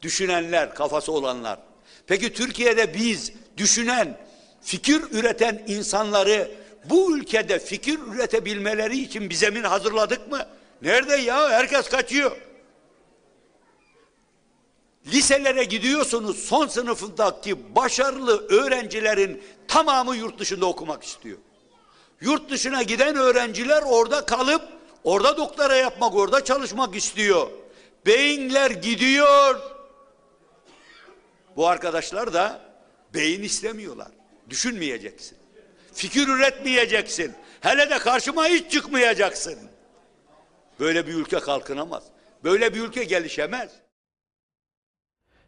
[0.05, 1.59] Düşünenler, kafası olanlar.
[2.07, 4.19] Peki Türkiye'de biz düşünen,
[4.63, 6.51] fikir üreten insanları
[6.85, 10.47] bu ülkede fikir üretebilmeleri için bir zemin hazırladık mı?
[10.83, 11.51] Nerede ya?
[11.51, 12.37] Herkes kaçıyor.
[15.07, 21.39] Liselere gidiyorsunuz son sınıfındaki başarılı öğrencilerin tamamı yurt dışında okumak istiyor.
[22.21, 24.63] Yurt dışına giden öğrenciler orada kalıp
[25.05, 27.47] orada doktora yapmak, orada çalışmak istiyor.
[28.07, 29.74] Beyinler gidiyor.
[31.57, 32.61] Bu arkadaşlar da
[33.15, 34.09] beyin istemiyorlar.
[34.51, 35.39] Düşünmeyeceksin.
[35.93, 37.33] Fikir üretmeyeceksin.
[37.61, 39.59] Hele de karşıma hiç çıkmayacaksın.
[40.81, 42.05] Böyle bir ülke kalkınamaz.
[42.45, 43.71] Böyle bir ülke gelişemez.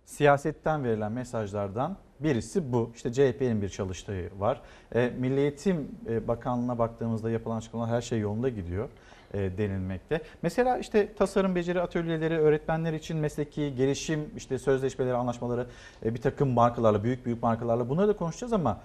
[0.04, 2.92] siyasetten verilen mesajlardan birisi bu.
[2.94, 4.62] İşte CHP'nin bir çalıştığı var.
[4.94, 8.88] E, Milli Eğitim e, Bakanlığı'na baktığımızda yapılan açıklamalar her şey yolunda gidiyor
[9.36, 10.20] denilmekte.
[10.42, 15.66] Mesela işte tasarım beceri atölyeleri, öğretmenler için mesleki gelişim, işte sözleşmeleri, anlaşmaları
[16.04, 18.80] e, bir takım markalarla, büyük büyük markalarla bunları da konuşacağız ama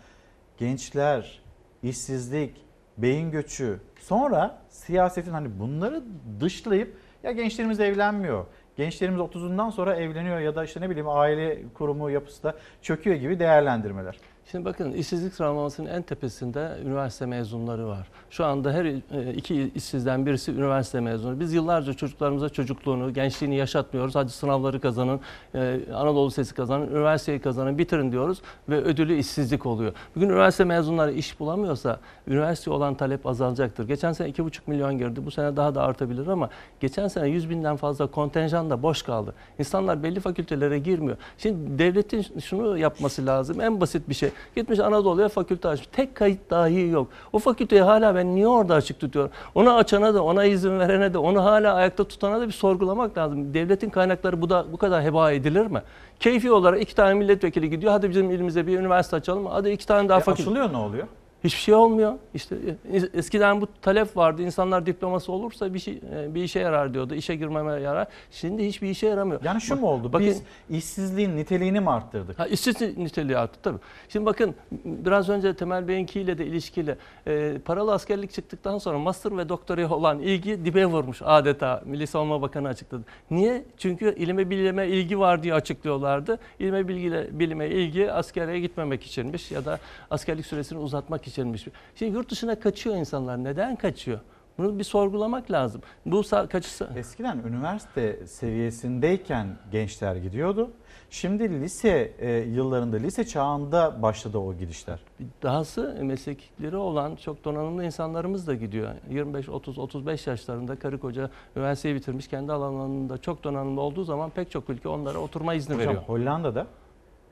[0.57, 1.41] gençler,
[1.83, 2.55] işsizlik,
[2.97, 6.03] beyin göçü, sonra siyasetin hani bunları
[6.39, 8.45] dışlayıp ya gençlerimiz evlenmiyor.
[8.77, 13.39] Gençlerimiz 30'undan sonra evleniyor ya da işte ne bileyim aile kurumu yapısı da çöküyor gibi
[13.39, 14.17] değerlendirmeler.
[14.51, 18.07] Şimdi bakın işsizlik sıralamasının en tepesinde üniversite mezunları var.
[18.29, 21.39] Şu anda her e, iki işsizden birisi üniversite mezunu.
[21.39, 24.15] Biz yıllarca çocuklarımıza çocukluğunu, gençliğini yaşatmıyoruz.
[24.15, 25.19] Hadi sınavları kazanın,
[25.55, 29.93] e, Anadolu Sesi kazanın, üniversiteyi kazanın, bitirin diyoruz ve ödülü işsizlik oluyor.
[30.15, 33.87] Bugün üniversite mezunları iş bulamıyorsa üniversite olan talep azalacaktır.
[33.87, 35.25] Geçen sene 2,5 milyon girdi.
[35.25, 36.49] Bu sene daha da artabilir ama
[36.79, 39.33] geçen sene 100 binden fazla kontenjan da boş kaldı.
[39.59, 41.17] İnsanlar belli fakültelere girmiyor.
[41.37, 43.61] Şimdi devletin şunu yapması lazım.
[43.61, 44.31] En basit bir şey.
[44.55, 45.89] Gitmiş Anadolu'ya fakülte açmış.
[45.91, 47.07] Tek kayıt dahi yok.
[47.33, 49.31] O fakülteyi hala ben niye orada açık tutuyorum?
[49.55, 53.53] Onu açana da, ona izin verene de, onu hala ayakta tutana da bir sorgulamak lazım.
[53.53, 55.81] Devletin kaynakları bu da bu kadar heba edilir mi?
[56.19, 57.91] Keyfi olarak iki tane milletvekili gidiyor.
[57.91, 59.45] Hadi bizim ilimize bir üniversite açalım.
[59.45, 60.43] Hadi iki tane daha E, fakülte.
[60.49, 61.07] açılıyor ne oluyor?
[61.43, 62.13] Hiçbir şey olmuyor.
[62.33, 62.55] İşte
[62.93, 64.41] e, eskiden bu talep vardı.
[64.41, 67.15] İnsanlar diploması olursa bir şey e, bir işe yarar diyordu.
[67.15, 68.07] İşe girmeme yarar.
[68.31, 69.41] Şimdi hiçbir işe yaramıyor.
[69.43, 70.13] Yani şu Bak- mu oldu?
[70.13, 72.39] bakın- Biz işsizliğin niteliğini mi arttırdık?
[72.39, 73.77] Ha, işsiz niteliği arttı tabii.
[74.09, 74.55] Şimdi bakın
[74.85, 76.95] biraz önce Temel Bey'inkiyle de ilişkili
[77.27, 81.81] e, paralı askerlik çıktıktan sonra master ve doktoraya olan ilgi dibe vurmuş adeta.
[81.85, 83.03] Milli Savunma Bakanı açıkladı.
[83.31, 83.63] Niye?
[83.77, 86.39] Çünkü ilime bilime ilgi var diye açıklıyorlardı.
[86.59, 89.79] İlime bilgile, bilime ilgi askere gitmemek içinmiş ya da
[90.11, 91.67] askerlik süresini uzatmak içinmiş.
[91.95, 93.43] Şimdi yurt dışına kaçıyor insanlar.
[93.43, 94.19] Neden kaçıyor?
[94.57, 95.81] Bunu bir sorgulamak lazım.
[96.05, 96.89] Bu kaçısı...
[96.95, 100.71] Eskiden üniversite seviyesindeyken gençler gidiyordu.
[101.09, 104.99] Şimdi lise e, yıllarında, lise çağında başladı o gidişler.
[105.43, 108.93] Dahası meslekleri olan çok donanımlı insanlarımız da gidiyor.
[109.09, 114.51] 25, 30, 35 yaşlarında karı koca üniversiteyi bitirmiş kendi alanlarında çok donanımlı olduğu zaman pek
[114.51, 116.03] çok ülke onlara oturma izni Hocam veriyor.
[116.03, 116.67] Hollanda'da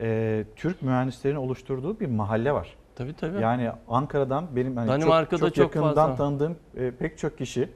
[0.01, 2.75] e, Türk mühendislerin oluşturduğu bir mahalle var.
[2.99, 3.41] Tabii tabii.
[3.41, 6.15] Yani Ankara'dan benim hani Danimarka'da çok, çok çok yakından fazla.
[6.15, 7.69] tanıdığım e, pek çok kişi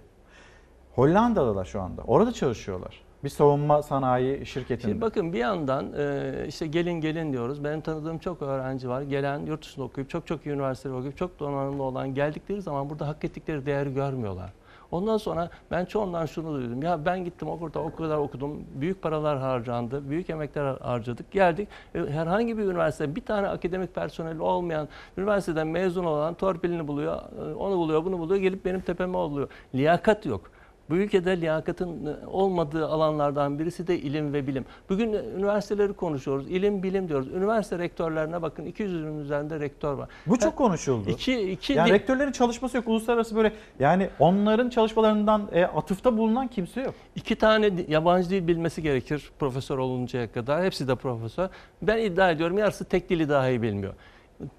[0.96, 2.02] Hollanda'dalar şu anda.
[2.02, 3.02] Orada çalışıyorlar.
[3.24, 4.92] Bir savunma sanayi şirketinde.
[4.92, 7.64] Şimdi bakın bir yandan e, işte gelin gelin diyoruz.
[7.64, 9.02] Benim tanıdığım çok öğrenci var.
[9.02, 13.08] Gelen yurt dışında okuyup çok çok iyi üniversitede okuyup çok donanımlı olan geldikleri zaman burada
[13.08, 14.54] hak ettikleri değeri görmüyorlar.
[14.94, 16.84] Ondan sonra ben çoğundan şunu duydum.
[16.84, 18.64] Ya ben gittim orada o kadar okudum.
[18.76, 20.10] Büyük paralar harcandı.
[20.10, 21.32] Büyük emekler harcadık.
[21.32, 21.68] Geldik.
[21.96, 24.88] E, Herhangi bir üniversite bir tane akademik personeli olmayan
[25.18, 27.16] üniversiteden mezun olan torpilini buluyor.
[27.16, 28.42] e, Onu buluyor bunu buluyor.
[28.42, 29.48] Gelip benim tepeme oluyor.
[29.76, 30.52] Liyakat yok.
[30.90, 34.66] Bu ülkede liyakatın e, olmadığı alanlardan birisi de ilim ve bilim.
[34.90, 36.52] Bugün e, üniversiteleri konuşuyoruz.
[36.52, 37.28] İlim, bilim diyoruz.
[37.28, 40.10] Üniversite rektörlerine bakın 200'ün üzerinde rektör var.
[40.28, 41.10] Bu çok konuşuldu.
[41.10, 42.88] İki, iki yani rektörlerin çalışması yok.
[42.88, 46.94] Uluslararası böyle yani onların çalışmalarından e, atıfta bulunan kimse yok.
[47.16, 50.64] İki tane yabancı dil bilmesi gerekir profesör oluncaya kadar.
[50.64, 51.50] Hepsi de profesör.
[51.82, 53.94] Ben iddia ediyorum yarısı tek dili dahi bilmiyor.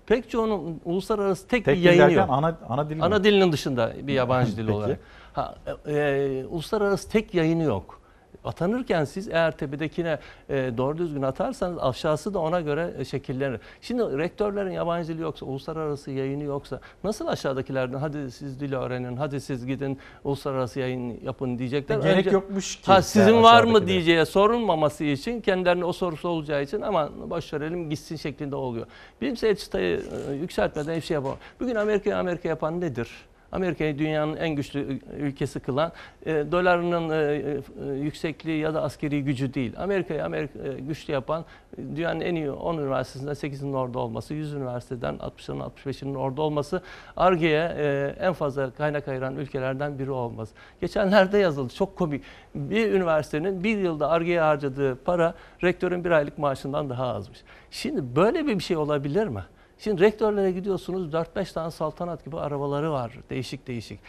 [0.07, 2.27] Pek çoğunun uluslararası tek, Tek bir yayını yok.
[2.29, 3.03] ana, ana dil?
[3.03, 4.99] Ana dilinin dışında bir yabancı dil olarak.
[5.35, 5.55] Ha,
[5.87, 8.01] e, e, uluslararası tek yayını yok.
[8.45, 13.61] Atanırken siz eğer tepedekine e, doğru düzgün atarsanız aşağısı da ona göre e, şekillenir.
[13.81, 19.41] Şimdi rektörlerin yabancı dili yoksa, uluslararası yayını yoksa nasıl aşağıdakilerden hadi siz dili öğrenin, hadi
[19.41, 21.99] siz gidin uluslararası yayın yapın diyecekler.
[21.99, 26.81] Gerek yokmuş ki Ha, sizin var mı diyeceğe sorulmaması için kendilerine o sorusu olacağı için
[26.81, 28.87] aman boş verelim gitsin şeklinde oluyor.
[29.21, 31.39] Bilimsel çıtayı e, yükseltmeden hiçbir şey yapamam.
[31.61, 33.11] Bugün Amerika'yı Amerika yapan nedir?
[33.55, 35.93] Amerika'yı dünyanın en güçlü ül- ülkesi kılan
[36.27, 39.73] e, dolarının e, e, yüksekliği ya da askeri gücü değil.
[39.79, 41.45] Amerika'yı Amerika e, güçlü yapan
[41.79, 46.83] e, dünyanın en iyi 10 üniversitesinden 8'inin orada olması, 100 üniversiteden 60'ının 65'inin orada olması,
[47.17, 50.55] ARGE'ye e, en fazla kaynak ayıran ülkelerden biri olması.
[50.81, 52.23] Geçenlerde yazıldı çok komik.
[52.55, 57.39] Bir üniversitenin bir yılda ARGE'ye harcadığı para rektörün bir aylık maaşından daha azmış.
[57.71, 59.43] Şimdi böyle bir şey olabilir mi?
[59.85, 64.01] Şimdi rektörlere gidiyorsunuz 4-5 tane saltanat gibi arabaları var değişik değişik.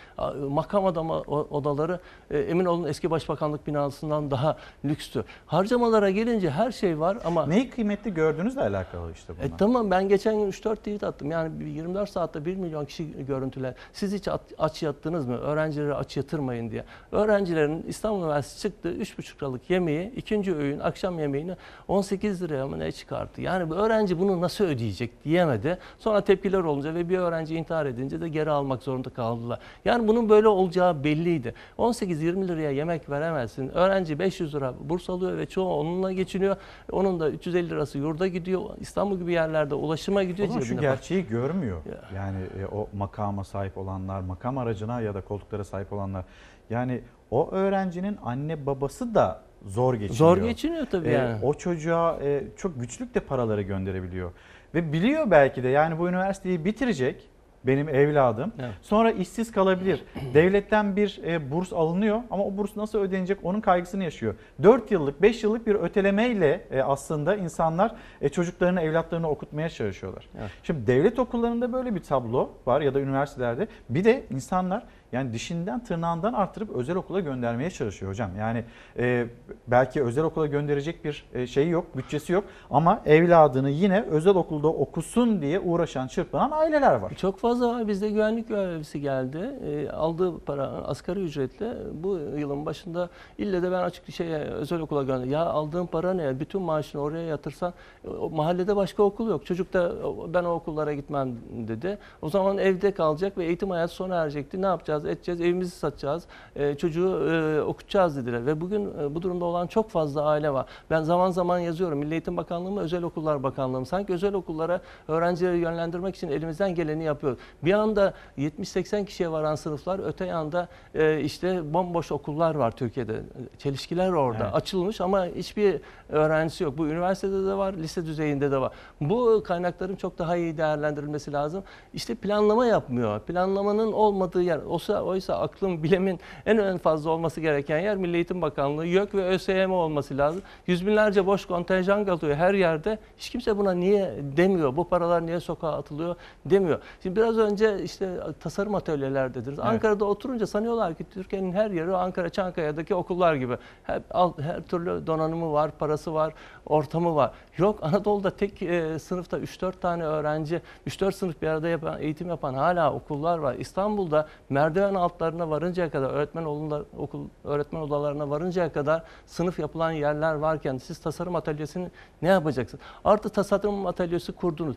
[0.49, 1.99] Makam adamı odaları
[2.31, 5.25] e, emin olun eski başbakanlık binasından daha lükstü.
[5.45, 7.45] Harcamalara gelince her şey var ama...
[7.45, 9.45] Neyi kıymetli gördüğünüzle alakalı işte bunlar.
[9.45, 11.31] E tamam ben geçen gün 3-4 tweet attım.
[11.31, 13.73] Yani bir 24 saatte 1 milyon kişi görüntüler.
[13.93, 14.27] Siz hiç
[14.57, 15.37] aç yattınız mı?
[15.37, 16.83] Öğrencileri aç yatırmayın diye.
[17.11, 21.55] Öğrencilerin İstanbul Üniversitesi çıktı 3,5 liralık yemeği, ikinci öğün akşam yemeğini
[21.87, 23.41] 18 liraya mı ne çıkarttı?
[23.41, 25.64] Yani bu öğrenci bunu nasıl ödeyecek diyemedi.
[25.99, 29.59] Sonra tepkiler olunca ve bir öğrenci intihar edince de geri almak zorunda kaldılar.
[29.85, 31.53] Yani bunun böyle olacağı belliydi.
[31.77, 33.69] 18-20 liraya yemek veremezsin.
[33.69, 36.55] Öğrenci 500 lira burs alıyor ve çoğu onunla geçiniyor.
[36.91, 38.61] Onun da 350 lirası yurda gidiyor.
[38.79, 40.47] İstanbul gibi yerlerde ulaşıma gidiyor.
[40.47, 40.97] O zaman şu cebine bak.
[40.97, 41.81] gerçeği görmüyor.
[42.15, 46.25] Yani e, o makama sahip olanlar, makam aracına ya da koltuklara sahip olanlar.
[46.69, 47.01] Yani
[47.31, 50.15] o öğrencinin anne babası da zor geçiniyor.
[50.15, 51.35] Zor geçiniyor tabii E, yani.
[51.43, 54.31] O çocuğa e, çok güçlükle paraları gönderebiliyor.
[54.75, 57.29] Ve biliyor belki de yani bu üniversiteyi bitirecek
[57.67, 58.53] benim evladım.
[58.59, 58.73] Evet.
[58.81, 60.03] Sonra işsiz kalabilir.
[60.33, 64.35] Devletten bir e, burs alınıyor ama o burs nasıl ödenecek onun kaygısını yaşıyor.
[64.63, 70.29] 4 yıllık 5 yıllık bir ötelemeyle e, aslında insanlar e, çocuklarını evlatlarını okutmaya çalışıyorlar.
[70.39, 70.51] Evet.
[70.63, 73.67] Şimdi devlet okullarında böyle bir tablo var ya da üniversitelerde.
[73.89, 78.29] Bir de insanlar yani dişinden tırnağından artırıp özel okula göndermeye çalışıyor hocam.
[78.39, 78.63] Yani
[78.99, 79.27] e,
[79.67, 84.67] belki özel okula gönderecek bir e, şeyi yok, bütçesi yok ama evladını yine özel okulda
[84.67, 87.13] okusun diye uğraşan, çırpınan aileler var.
[87.17, 87.87] Çok fazla var.
[87.87, 89.59] Bizde güvenlik görevlisi geldi.
[89.67, 91.73] E, aldığı para asgari ücretle
[92.03, 95.31] bu yılın başında ille de ben açık şeye özel okula gönderdim.
[95.31, 96.39] Ya aldığın para ne?
[96.39, 97.73] Bütün maaşını oraya yatırsan
[98.05, 99.45] e, mahallede başka okul yok.
[99.45, 101.35] Çocuk da "O- ben o okullara gitmem
[101.67, 101.97] dedi.
[102.21, 104.61] O zaman evde kalacak ve eğitim hayatı sona erecekti.
[104.61, 104.94] Ne yapacağız?
[105.03, 105.41] Edeceğiz.
[105.41, 106.23] Evimizi satacağız.
[106.55, 108.45] E, çocuğu e, okutacağız dediler.
[108.45, 110.65] Ve bugün e, bu durumda olan çok fazla aile var.
[110.89, 111.99] Ben zaman zaman yazıyorum.
[111.99, 113.85] Milli Eğitim Bakanlığı mı Özel Okullar Bakanlığı mı?
[113.85, 117.39] Sanki özel okullara öğrencileri yönlendirmek için elimizden geleni yapıyoruz.
[117.63, 123.21] Bir anda 70-80 kişiye varan sınıflar, öte yanda e, işte bomboş okullar var Türkiye'de.
[123.57, 124.43] Çelişkiler orada.
[124.43, 124.55] Evet.
[124.55, 126.77] Açılmış ama hiçbir öğrencisi yok.
[126.77, 128.71] Bu üniversitede de var, lise düzeyinde de var.
[129.01, 131.63] Bu kaynakların çok daha iyi değerlendirilmesi lazım.
[131.93, 133.19] İşte planlama yapmıyor.
[133.19, 134.57] Planlamanın olmadığı yer.
[134.85, 139.25] Oysa, oysa aklın, bilimin en en fazla olması gereken yer Milli Eğitim Bakanlığı, YÖK ve
[139.25, 140.41] ÖSYM olması lazım.
[140.67, 142.99] Yüz binlerce boş kontenjan kalıyor her yerde.
[143.17, 144.75] Hiç kimse buna niye demiyor.
[144.75, 146.79] Bu paralar niye sokağa atılıyor demiyor.
[147.03, 149.59] Şimdi biraz önce işte tasarım atölyeler dediniz.
[149.59, 153.57] Ankara'da oturunca sanıyorlar ki Türkiye'nin her yeri Ankara Çankaya'daki okullar gibi.
[153.83, 154.01] Her,
[154.41, 156.33] her türlü donanımı var, parası var,
[156.65, 157.31] ortamı var.
[157.57, 162.53] Yok Anadolu'da tek e, sınıfta 3-4 tane öğrenci, 3-4 sınıf bir arada yapan, eğitim yapan
[162.53, 163.55] hala okullar var.
[163.55, 170.33] İstanbul'da merdiven altlarına varıncaya kadar öğretmen okullar, okul öğretmen odalarına varıncaya kadar sınıf yapılan yerler
[170.33, 171.91] varken siz tasarım atölyesini
[172.21, 172.83] ne yapacaksınız?
[173.05, 174.75] Artı tasarım atölyesi kurdunuz.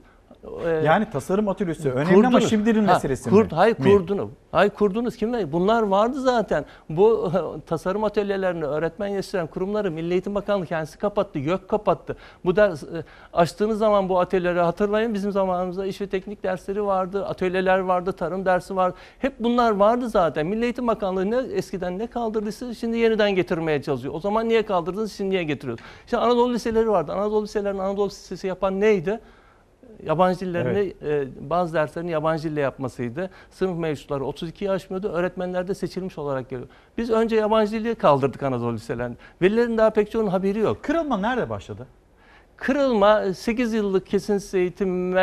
[0.64, 2.50] Ee, Yani tasarım atölyesi önemli ama Kurdunuz.
[2.50, 3.56] şimdinin Ha, meselesi kurd- mi?
[3.56, 4.28] Hayır kurdunuz.
[4.52, 5.32] Hayır kurdunuz kim?
[5.32, 6.64] ver- Bunlar vardı zaten.
[6.88, 7.32] Bu
[7.66, 11.38] tasarım atölyelerini öğretmen yetiştiren kurumları Milli Eğitim Bakanlığı kendisi kapattı.
[11.38, 12.16] YÖK kapattı.
[12.44, 12.86] Bu ders e,
[13.32, 15.14] açtığınız zaman bu atölyeleri hatırlayın.
[15.14, 17.26] Bizim zamanımızda iş ve teknik dersleri vardı.
[17.26, 18.12] Atölyeler vardı.
[18.12, 18.96] Tarım dersi vardı.
[19.18, 20.46] Hep bunlar vardı zaten.
[20.46, 24.14] Milli Eğitim Bakanlığı ne eskiden ne kaldırdıysa şimdi yeniden getirmeye çalışıyor.
[24.14, 25.12] O zaman niye kaldırdınız?
[25.12, 25.90] Şimdi niye getiriyorsunuz?
[26.06, 27.12] Şimdi Anadolu liseleri vardı.
[27.12, 29.20] Anadolu liselerinin Anadolu Lisesi yapan neydi?
[30.06, 33.30] Yabancı dillerini e, bazı derslerini yabancı dille yapmasıydı.
[33.50, 35.08] Sınıf mevcutları 32 aşmıyordu.
[35.08, 36.68] Öğretmenler de seçilmiş olarak geliyor.
[36.98, 39.16] Biz önce yabancı dili kaldırdık Anadolu liselerinde.
[39.42, 40.82] Velilerin daha pek çoğunun haberi yok.
[40.82, 41.86] Kırılma nerede başladı?
[42.58, 45.20] Kırılma 8 yıllık kesintisiz eğitimle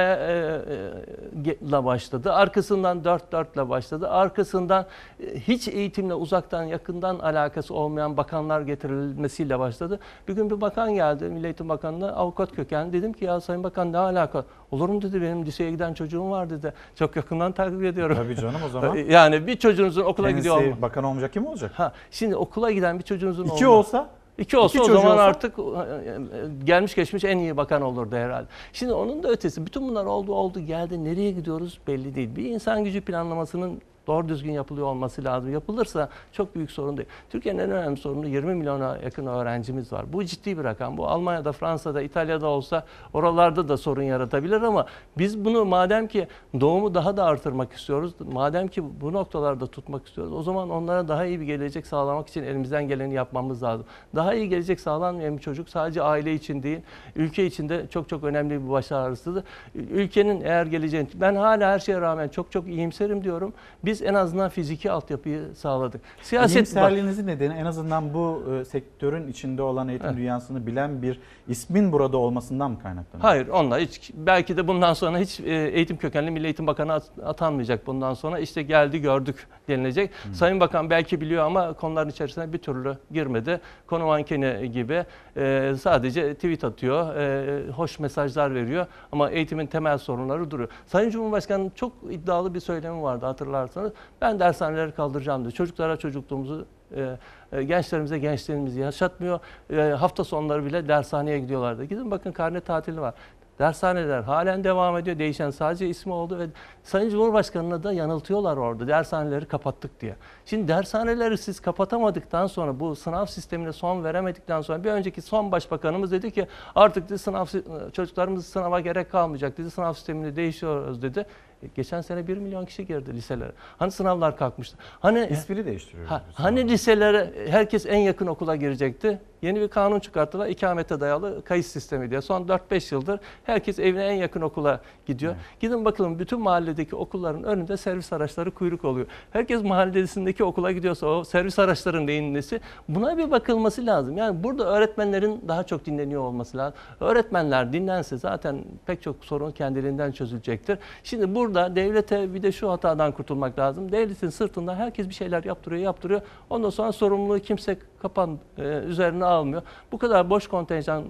[1.45, 2.33] e, e, la başladı.
[2.33, 4.09] Arkasından 4-4 ile başladı.
[4.09, 4.85] Arkasından
[5.19, 9.99] e, hiç eğitimle uzaktan yakından alakası olmayan bakanlar getirilmesiyle başladı.
[10.27, 12.93] Bir gün bir bakan geldi Milli Eğitim Bakanı'na avukat kökenli.
[12.93, 14.45] Dedim ki ya Sayın Bakan ne alaka?
[14.71, 16.73] Olur mu dedi benim liseye giden çocuğum var dedi.
[16.95, 18.15] Çok yakından takip ediyorum.
[18.15, 18.95] Tabii canım o zaman.
[19.09, 20.81] yani bir çocuğunuzun okula Kendisi gidiyor olma.
[20.81, 21.71] bakan olmayacak kim olacak?
[21.75, 24.09] Ha, şimdi okula giden bir çocuğunuzun İki olma- olsa?
[24.37, 25.23] İki olsa İki o zaman olsa?
[25.23, 26.19] artık e, e,
[26.63, 28.47] gelmiş geçmiş en iyi bakan olurdu herhalde.
[28.73, 32.35] Şimdi onun da ötesi bütün bunlar oldu oldu geldi nereye gidiyoruz belli değil.
[32.35, 35.53] Bir insan gücü planlamasının doğru düzgün yapılıyor olması lazım.
[35.53, 37.09] Yapılırsa çok büyük sorun değil.
[37.29, 40.13] Türkiye'nin en önemli sorunu 20 milyona yakın öğrencimiz var.
[40.13, 40.97] Bu ciddi bir rakam.
[40.97, 44.85] Bu Almanya'da, Fransa'da, İtalya'da olsa oralarda da sorun yaratabilir ama
[45.17, 46.27] biz bunu madem ki
[46.59, 51.25] doğumu daha da artırmak istiyoruz, madem ki bu noktalarda tutmak istiyoruz, o zaman onlara daha
[51.25, 53.85] iyi bir gelecek sağlamak için elimizden geleni yapmamız lazım.
[54.15, 56.79] Daha iyi gelecek sağlanmayan bir çocuk sadece aile için değil,
[57.15, 59.43] ülke için de çok çok önemli bir baş ağrısıdır.
[59.75, 63.53] Ülkenin eğer geleceğini, ben hala her şeye rağmen çok çok iyimserim diyorum.
[63.85, 66.01] Biz en azından fiziki altyapıyı sağladık.
[66.21, 70.17] Siyaset İyimserliğinizin nedeni en azından bu e, sektörün içinde olan eğitim Evet.
[70.17, 73.21] dünyasını bilen bir ismin burada olmasından mı kaynaklanıyor?
[73.29, 77.11] Hayır onunla hiç belki de bundan sonra hiç e, eğitim kökenli Milli Eğitim Bakanı at-
[77.25, 80.11] atanmayacak bundan sonra işte geldi gördük denilecek.
[80.33, 83.61] Sayın Bakan belki biliyor ama konuların içerisine bir türlü girmedi.
[83.87, 85.05] Konu mankeni gibi
[85.37, 90.69] e, sadece tweet atıyor, e, hoş mesajlar veriyor ama eğitimin temel sorunları duruyor.
[90.87, 93.84] Sayın Cumhurbaşkanı'nın çok iddialı bir söylemi vardı hatırlarsanız.
[94.21, 95.53] Ben dershaneleri kaldıracağım dedi.
[95.53, 97.17] Çocuklara çocukluğumuzu e,
[97.51, 99.39] e, gençlerimize gençliğimizi yaşatmıyor.
[99.69, 101.83] E, hafta sonları bile dershaneye gidiyorlardı.
[101.83, 103.13] Gidin bakın karne tatili var.
[103.59, 105.19] Dershaneler halen devam ediyor.
[105.19, 106.47] Değişen sadece ismi oldu ve
[106.83, 108.87] Sayın Cumhurbaşkanı'na da yanıltıyorlar orada.
[108.87, 110.15] Dershaneleri kapattık diye.
[110.45, 116.11] Şimdi dershaneleri siz kapatamadıktan sonra bu sınav sistemine son veremedikten sonra bir önceki son başbakanımız
[116.11, 117.45] dedi ki artık dedi, sınav
[117.93, 119.71] çocuklarımız sınava gerek kalmayacak dedi.
[119.71, 121.25] Sınav sistemini değiştiriyoruz dedi.
[121.63, 123.51] E, Geçen sene 1 milyon kişi girdi liselere.
[123.77, 124.77] Hani sınavlar kalkmıştı.
[124.99, 126.11] Hani İsmini değiştiriyoruz.
[126.11, 129.19] Ha, hani liselere herkes en yakın okula girecekti.
[129.41, 130.47] Yeni bir kanun çıkarttılar.
[130.47, 132.21] İkamete dayalı kayıt sistemi diye.
[132.21, 135.35] Son 4-5 yıldır herkes evine en yakın okula gidiyor.
[135.59, 139.07] Gidin bakalım bütün mahalledeki okulların önünde servis araçları kuyruk oluyor.
[139.31, 142.59] Herkes mahallesindeki okula gidiyorsa o servis araçların neyin nesi?
[142.89, 144.17] Buna bir bakılması lazım.
[144.17, 146.79] Yani burada öğretmenlerin daha çok dinleniyor olması lazım.
[146.99, 150.77] Öğretmenler dinlense zaten pek çok sorun kendiliğinden çözülecektir.
[151.03, 153.91] Şimdi burada devlete bir de şu hatadan kurtulmak lazım.
[153.91, 156.21] Devletin sırtında herkes bir şeyler yaptırıyor, yaptırıyor.
[156.49, 159.61] Ondan sonra sorumluluğu kimse kapan e, üzerine almıyor.
[159.91, 161.03] Bu kadar boş kontenjan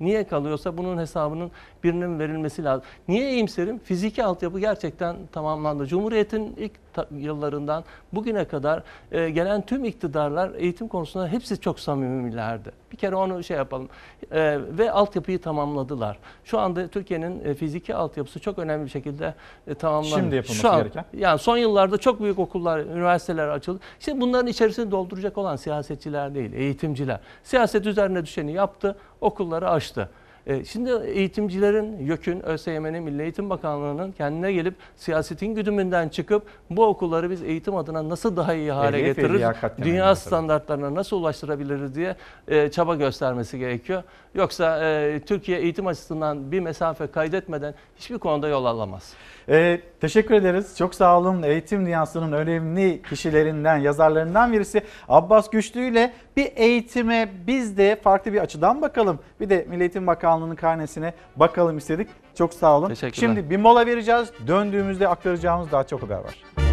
[0.00, 1.50] niye kalıyorsa bunun hesabının
[1.84, 2.84] birinin verilmesi lazım.
[3.08, 3.78] Niye iyimserim?
[3.78, 5.86] Fiziki altyapı gerçekten tamamlandı.
[5.86, 6.72] Cumhuriyet'in ilk
[7.18, 12.72] yıllarından bugüne kadar e, gelen tüm iktidarlar eğitim konusunda hepsi çok samimilerdi.
[12.92, 13.88] Bir kere onu şey yapalım.
[14.32, 16.18] E, ve altyapıyı tamamladılar.
[16.44, 19.34] Şu anda Türkiye'nin e, fiziki altyapısı çok önemli bir şekilde
[19.66, 20.14] e, tamamlandı.
[20.20, 21.04] Şimdi yapılması Şu an- gereken?
[21.16, 23.80] yani son yıllarda çok büyük okullar, üniversiteler açıldı.
[24.00, 27.20] İşte bunların içerisini dolduracak olan siyasetçiler değil, eğitimciler.
[27.42, 30.08] Siyaset üzerine düşeni yaptı, okulları açtı.
[30.46, 37.30] E, Şimdi eğitimcilerin, YÖK'ün, ÖSYM'nin, Milli Eğitim Bakanlığı'nın kendine gelip siyasetin güdümünden çıkıp bu okulları
[37.30, 39.40] biz eğitim adına nasıl daha iyi hale getiririz,
[39.84, 42.16] dünya standartlarına nasıl ulaştırabiliriz diye
[42.48, 44.02] e, çaba göstermesi gerekiyor.
[44.34, 49.12] Yoksa e, Türkiye eğitim açısından bir mesafe kaydetmeden hiçbir konuda yol alamaz.
[49.48, 50.74] Ee, teşekkür ederiz.
[50.78, 51.42] Çok sağ olun.
[51.42, 58.40] Eğitim dünyasının önemli kişilerinden, yazarlarından birisi Abbas Güçlü ile bir eğitime biz de farklı bir
[58.40, 59.18] açıdan bakalım.
[59.40, 62.08] Bir de Milli Eğitim Bakanlığı'nın karnesine bakalım istedik.
[62.34, 62.88] Çok sağ olun.
[62.88, 63.20] Teşekkürler.
[63.20, 64.32] Şimdi bir mola vereceğiz.
[64.46, 66.63] Döndüğümüzde aktaracağımız daha çok haber var.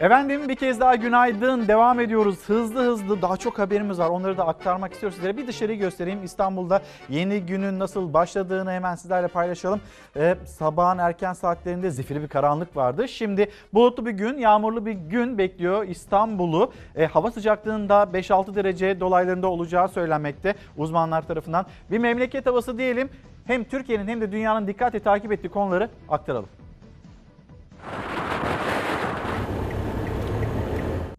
[0.00, 1.68] Efendim bir kez daha günaydın.
[1.68, 2.38] Devam ediyoruz.
[2.46, 4.08] Hızlı hızlı daha çok haberimiz var.
[4.08, 5.36] Onları da aktarmak istiyoruz sizlere.
[5.36, 6.24] Bir dışarıyı göstereyim.
[6.24, 9.80] İstanbul'da yeni günün nasıl başladığını hemen sizlerle paylaşalım.
[10.16, 13.08] Ee, sabahın erken saatlerinde zifiri bir karanlık vardı.
[13.08, 16.72] Şimdi bulutlu bir gün, yağmurlu bir gün bekliyor İstanbul'u.
[16.96, 21.66] Ee, hava sıcaklığında 5-6 derece dolaylarında olacağı söylenmekte uzmanlar tarafından.
[21.90, 23.10] Bir memleket havası diyelim.
[23.44, 26.48] Hem Türkiye'nin hem de dünyanın dikkatle takip ettiği konuları aktaralım.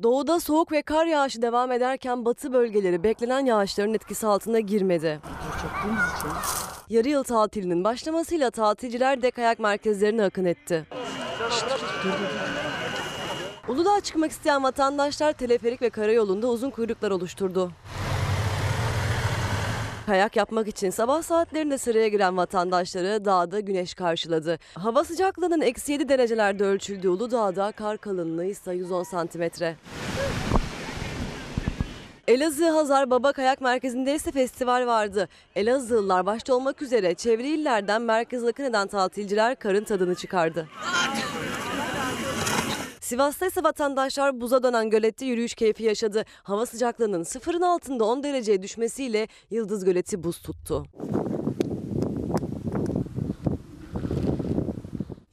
[0.03, 5.19] Doğuda soğuk ve kar yağışı devam ederken batı bölgeleri beklenen yağışların etkisi altına girmedi.
[6.89, 10.85] Yarı yıl tatilinin başlamasıyla tatilciler de kayak merkezlerine akın etti.
[13.67, 17.71] Uludağ'a çıkmak isteyen vatandaşlar teleferik ve karayolunda uzun kuyruklar oluşturdu.
[20.09, 24.59] Kayak yapmak için sabah saatlerinde sıraya giren vatandaşları dağda güneş karşıladı.
[24.73, 29.75] Hava sıcaklığının eksi 7 derecelerde ölçüldüğü Uludağ'da kar kalınlığı ise 110 santimetre.
[32.27, 35.29] Elazığ Hazar Baba Kayak Merkezi'nde ise festival vardı.
[35.55, 40.67] Elazığlılar başta olmak üzere çevre illerden merkez akın eden tatilciler karın tadını çıkardı.
[43.09, 46.25] Sivas'ta ise vatandaşlar buza dönen gölette yürüyüş keyfi yaşadı.
[46.43, 50.85] Hava sıcaklığının sıfırın altında 10 dereceye düşmesiyle Yıldız Göleti buz tuttu.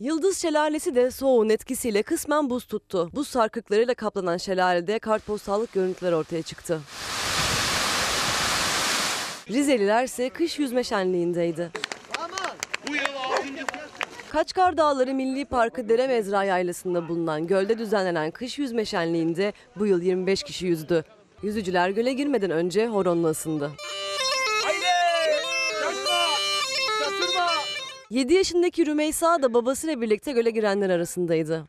[0.01, 3.11] Yıldız Şelalesi de soğuğun etkisiyle kısmen buz tuttu.
[3.15, 6.81] Buz sarkıklarıyla kaplanan şelalede kartpostallık görüntüler ortaya çıktı.
[9.49, 11.71] Rizeliler ise kış yüzme şenliğindeydi.
[14.37, 20.03] Kaçkar Dağları Milli Parkı Dere Mezra Yaylası'nda bulunan gölde düzenlenen kış yüzme şenliğinde bu yıl
[20.03, 21.05] 25 kişi yüzdü.
[21.43, 23.71] Yüzücüler göle girmeden önce horonla ısındı.
[28.11, 31.65] 7 yaşındaki Rümeysa da babasıyla birlikte göle girenler arasındaydı.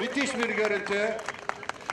[0.00, 1.16] Müthiş bir görüntü.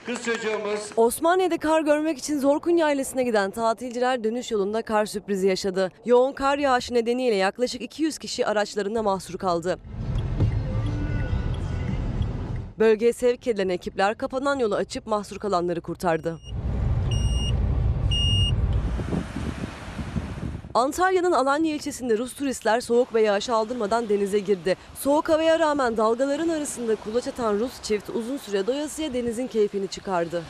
[0.06, 5.92] Kız çocuğumuz Osmaniye'de kar görmek için Zorkun Yaylası'na giden tatilciler dönüş yolunda kar sürprizi yaşadı.
[6.06, 9.80] Yoğun kar yağışı nedeniyle yaklaşık 200 kişi araçlarında mahsur kaldı.
[12.80, 16.40] Bölgeye sevk edilen ekipler kapanan yolu açıp mahsur kalanları kurtardı.
[20.74, 24.76] Antalya'nın Alanya ilçesinde Rus turistler soğuk ve yağış aldırmadan denize girdi.
[24.96, 30.44] Soğuk havaya rağmen dalgaların arasında kulaç atan Rus çift uzun süre doyasıya denizin keyfini çıkardı.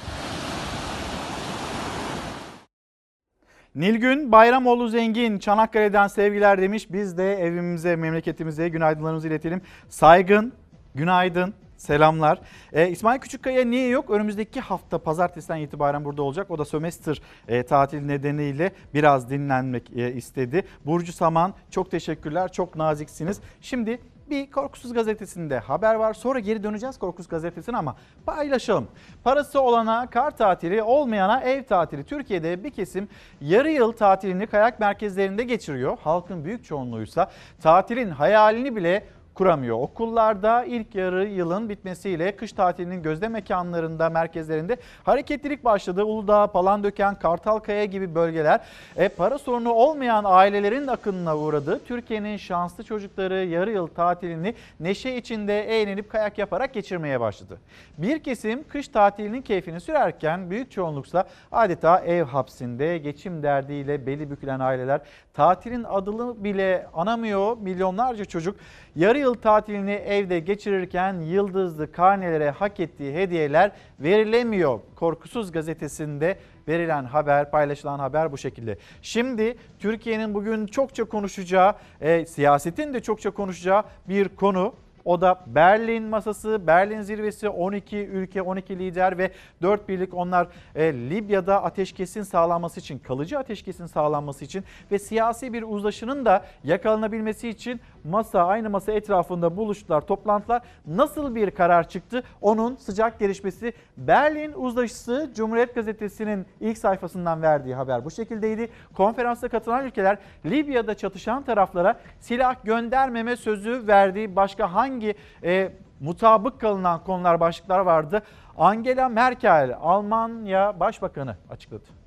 [3.75, 6.91] Nilgün Bayramoğlu Zengin Çanakkale'den sevgiler demiş.
[6.91, 9.61] Biz de evimize, memleketimize günaydınlarımızı iletelim.
[9.89, 10.53] Saygın,
[10.95, 11.53] günaydın,
[11.83, 12.41] selamlar.
[12.73, 14.09] Ee, İsmail Küçükkaya niye yok?
[14.09, 16.51] Önümüzdeki hafta pazartesiden itibaren burada olacak.
[16.51, 20.63] O da sömestr e, tatil nedeniyle biraz dinlenmek e, istedi.
[20.85, 23.39] Burcu Saman çok teşekkürler, çok naziksiniz.
[23.61, 23.99] Şimdi
[24.29, 26.13] bir Korkusuz Gazetesi'nde haber var.
[26.13, 27.95] Sonra geri döneceğiz Korkusuz Gazetesi'ne ama
[28.25, 28.87] paylaşalım.
[29.23, 32.03] Parası olana kar tatili, olmayana ev tatili.
[32.03, 33.07] Türkiye'de bir kesim
[33.41, 35.97] yarı yıl tatilini kayak merkezlerinde geçiriyor.
[36.03, 37.31] Halkın büyük çoğunluğuysa
[37.61, 39.03] tatilin hayalini bile
[39.35, 39.77] kuramıyor.
[39.79, 46.03] Okullarda ilk yarı yılın bitmesiyle kış tatilinin gözde mekanlarında, merkezlerinde hareketlilik başladı.
[46.03, 48.59] Uludağ, Palandöken, Kartalkaya gibi bölgeler
[48.95, 51.81] e, para sorunu olmayan ailelerin akınına uğradı.
[51.87, 57.57] Türkiye'nin şanslı çocukları yarı yıl tatilini neşe içinde eğlenip kayak yaparak geçirmeye başladı.
[57.97, 64.59] Bir kesim kış tatilinin keyfini sürerken büyük çoğunluksa adeta ev hapsinde geçim derdiyle beli bükülen
[64.59, 65.01] aileler
[65.33, 67.57] tatilin adını bile anamıyor.
[67.57, 68.55] Milyonlarca çocuk
[68.95, 74.79] yarı yıl tatilini evde geçirirken yıldızlı karnelere hak ettiği hediyeler verilemiyor.
[74.95, 76.37] Korkusuz gazetesinde
[76.67, 78.77] verilen haber, paylaşılan haber bu şekilde.
[79.01, 84.73] Şimdi Türkiye'nin bugün çokça konuşacağı, e, siyasetin de çokça konuşacağı bir konu.
[85.05, 89.31] O da Berlin masası, Berlin zirvesi 12 ülke, 12 lider ve
[89.61, 95.63] 4 birlik onlar e, Libya'da ateşkesin sağlanması için, kalıcı ateşkesin sağlanması için ve siyasi bir
[95.63, 100.61] uzlaşının da yakalanabilmesi için masa, aynı masa etrafında buluştular, toplantılar.
[100.87, 102.23] Nasıl bir karar çıktı?
[102.41, 108.69] Onun sıcak gelişmesi Berlin uzlaşısı Cumhuriyet Gazetesi'nin ilk sayfasından verdiği haber bu şekildeydi.
[108.95, 117.03] Konferansta katılan ülkeler Libya'da çatışan taraflara silah göndermeme sözü verdiği başka hangi e, mutabık kalınan
[117.03, 118.21] konular başlıklar vardı?
[118.57, 122.02] Angela Merkel, Almanya Başbakanı açıkladı.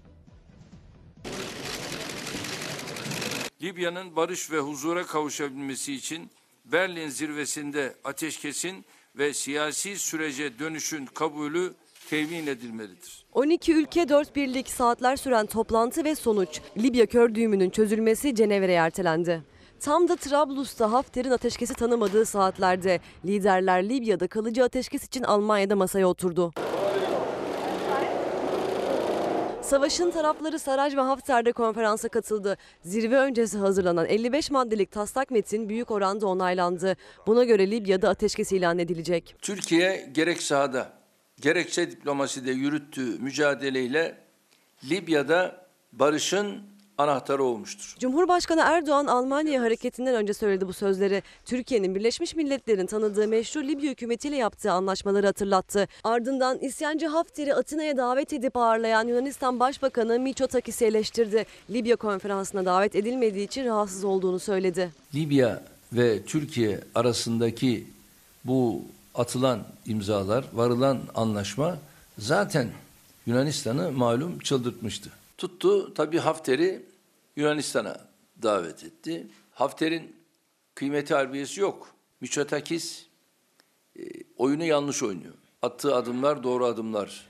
[3.66, 6.30] Libya'nın barış ve huzura kavuşabilmesi için
[6.64, 8.84] Berlin zirvesinde ateşkesin
[9.18, 11.74] ve siyasi sürece dönüşün kabulü
[12.10, 13.24] temin edilmelidir.
[13.32, 19.43] 12 ülke 4 birlik saatler süren toplantı ve sonuç Libya kör düğümünün çözülmesi Cenevre'ye ertelendi.
[19.80, 26.52] Tam da Trablus'ta Hafter'in ateşkesi tanımadığı saatlerde liderler Libya'da kalıcı ateşkes için Almanya'da masaya oturdu.
[29.66, 32.56] Savaşın tarafları Saraj ve Hafter'de konferansa katıldı.
[32.82, 36.97] Zirve öncesi hazırlanan 55 maddelik taslak metin büyük oranda onaylandı.
[37.26, 39.34] Buna göre Libya'da ateşkes ilan edilecek.
[39.43, 40.93] Türkiye gerek sahada
[41.40, 44.18] gerekse diplomaside yürüttüğü mücadeleyle
[44.90, 46.62] Libya'da barışın
[46.98, 47.97] anahtarı olmuştur.
[47.98, 51.23] Cumhurbaşkanı Erdoğan Almanya hareketinden önce söyledi bu sözleri.
[51.44, 55.89] Türkiye'nin Birleşmiş Milletler'in tanıdığı meşru Libya hükümetiyle yaptığı anlaşmaları hatırlattı.
[56.05, 61.47] Ardından isyancı Hafter'i Atina'ya davet edip ağırlayan Yunanistan Başbakanı Mitsotakis'i eleştirdi.
[61.70, 64.90] Libya konferansına davet edilmediği için rahatsız olduğunu söyledi.
[65.14, 65.62] Libya
[65.93, 67.86] ve Türkiye arasındaki
[68.44, 68.82] bu
[69.14, 71.78] atılan imzalar, varılan anlaşma
[72.18, 72.68] zaten
[73.27, 75.10] Yunanistan'ı malum çıldırtmıştı.
[75.38, 76.86] Tuttu tabii Hafter'i
[77.36, 78.08] Yunanistan'a
[78.42, 79.26] davet etti.
[79.50, 80.16] Hafter'in
[80.74, 81.94] kıymeti harbiyesi yok.
[82.20, 83.06] Miçotakis
[83.98, 84.02] e,
[84.36, 85.34] oyunu yanlış oynuyor.
[85.62, 87.28] Attığı adımlar doğru adımlar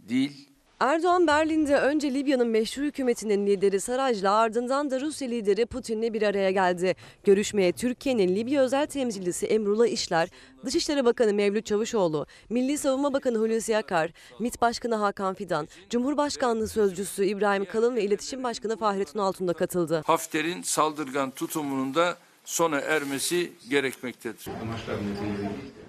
[0.00, 0.48] değil.
[0.80, 6.50] Erdoğan Berlin'de önce Libya'nın meşru hükümetinin lideri Saraj'la ardından da Rusya lideri Putin'le bir araya
[6.50, 6.94] geldi.
[7.24, 10.28] Görüşmeye Türkiye'nin Libya özel temsilcisi Emrullah İşler,
[10.64, 14.10] Dışişleri Bakanı Mevlüt Çavuşoğlu, Milli Savunma Bakanı Hulusi Akar,
[14.40, 20.02] MİT Başkanı Hakan Fidan, Cumhurbaşkanlığı Sözcüsü İbrahim Kalın ve İletişim Başkanı Fahrettin Altun da katıldı.
[20.06, 22.16] Hafter'in saldırgan tutumunun da
[22.48, 24.46] sona ermesi gerekmektedir.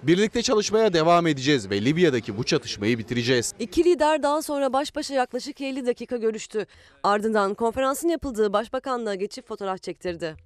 [0.02, 3.54] Birlikte çalışmaya devam edeceğiz ve Libya'daki bu çatışmayı bitireceğiz.
[3.58, 6.66] İki lider daha sonra baş başa yaklaşık 50 dakika görüştü.
[7.02, 10.36] Ardından konferansın yapıldığı başbakanlığa geçip fotoğraf çektirdi.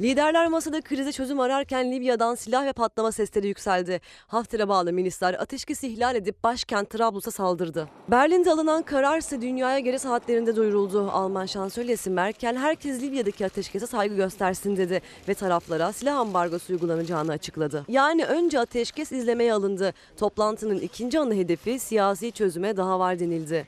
[0.00, 4.00] Liderler masada krize çözüm ararken Libya'dan silah ve patlama sesleri yükseldi.
[4.26, 7.88] Hafter'e bağlı milisler ateşkesi ihlal edip başkent Trablus'a saldırdı.
[8.08, 11.10] Berlin'de alınan karar ise dünyaya geri saatlerinde duyuruldu.
[11.10, 17.84] Alman şansölyesi Merkel herkes Libya'daki ateşkese saygı göstersin dedi ve taraflara silah ambargosu uygulanacağını açıkladı.
[17.88, 19.94] Yani önce ateşkes izlemeye alındı.
[20.16, 23.66] Toplantının ikinci ana hedefi siyasi çözüme daha var denildi.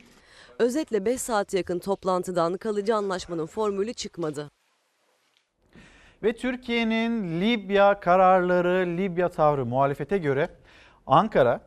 [0.59, 4.51] Özetle 5 saat yakın toplantıdan kalıcı anlaşmanın formülü çıkmadı.
[6.23, 10.49] Ve Türkiye'nin Libya kararları, Libya tavrı muhalefete göre
[11.07, 11.61] Ankara,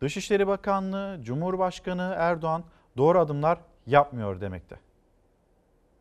[0.00, 2.64] Dışişleri Bakanlığı, Cumhurbaşkanı Erdoğan
[2.96, 4.76] doğru adımlar yapmıyor demekte.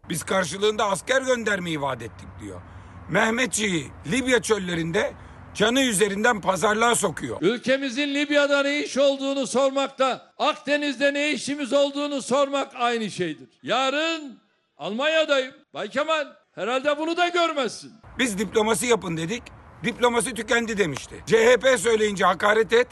[0.09, 2.61] Biz karşılığında asker göndermeyi vaat ettik diyor.
[3.09, 5.13] Mehmetçiği Libya çöllerinde
[5.53, 7.37] canı üzerinden pazarlığa sokuyor.
[7.41, 13.49] Ülkemizin Libya'da ne iş olduğunu sormakta, Akdeniz'de ne işimiz olduğunu sormak aynı şeydir.
[13.63, 14.39] Yarın
[14.77, 15.53] Almanya'dayım.
[15.73, 17.91] Bay Kemal herhalde bunu da görmezsin.
[18.19, 19.43] Biz diplomasi yapın dedik.
[19.83, 21.15] Diplomasi tükendi demişti.
[21.25, 22.87] CHP söyleyince hakaret et.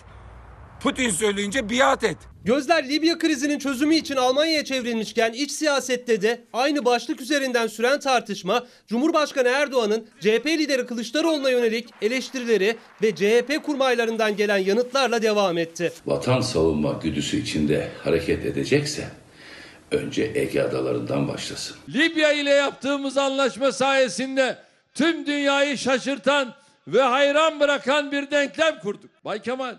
[0.80, 2.18] Putin söyleyince biat et.
[2.46, 8.66] Gözler Libya krizinin çözümü için Almanya'ya çevrilmişken iç siyasette de aynı başlık üzerinden süren tartışma
[8.88, 15.94] Cumhurbaşkanı Erdoğan'ın CHP lideri Kılıçdaroğlu'na yönelik eleştirileri ve CHP kurmaylarından gelen yanıtlarla devam etti.
[16.06, 19.21] Vatan savunma güdüsü içinde hareket edecekse
[19.92, 21.78] önce Ege adalarından başlasın.
[21.90, 24.58] Libya ile yaptığımız anlaşma sayesinde
[24.94, 26.54] tüm dünyayı şaşırtan
[26.88, 29.10] ve hayran bırakan bir denklem kurduk.
[29.26, 29.76] Bay Kemal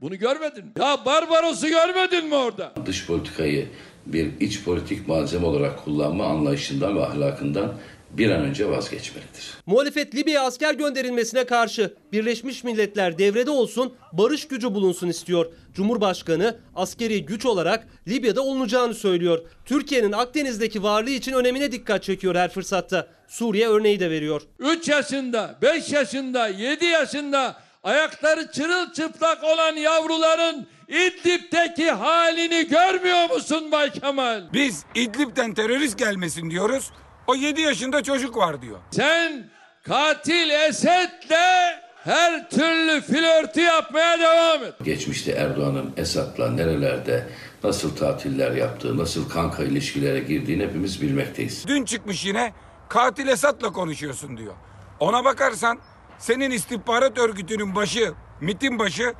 [0.00, 0.72] bunu görmedin mi?
[0.78, 2.72] Ya Barbaros'u görmedin mi orada?
[2.86, 3.68] Dış politikayı
[4.06, 7.72] bir iç politik malzeme olarak kullanma anlayışından ve ahlakından
[8.18, 9.54] bir an önce vazgeçmelidir.
[9.66, 15.46] Muhalefet Libya'ya asker gönderilmesine karşı Birleşmiş Milletler devrede olsun, barış gücü bulunsun istiyor.
[15.74, 19.38] Cumhurbaşkanı askeri güç olarak Libya'da olunacağını söylüyor.
[19.64, 23.08] Türkiye'nin Akdeniz'deki varlığı için önemine dikkat çekiyor her fırsatta.
[23.28, 24.42] Suriye örneği de veriyor.
[24.58, 33.92] 3 yaşında, 5 yaşında, 7 yaşında ayakları çırılçıplak olan yavruların İdlib'deki halini görmüyor musun Bay
[33.92, 34.42] Kemal?
[34.52, 36.90] Biz İdlib'den terörist gelmesin diyoruz.
[37.26, 38.78] O 7 yaşında çocuk var diyor.
[38.90, 39.50] Sen
[39.82, 44.74] katil Esed'le her türlü flörtü yapmaya devam et.
[44.84, 47.26] Geçmişte Erdoğan'ın Esad'la nerelerde
[47.64, 51.64] nasıl tatiller yaptığı, nasıl kanka ilişkilere girdiğini hepimiz bilmekteyiz.
[51.66, 52.52] Dün çıkmış yine
[52.88, 54.54] katil Esad'la konuşuyorsun diyor.
[55.00, 55.78] Ona bakarsan
[56.18, 59.14] senin istihbarat örgütünün başı, MIT'in başı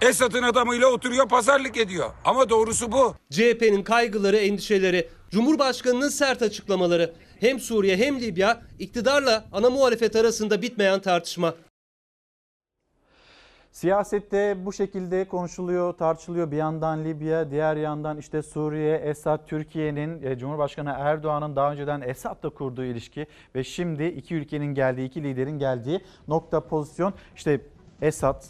[0.00, 2.10] Esad'ın adamıyla oturuyor pazarlık ediyor.
[2.24, 3.14] Ama doğrusu bu.
[3.30, 7.14] CHP'nin kaygıları, endişeleri, Cumhurbaşkanı'nın sert açıklamaları.
[7.42, 11.54] Hem Suriye hem Libya iktidarla ana muhalefet arasında bitmeyen tartışma.
[13.72, 16.50] Siyasette bu şekilde konuşuluyor, tartışılıyor.
[16.50, 22.50] Bir yandan Libya, diğer yandan işte Suriye, Esad, Türkiye'nin, e, Cumhurbaşkanı Erdoğan'ın daha önceden Esad'la
[22.50, 27.14] kurduğu ilişki ve şimdi iki ülkenin geldiği, iki liderin geldiği nokta pozisyon.
[27.36, 27.60] İşte
[28.02, 28.44] Esad,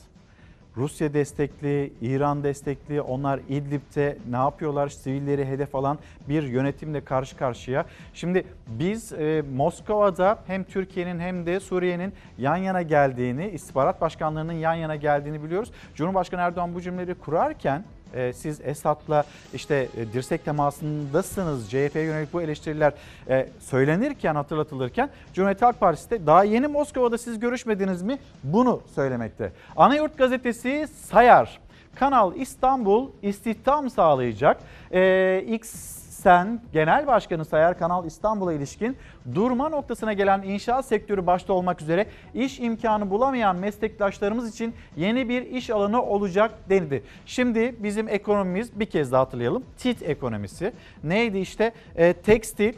[0.76, 4.88] Rusya destekli, İran destekli onlar İdlib'te ne yapıyorlar?
[4.88, 7.86] Sivilleri hedef alan bir yönetimle karşı karşıya.
[8.14, 14.74] Şimdi biz e, Moskova'da hem Türkiye'nin hem de Suriye'nin yan yana geldiğini, istihbarat başkanlarının yan
[14.74, 15.72] yana geldiğini biliyoruz.
[15.94, 17.84] Cumhurbaşkanı Erdoğan bu cümleleri kurarken
[18.14, 19.24] e, siz Esad'la
[19.54, 21.70] işte e, dirsek temasındasınız.
[21.70, 22.92] CHP'ye yönelik bu eleştiriler
[23.28, 28.18] e, söylenirken, hatırlatılırken Cumhuriyet Halk Partisi de daha yeni Moskova'da siz görüşmediniz mi?
[28.44, 29.52] Bunu söylemekte.
[29.76, 31.60] Anayurt gazetesi Sayar.
[31.94, 34.60] Kanal İstanbul istihdam sağlayacak.
[34.92, 38.96] E, X sen Genel Başkanı Sayar Kanal İstanbul'a ilişkin
[39.34, 45.42] durma noktasına gelen inşaat sektörü başta olmak üzere iş imkanı bulamayan meslektaşlarımız için yeni bir
[45.42, 47.02] iş alanı olacak denildi.
[47.26, 49.64] Şimdi bizim ekonomimiz bir kez daha hatırlayalım.
[49.78, 50.72] TİT ekonomisi
[51.04, 52.74] neydi işte e, tekstil,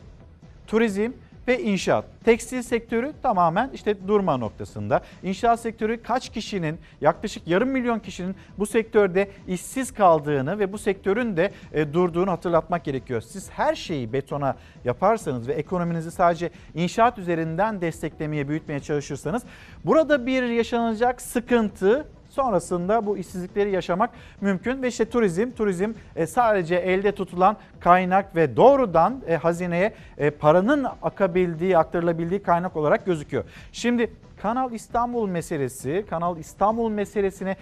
[0.67, 1.11] turizm,
[1.49, 2.05] ve inşaat.
[2.25, 5.01] Tekstil sektörü tamamen işte durma noktasında.
[5.23, 11.37] İnşaat sektörü kaç kişinin yaklaşık yarım milyon kişinin bu sektörde işsiz kaldığını ve bu sektörün
[11.37, 13.21] de e, durduğunu hatırlatmak gerekiyor.
[13.21, 19.43] Siz her şeyi betona yaparsanız ve ekonominizi sadece inşaat üzerinden desteklemeye, büyütmeye çalışırsanız
[19.85, 26.77] burada bir yaşanacak sıkıntı Sonrasında bu işsizlikleri yaşamak mümkün ve işte turizm, turizm e, sadece
[26.77, 33.45] elde tutulan kaynak ve doğrudan e, hazineye e, paranın akabildiği, aktarılabildiği kaynak olarak gözüküyor.
[33.73, 34.11] Şimdi
[34.43, 37.57] Kanal İstanbul meselesi, Kanal İstanbul meselesine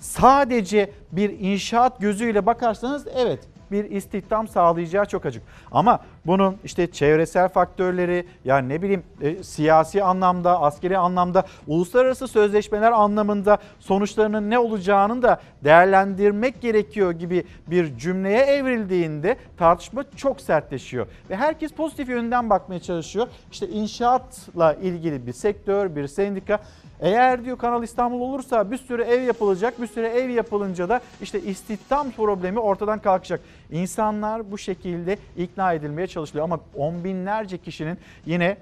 [0.00, 3.40] sadece bir inşaat gözüyle bakarsanız evet
[3.72, 5.42] bir istihdam sağlayacağı çok açık.
[5.72, 12.92] Ama bunun işte çevresel faktörleri yani ne bileyim e, siyasi anlamda, askeri anlamda, uluslararası sözleşmeler
[12.92, 21.06] anlamında sonuçlarının ne olacağını da değerlendirmek gerekiyor gibi bir cümleye evrildiğinde tartışma çok sertleşiyor.
[21.30, 23.28] Ve herkes pozitif yönden bakmaya çalışıyor.
[23.52, 26.60] İşte inşaatla ilgili bir sektör, bir sendika
[27.00, 29.80] eğer diyor Kanal İstanbul olursa bir sürü ev yapılacak.
[29.82, 33.40] Bir sürü ev yapılınca da işte istihdam problemi ortadan kalkacak.
[33.70, 38.56] İnsanlar bu şekilde ikna edilmeye çalışılıyor ama on binlerce kişinin yine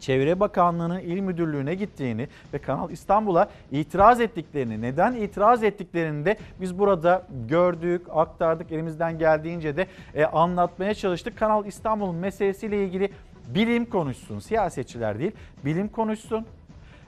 [0.00, 6.78] Çevre Bakanlığı'nın il müdürlüğüne gittiğini ve Kanal İstanbul'a itiraz ettiklerini, neden itiraz ettiklerini de biz
[6.78, 11.38] burada gördük, aktardık, elimizden geldiğince de e, anlatmaya çalıştık.
[11.38, 13.10] Kanal İstanbul meselesiyle ilgili
[13.54, 15.32] bilim konuşsun, siyasetçiler değil,
[15.64, 16.46] bilim konuşsun.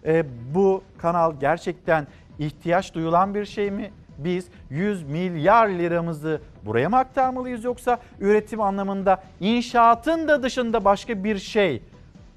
[0.07, 0.25] E,
[0.55, 2.07] bu kanal gerçekten
[2.39, 3.91] ihtiyaç duyulan bir şey mi?
[4.19, 11.39] Biz 100 milyar liramızı buraya mı aktarmalıyız yoksa üretim anlamında inşaatın da dışında başka bir
[11.39, 11.83] şey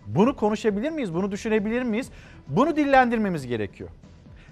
[0.07, 1.13] bunu konuşabilir miyiz?
[1.13, 2.09] Bunu düşünebilir miyiz?
[2.47, 3.89] Bunu dillendirmemiz gerekiyor.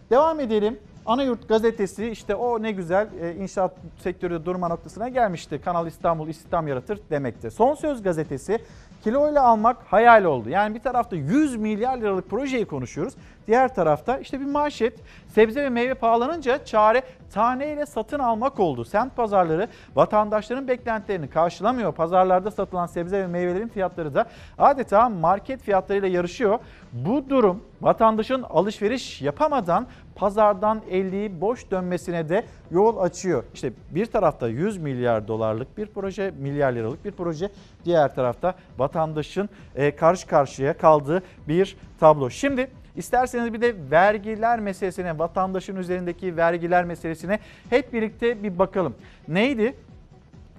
[0.09, 0.79] Devam edelim.
[1.05, 5.61] Anayurt gazetesi işte o ne güzel e, inşaat sektörü durma noktasına gelmişti.
[5.65, 7.51] Kanal İstanbul istihdam yaratır demekti.
[7.51, 8.59] Son Söz gazetesi
[9.03, 10.49] kiloyla almak hayal oldu.
[10.49, 13.13] Yani bir tarafta 100 milyar liralık projeyi konuşuyoruz.
[13.47, 17.03] Diğer tarafta işte bir manşet sebze ve meyve pahalanınca çare
[17.33, 18.85] taneyle satın almak oldu.
[18.85, 21.93] Semt pazarları vatandaşların beklentilerini karşılamıyor.
[21.93, 24.25] Pazarlarda satılan sebze ve meyvelerin fiyatları da
[24.57, 26.59] adeta market fiyatlarıyla yarışıyor.
[26.91, 33.43] Bu durum vatandaşın alışveriş yapamadan pazardan elliği boş dönmesine de yol açıyor.
[33.53, 37.49] İşte bir tarafta 100 milyar dolarlık bir proje, milyar liralık bir proje.
[37.85, 42.29] Diğer tarafta vatandaşın e, karşı karşıya kaldığı bir tablo.
[42.29, 48.95] Şimdi İsterseniz bir de vergiler meselesine, vatandaşın üzerindeki vergiler meselesine hep birlikte bir bakalım.
[49.27, 49.75] Neydi?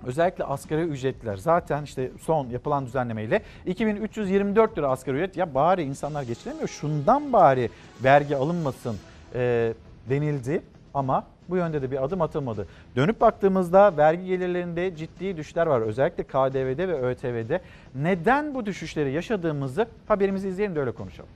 [0.07, 6.23] Özellikle asgari ücretler zaten işte son yapılan düzenlemeyle 2324 lira asgari ücret ya bari insanlar
[6.23, 7.71] geçinemiyor şundan bari
[8.05, 8.97] vergi alınmasın
[9.35, 9.75] e,
[10.11, 10.63] denildi
[10.95, 12.67] ama bu yönde de bir adım atılmadı.
[12.97, 15.81] Dönüp baktığımızda vergi gelirlerinde ciddi düşler var.
[15.81, 17.61] Özellikle KDV'de ve ÖTV'de.
[17.95, 21.31] Neden bu düşüşleri yaşadığımızı haberimizi izleyelim de öyle konuşalım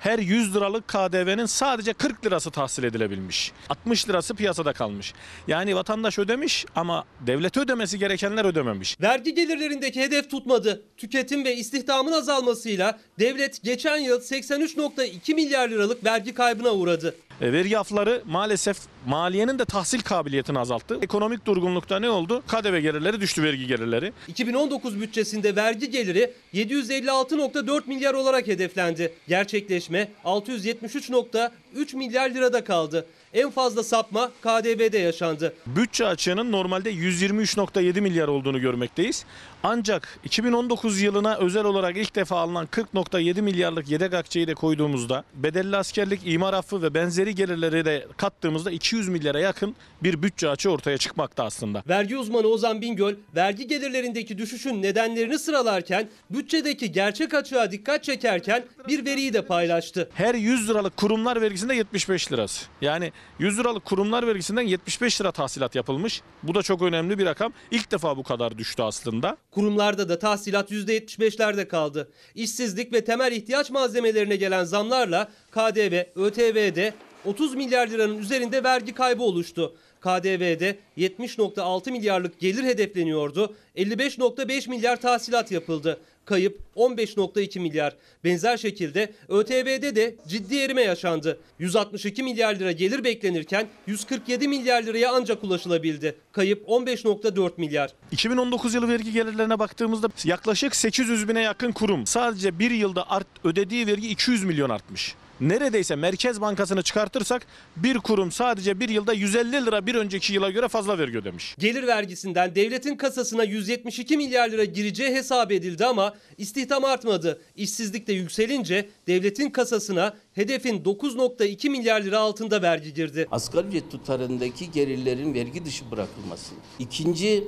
[0.00, 3.52] her 100 liralık KDV'nin sadece 40 lirası tahsil edilebilmiş.
[3.68, 5.14] 60 lirası piyasada kalmış.
[5.48, 9.00] Yani vatandaş ödemiş ama devlet ödemesi gerekenler ödememiş.
[9.00, 10.82] Vergi gelirlerindeki hedef tutmadı.
[10.96, 17.14] Tüketim ve istihdamın azalmasıyla devlet geçen yıl 83.2 milyar liralık vergi kaybına uğradı.
[17.40, 20.98] E, vergi afları maalesef maliyenin de tahsil kabiliyetini azalttı.
[21.02, 22.42] Ekonomik durgunlukta ne oldu?
[22.48, 24.12] KDV gelirleri düştü vergi gelirleri.
[24.28, 29.12] 2019 bütçesinde vergi geliri 756.4 milyar olarak hedeflendi.
[29.28, 33.06] Gerçekleşme 673.3 milyar lirada kaldı.
[33.34, 35.54] En fazla sapma KDV'de yaşandı.
[35.66, 39.24] Bütçe açığının normalde 123.7 milyar olduğunu görmekteyiz.
[39.62, 45.76] Ancak 2019 yılına özel olarak ilk defa alınan 40.7 milyarlık yedek akçeyi de koyduğumuzda bedelli
[45.76, 50.98] askerlik, imar affı ve benzeri gelirleri de kattığımızda 200 milyara yakın bir bütçe açığı ortaya
[50.98, 51.82] çıkmakta aslında.
[51.88, 59.04] Vergi uzmanı Ozan Bingöl vergi gelirlerindeki düşüşün nedenlerini sıralarken bütçedeki gerçek açığa dikkat çekerken bir
[59.04, 60.10] veriyi de paylaştı.
[60.14, 62.66] Her 100 liralık kurumlar vergisinde 75 lirası.
[62.80, 66.22] Yani 100 liralık kurumlar vergisinden 75 lira tahsilat yapılmış.
[66.42, 67.52] Bu da çok önemli bir rakam.
[67.70, 69.36] İlk defa bu kadar düştü aslında.
[69.50, 72.08] Kurumlarda da tahsilat %75'lerde kaldı.
[72.34, 76.94] İşsizlik ve temel ihtiyaç malzemelerine gelen zamlarla KDV, ÖTV'de
[77.24, 79.76] 30 milyar liranın üzerinde vergi kaybı oluştu.
[80.00, 83.54] KDV'de 70.6 milyarlık gelir hedefleniyordu.
[83.76, 86.00] 55.5 milyar tahsilat yapıldı.
[86.28, 87.96] Kayıp 15.2 milyar.
[88.24, 91.40] Benzer şekilde ÖTV'de de ciddi erime yaşandı.
[91.58, 96.16] 162 milyar lira gelir beklenirken 147 milyar liraya ancak ulaşılabildi.
[96.32, 97.90] Kayıp 15.4 milyar.
[98.12, 103.86] 2019 yılı vergi gelirlerine baktığımızda yaklaşık 800 bine yakın kurum sadece bir yılda art, ödediği
[103.86, 105.14] vergi 200 milyon artmış.
[105.40, 107.46] Neredeyse Merkez Bankası'nı çıkartırsak
[107.76, 111.54] bir kurum sadece bir yılda 150 lira bir önceki yıla göre fazla vergi ödemiş.
[111.58, 117.42] Gelir vergisinden devletin kasasına 172 milyar lira gireceği hesap edildi ama istihdam artmadı.
[117.56, 123.28] İşsizlik de yükselince devletin kasasına hedefin 9.2 milyar lira altında vergi girdi.
[123.30, 126.54] Asgari ücret tutarındaki gelirlerin vergi dışı bırakılması.
[126.78, 127.44] İkinci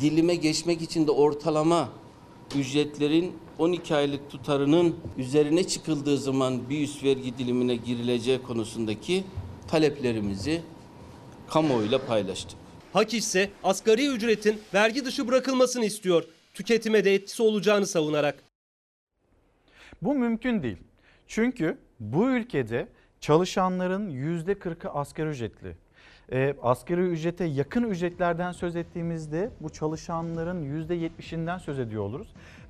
[0.00, 1.88] dilime geçmek için de ortalama
[2.56, 9.24] ücretlerin 12 aylık tutarının üzerine çıkıldığı zaman bir üst vergi dilimine girileceği konusundaki
[9.68, 10.62] taleplerimizi
[11.48, 12.58] kamuoyuyla paylaştık.
[12.92, 16.24] Hak ise asgari ücretin vergi dışı bırakılmasını istiyor.
[16.54, 18.42] Tüketime de etkisi olacağını savunarak.
[20.02, 20.78] Bu mümkün değil.
[21.26, 22.88] Çünkü bu ülkede
[23.20, 25.76] çalışanların %40'ı asgari ücretli.
[26.32, 32.28] E, asgari ücrete yakın ücretlerden söz ettiğimizde bu çalışanların %70'inden söz ediyor oluruz.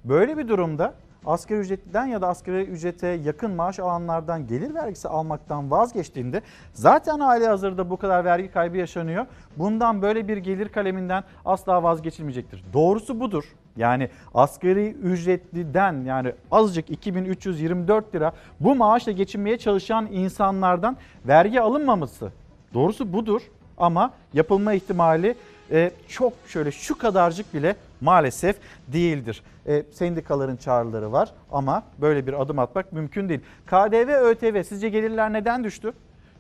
[0.09, 0.95] Böyle bir durumda
[1.27, 6.43] asgari ücretten ya da asgari ücrete yakın maaş alanlardan gelir vergisi almaktan vazgeçtiğinde
[6.73, 9.27] zaten hali hazırda bu kadar vergi kaybı yaşanıyor.
[9.57, 12.65] Bundan böyle bir gelir kaleminden asla vazgeçilmeyecektir.
[12.73, 13.45] Doğrusu budur.
[13.77, 20.97] Yani asgari ücretliden yani azıcık 2324 lira bu maaşla geçinmeye çalışan insanlardan
[21.29, 22.33] vergi alınmaması.
[22.75, 23.43] Doğrusu budur
[23.79, 25.35] ama yapılma ihtimali
[25.71, 28.57] e, çok şöyle şu kadarcık bile maalesef
[28.89, 29.43] değildir.
[29.67, 33.41] E, sendikaların çağrıları var ama böyle bir adım atmak mümkün değil.
[33.67, 35.93] KDV, ÖTV sizce gelirler neden düştü?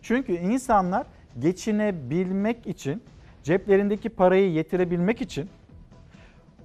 [0.03, 1.07] Çünkü insanlar
[1.39, 3.03] geçinebilmek için,
[3.43, 5.51] ceplerindeki parayı yetirebilmek için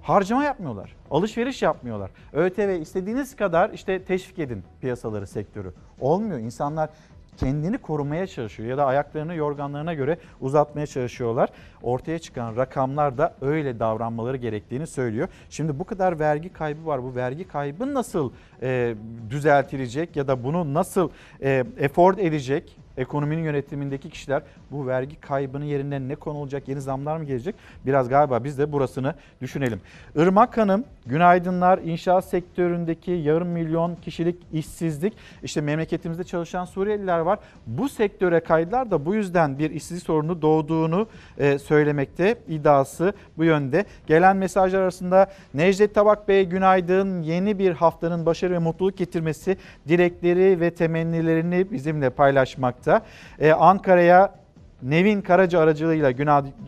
[0.02, 0.96] harcama yapmıyorlar.
[1.12, 2.12] Alışveriş yapmıyorlar.
[2.34, 5.74] ÖTV istediğiniz kadar işte teşvik edin piyasaları, sektörü.
[6.00, 6.40] Olmuyor.
[6.40, 6.90] İnsanlar
[7.38, 11.50] kendini korumaya çalışıyor ya da ayaklarını yorganlarına göre uzatmaya çalışıyorlar.
[11.82, 15.28] Ortaya çıkan rakamlar da öyle davranmaları gerektiğini söylüyor.
[15.50, 17.04] Şimdi bu kadar vergi kaybı var.
[17.04, 18.32] Bu vergi kaybı nasıl
[18.62, 18.96] e,
[19.30, 21.10] düzeltilecek ya da bunu nasıl
[21.42, 22.78] e, efor edecek?
[23.02, 24.42] Ekonominin yönetimindeki kişiler
[24.72, 27.56] bu vergi kaybının yerine ne konulacak, yeni zamlar mı gelecek?
[27.86, 29.82] Biraz galiba biz de burasını düşünelim.
[30.16, 31.78] Irmak Hanım, günaydınlar.
[31.78, 35.14] İnşaat sektöründeki yarım milyon kişilik işsizlik.
[35.44, 37.40] İşte memleketimizde çalışan Suriyeliler var.
[37.68, 41.08] Bu sektöre kaydılar da bu yüzden bir işsizlik sorunu doğduğunu
[41.38, 42.36] e, söylemekte.
[42.48, 43.86] iddiası bu yönde.
[44.08, 47.22] Gelen mesajlar arasında Necdet Tabak Bey günaydın.
[47.22, 49.58] Yeni bir haftanın başarı ve mutluluk getirmesi
[49.88, 52.91] dilekleri ve temennilerini bizimle paylaşmakta.
[53.40, 54.36] Ee, Ankara'ya
[54.84, 56.12] Nevin Karaca aracılığıyla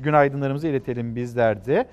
[0.03, 1.87] günaydınlarımızı iletelim bizler de.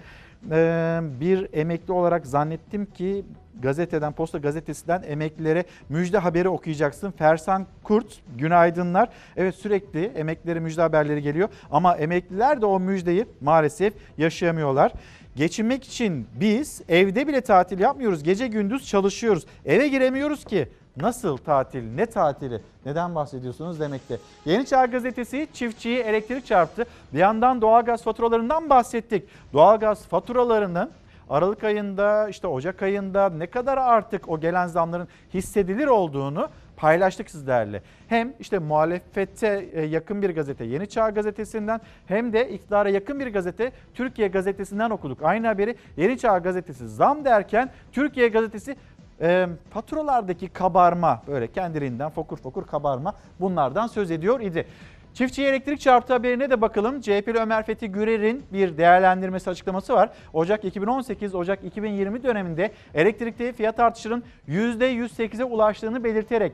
[0.51, 3.25] Ee, bir emekli olarak zannettim ki
[3.63, 7.11] gazeteden, Posta Gazetesi'nden emeklilere müjde haberi okuyacaksın.
[7.11, 9.09] Fersan Kurt, günaydınlar.
[9.37, 14.93] Evet sürekli emeklilere müjde haberleri geliyor ama emekliler de o müjdeyi maalesef yaşayamıyorlar.
[15.37, 18.23] Geçinmek için biz evde bile tatil yapmıyoruz.
[18.23, 19.47] Gece gündüz çalışıyoruz.
[19.65, 20.69] Eve giremiyoruz ki.
[20.97, 24.19] Nasıl tatil, ne tatili, neden bahsediyorsunuz demekte.
[24.45, 26.85] Yeni Çağ Gazetesi çiftçiyi elektrik çarptı.
[27.13, 29.25] Bir yandan doğalgaz faturalarından bahsettik.
[29.53, 30.91] Doğalgaz faturalarının
[31.31, 37.83] Aralık ayında işte Ocak ayında ne kadar artık o gelen zamların hissedilir olduğunu paylaştık sizlerle.
[38.09, 43.33] Hem işte muhalefete e, yakın bir gazete Yeni Çağ Gazetesi'nden hem de iktidara yakın bir
[43.33, 45.23] gazete Türkiye Gazetesi'nden okuduk.
[45.23, 48.77] Aynı haberi Yeni Çağ Gazetesi zam derken Türkiye Gazetesi
[49.21, 54.67] e, faturalardaki kabarma böyle kendiliğinden fokur fokur kabarma bunlardan söz ediyor idi.
[55.15, 57.01] Çiftçiye elektrik çarptı haberine de bakalım.
[57.01, 60.11] CHP'li Ömer Fethi Gürer'in bir değerlendirmesi açıklaması var.
[60.33, 66.53] Ocak 2018, Ocak 2020 döneminde elektrikte fiyat artışının %108'e ulaştığını belirterek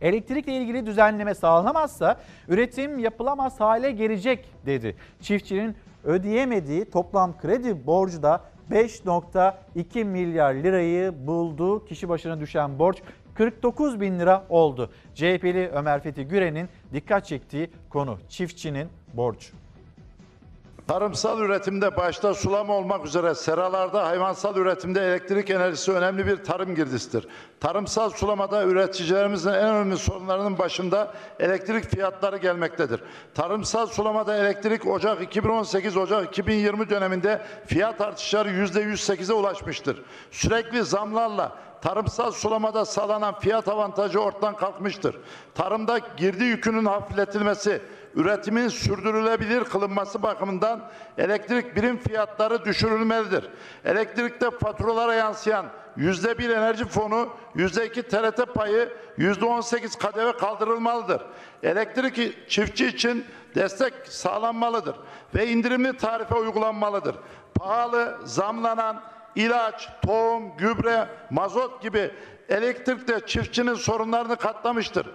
[0.00, 2.16] Elektrikle ilgili düzenleme sağlanamazsa
[2.48, 4.96] üretim yapılamaz hale gelecek dedi.
[5.20, 8.40] Çiftçinin ödeyemediği toplam kredi borcu da
[8.70, 11.84] 5.2 milyar lirayı buldu.
[11.84, 13.02] Kişi başına düşen borç
[13.34, 14.90] 49 bin lira oldu.
[15.14, 19.48] CHP'li Ömer Fethi Güren'in dikkat çektiği konu çiftçinin borcu.
[20.88, 27.28] Tarımsal üretimde başta sulama olmak üzere seralarda hayvansal üretimde elektrik enerjisi önemli bir tarım girdisidir.
[27.60, 33.02] Tarımsal sulamada üreticilerimizin en önemli sorunlarının başında elektrik fiyatları gelmektedir.
[33.34, 40.02] Tarımsal sulamada elektrik Ocak 2018 Ocak 2020 döneminde fiyat artışları %108'e ulaşmıştır.
[40.30, 45.16] Sürekli zamlarla tarımsal sulamada sağlanan fiyat avantajı ortadan kalkmıştır.
[45.54, 47.82] Tarımda girdi yükünün hafifletilmesi,
[48.14, 53.48] üretimin sürdürülebilir kılınması bakımından elektrik birim fiyatları düşürülmelidir.
[53.84, 55.66] Elektrikte faturalara yansıyan
[55.96, 61.22] yüzde bir enerji fonu, yüzde iki TRT payı, yüzde on sekiz KDV kaldırılmalıdır.
[61.62, 63.24] Elektrik çiftçi için
[63.54, 64.96] destek sağlanmalıdır
[65.34, 67.16] ve indirimli tarife uygulanmalıdır.
[67.54, 69.02] Pahalı, zamlanan,
[69.34, 72.10] ilaç, tohum, gübre, mazot gibi
[72.48, 75.06] elektrikte çiftçinin sorunlarını katlamıştır.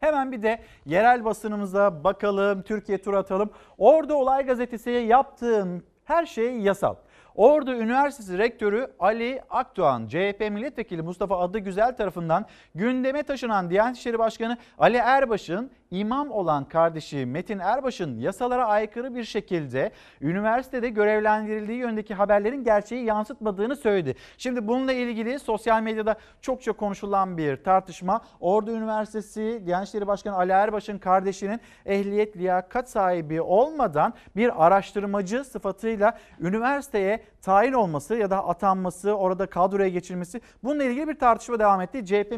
[0.00, 3.50] Hemen bir de yerel basınımıza bakalım, Türkiye tur atalım.
[3.78, 6.94] Ordu Olay Gazetesi'ye yaptığım her şey yasal.
[7.34, 14.58] Ordu Üniversitesi Rektörü Ali Akdoğan, CHP Milletvekili Mustafa Adıgüzel tarafından gündeme taşınan Diyanet İşleri Başkanı
[14.78, 19.90] Ali Erbaş'ın imam olan kardeşi Metin Erbaş'ın yasalara aykırı bir şekilde
[20.20, 24.14] üniversitede görevlendirildiği yönündeki haberlerin gerçeği yansıtmadığını söyledi.
[24.38, 28.20] Şimdi bununla ilgili sosyal medyada çokça konuşulan bir tartışma.
[28.40, 36.18] Ordu Üniversitesi Diyanet İşleri Başkanı Ali Erbaş'ın kardeşinin ehliyet liyakat sahibi olmadan bir araştırmacı sıfatıyla
[36.40, 42.06] üniversiteye tayin olması ya da atanması, orada kadroya geçilmesi bununla ilgili bir tartışma devam etti.
[42.06, 42.32] CHP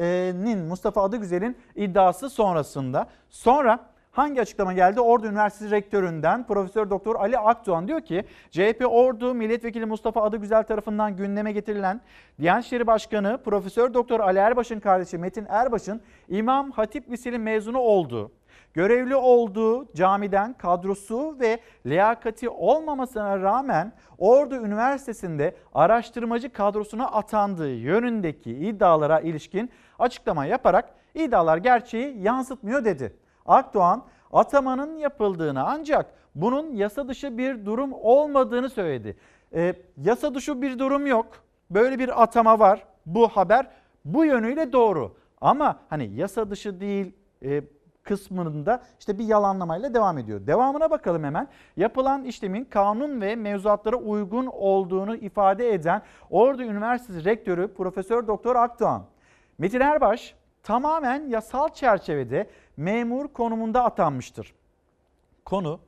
[0.00, 3.06] milletvekilinin Mustafa Adıgüzel'in iddiası sonrasında.
[3.30, 3.78] Sonra
[4.10, 5.00] hangi açıklama geldi?
[5.00, 11.16] Ordu Üniversitesi Rektöründen Profesör Doktor Ali Akdoğan diyor ki CHP Ordu Milletvekili Mustafa Adıgüzel tarafından
[11.16, 12.00] gündeme getirilen
[12.40, 18.30] Diyanet İşleri Başkanı Profesör Doktor Ali Erbaş'ın kardeşi Metin Erbaş'ın İmam Hatip Liseli mezunu olduğu
[18.74, 29.20] görevli olduğu camiden kadrosu ve liyakati olmamasına rağmen Ordu Üniversitesi'nde araştırmacı kadrosuna atandığı yönündeki iddialara
[29.20, 29.70] ilişkin
[30.00, 33.16] açıklama yaparak iddialar gerçeği yansıtmıyor dedi.
[33.46, 39.16] Akdoğan atamanın yapıldığını ancak bunun yasa dışı bir durum olmadığını söyledi.
[39.54, 41.26] E, yasa dışı bir durum yok.
[41.70, 42.84] Böyle bir atama var.
[43.06, 43.66] Bu haber
[44.04, 45.14] bu yönüyle doğru.
[45.40, 47.12] Ama hani yasa dışı değil
[47.44, 47.62] e,
[48.02, 50.46] kısmında işte bir yalanlamayla devam ediyor.
[50.46, 51.48] Devamına bakalım hemen.
[51.76, 59.02] Yapılan işlemin kanun ve mevzuatlara uygun olduğunu ifade eden Ordu Üniversitesi Rektörü Profesör Doktor Akdoğan.
[59.60, 64.54] Metin Erbaş tamamen yasal çerçevede memur konumunda atanmıştır.
[65.44, 65.80] Konu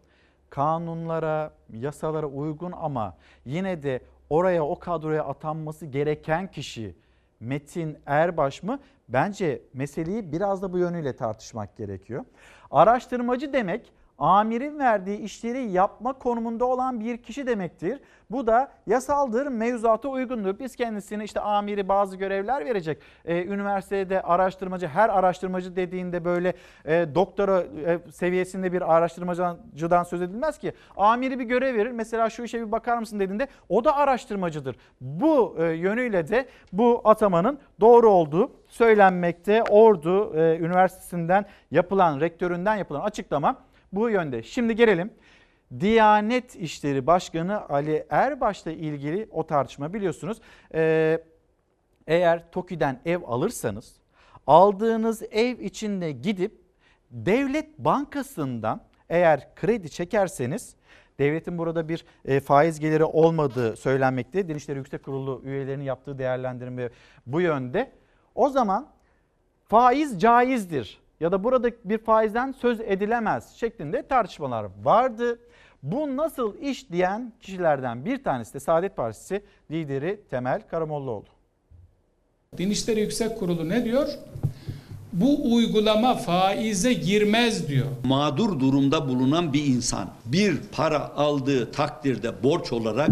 [0.50, 4.00] kanunlara, yasalara uygun ama yine de
[4.30, 6.96] oraya o kadroya atanması gereken kişi
[7.40, 8.78] Metin Erbaş mı?
[9.08, 12.24] Bence meseleyi biraz da bu yönüyle tartışmak gerekiyor.
[12.70, 18.00] Araştırmacı demek amirin verdiği işleri yapma konumunda olan bir kişi demektir.
[18.32, 20.58] Bu da yasaldır, mevzuata uygundur.
[20.58, 22.98] Biz kendisine işte amiri bazı görevler verecek.
[23.24, 26.52] Ee, üniversitede araştırmacı, her araştırmacı dediğinde böyle
[26.84, 30.72] e, doktora e, seviyesinde bir araştırmacıdan söz edilmez ki.
[30.96, 31.90] Amiri bir görev verir.
[31.90, 34.76] Mesela şu işe bir bakar mısın dediğinde o da araştırmacıdır.
[35.00, 39.62] Bu e, yönüyle de bu atamanın doğru olduğu söylenmekte.
[39.62, 43.56] Ordu e, Üniversitesi'nden yapılan, rektöründen yapılan açıklama
[43.92, 44.42] bu yönde.
[44.42, 45.10] Şimdi gelelim
[45.80, 50.38] Diyanet İşleri Başkanı Ali Erbaş'la ilgili o tartışma biliyorsunuz.
[50.74, 51.22] Ee,
[52.06, 53.96] eğer TOKİ'den ev alırsanız
[54.46, 56.62] aldığınız ev içinde gidip
[57.10, 60.76] devlet bankasından eğer kredi çekerseniz
[61.18, 64.48] devletin burada bir e, faiz geliri olmadığı söylenmekte.
[64.48, 66.90] Din Yüksek Kurulu üyelerinin yaptığı değerlendirme
[67.26, 67.92] bu yönde.
[68.34, 68.88] O zaman
[69.68, 75.38] faiz caizdir ya da burada bir faizden söz edilemez şeklinde tartışmalar vardı.
[75.82, 81.24] Bu nasıl iş diyen kişilerden bir tanesi de Saadet Partisi lideri Temel Karamollaoğlu.
[82.58, 84.08] Din İşleri Yüksek Kurulu ne diyor?
[85.12, 87.86] Bu uygulama faize girmez diyor.
[88.04, 93.10] Mağdur durumda bulunan bir insan bir para aldığı takdirde borç olarak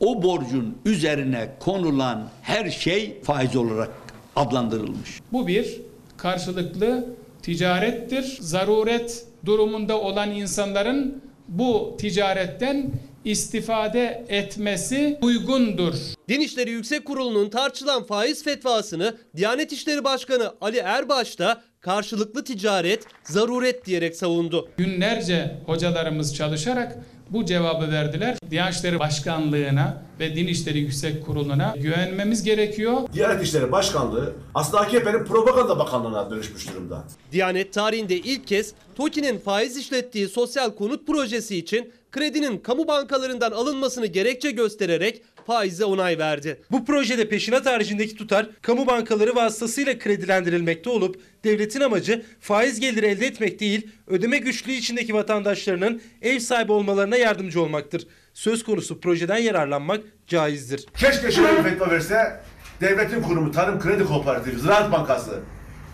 [0.00, 3.90] o borcun üzerine konulan her şey faiz olarak
[4.36, 5.20] adlandırılmış.
[5.32, 5.80] Bu bir
[6.16, 8.38] karşılıklı ticarettir.
[8.40, 12.90] Zaruret durumunda olan insanların bu ticaretten
[13.24, 15.94] istifade etmesi uygundur.
[16.28, 23.04] Din İşleri Yüksek Kurulu'nun tartışılan faiz fetvasını Diyanet İşleri Başkanı Ali Erbaş da karşılıklı ticaret,
[23.24, 24.68] zaruret diyerek savundu.
[24.76, 26.98] Günlerce hocalarımız çalışarak
[27.30, 28.36] bu cevabı verdiler.
[28.50, 32.96] Diyanet İşleri Başkanlığı'na ve Din İşleri Yüksek Kurulu'na güvenmemiz gerekiyor.
[33.12, 37.04] Diyanet İşleri Başkanlığı aslında AKP'nin propaganda bakanlığına dönüşmüş durumda.
[37.32, 44.06] Diyanet tarihinde ilk kez TOKİ'nin faiz işlettiği sosyal konut projesi için kredinin kamu bankalarından alınmasını
[44.06, 46.60] gerekçe göstererek faize onay verdi.
[46.70, 53.26] Bu projede peşinat haricindeki tutar kamu bankaları vasıtasıyla kredilendirilmekte olup devletin amacı faiz geliri elde
[53.26, 58.06] etmek değil, ödeme güçlüğü içindeki vatandaşlarının ev sahibi olmalarına yardımcı olmaktır.
[58.34, 60.86] Söz konusu projeden yararlanmak caizdir.
[60.96, 62.40] Keşke şöyle bir fetva verse
[62.80, 65.40] devletin kurumu Tarım Kredi Kooperatifi, Ziraat Bankası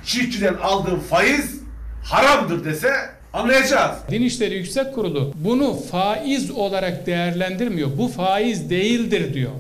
[0.05, 1.61] çiftçiden aldığım faiz
[2.05, 2.93] haramdır dese
[3.33, 3.97] anlayacağız.
[4.11, 7.89] Din İşleri Yüksek Kurulu bunu faiz olarak değerlendirmiyor.
[7.99, 9.51] Bu faiz değildir diyor.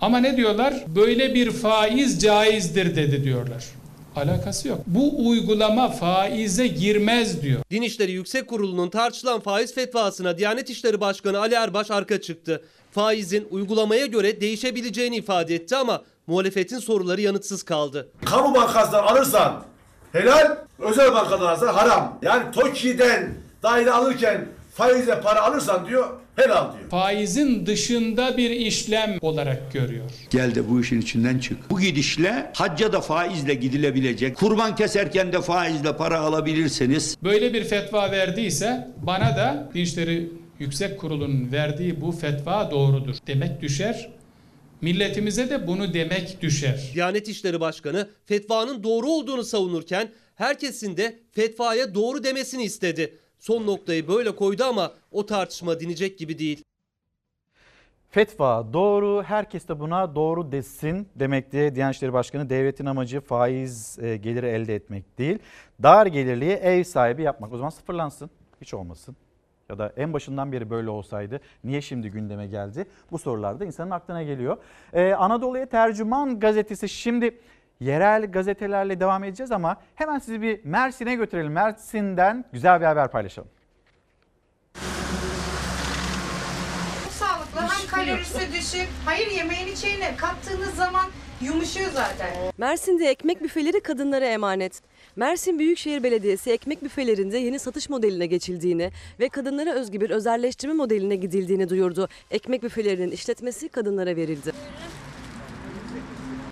[0.00, 0.74] Ama ne diyorlar?
[0.86, 3.64] Böyle bir faiz caizdir dedi diyorlar.
[4.16, 4.78] Alakası yok.
[4.86, 7.60] Bu uygulama faize girmez diyor.
[7.70, 12.64] Din İşleri Yüksek Kurulu'nun tartışılan faiz fetvasına Diyanet İşleri Başkanı Ali Erbaş arka çıktı.
[12.92, 18.08] Faizin uygulamaya göre değişebileceğini ifade etti ama muhalefetin soruları yanıtsız kaldı.
[18.24, 19.64] Kamu bankasından alırsan
[20.14, 22.18] helal, özel bankadan alırsan haram.
[22.22, 26.90] Yani TOKİ'den daire alırken faize para alırsan diyor helal diyor.
[26.90, 30.10] Faizin dışında bir işlem olarak görüyor.
[30.30, 31.70] Gel de bu işin içinden çık.
[31.70, 34.36] Bu gidişle hacca da faizle gidilebilecek.
[34.36, 37.16] Kurban keserken de faizle para alabilirseniz.
[37.22, 44.10] Böyle bir fetva verdiyse bana da Dinçleri Yüksek Kurulu'nun verdiği bu fetva doğrudur demek düşer.
[44.84, 46.90] Milletimize de bunu demek düşer.
[46.94, 53.18] Diyanet İşleri Başkanı fetvanın doğru olduğunu savunurken herkesin de fetvaya doğru demesini istedi.
[53.38, 56.62] Son noktayı böyle koydu ama o tartışma dinecek gibi değil.
[58.10, 61.72] Fetva doğru, herkes de buna doğru desin demekti.
[61.74, 65.38] Diyanet İşleri Başkanı devletin amacı faiz e, geliri elde etmek değil.
[65.82, 67.52] Dar gelirliği ev sahibi yapmak.
[67.52, 68.30] O zaman sıfırlansın,
[68.60, 69.16] hiç olmasın.
[69.68, 72.86] Ya da en başından beri böyle olsaydı niye şimdi gündeme geldi?
[73.12, 74.56] Bu sorular da insanın aklına geliyor.
[74.92, 77.38] Ee, Anadolu'ya Tercüman gazetesi şimdi
[77.80, 81.52] yerel gazetelerle devam edeceğiz ama hemen sizi bir Mersin'e götürelim.
[81.52, 83.48] Mersin'den güzel bir haber paylaşalım.
[87.10, 88.88] sağlıklı hem kalorisi düşük.
[89.04, 91.04] Hayır yemeğin içine kattığınız zaman
[91.42, 92.32] yumuşuyor zaten.
[92.58, 94.82] Mersin'de ekmek büfeleri kadınlara emanet.
[95.16, 98.90] Mersin Büyükşehir Belediyesi ekmek büfelerinde yeni satış modeline geçildiğini
[99.20, 102.08] ve kadınlara özgü bir özelleştirme modeline gidildiğini duyurdu.
[102.30, 104.52] Ekmek büfelerinin işletmesi kadınlara verildi.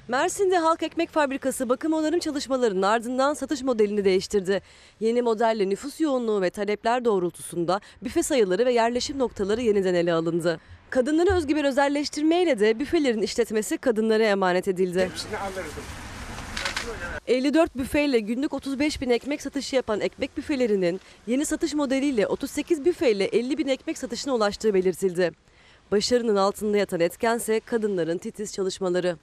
[0.08, 4.62] Mersin'de Halk Ekmek Fabrikası bakım onarım çalışmalarının ardından satış modelini değiştirdi.
[5.00, 10.60] Yeni modelle nüfus yoğunluğu ve talepler doğrultusunda büfe sayıları ve yerleşim noktaları yeniden ele alındı.
[10.92, 15.10] Kadınlara özgü bir özelleştirmeyle de büfelerin işletmesi kadınlara emanet edildi.
[17.26, 23.24] 54 büfeyle günlük 35 bin ekmek satışı yapan ekmek büfelerinin yeni satış modeliyle 38 büfeyle
[23.24, 25.32] 50 bin ekmek satışına ulaştığı belirtildi.
[25.90, 29.16] Başarının altında yatan etkense kadınların titiz çalışmaları.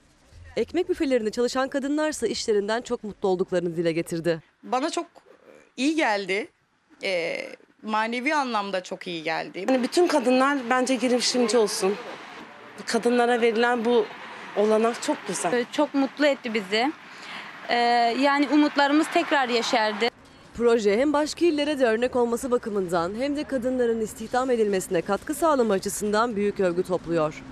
[0.56, 4.42] Ekmek büfelerinde çalışan kadınlarsa işlerinden çok mutlu olduklarını dile getirdi.
[4.62, 5.06] Bana çok
[5.76, 6.48] iyi geldi.
[7.02, 7.46] Ee,
[7.82, 9.64] manevi anlamda çok iyi geldi.
[9.68, 11.94] Yani bütün kadınlar bence girişimci olsun.
[12.86, 14.06] Kadınlara verilen bu
[14.56, 15.64] olanak çok güzel.
[15.72, 16.92] Çok mutlu etti bizi.
[17.68, 17.74] Ee,
[18.20, 20.10] yani umutlarımız tekrar yeşerdi.
[20.56, 25.74] Proje hem başka illere de örnek olması bakımından hem de kadınların istihdam edilmesine katkı sağlama
[25.74, 27.42] açısından büyük övgü topluyor.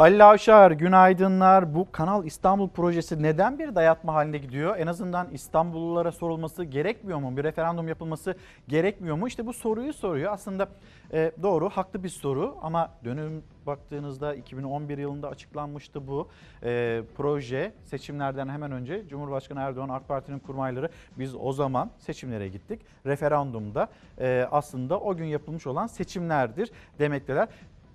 [0.00, 1.74] Halil Avşar, günaydınlar.
[1.74, 4.76] Bu Kanal İstanbul projesi neden bir dayatma haline gidiyor?
[4.78, 7.36] En azından İstanbullulara sorulması gerekmiyor mu?
[7.36, 8.34] Bir referandum yapılması
[8.68, 9.28] gerekmiyor mu?
[9.28, 10.32] İşte bu soruyu soruyor.
[10.32, 10.68] Aslında
[11.12, 16.28] e, doğru, haklı bir soru ama dönüm baktığınızda 2011 yılında açıklanmıştı bu
[16.62, 17.72] e, proje.
[17.84, 22.80] Seçimlerden hemen önce Cumhurbaşkanı Erdoğan, AK Parti'nin kurmayları biz o zaman seçimlere gittik.
[23.06, 23.88] Referandumda
[24.20, 27.48] e, aslında o gün yapılmış olan seçimlerdir demekteler.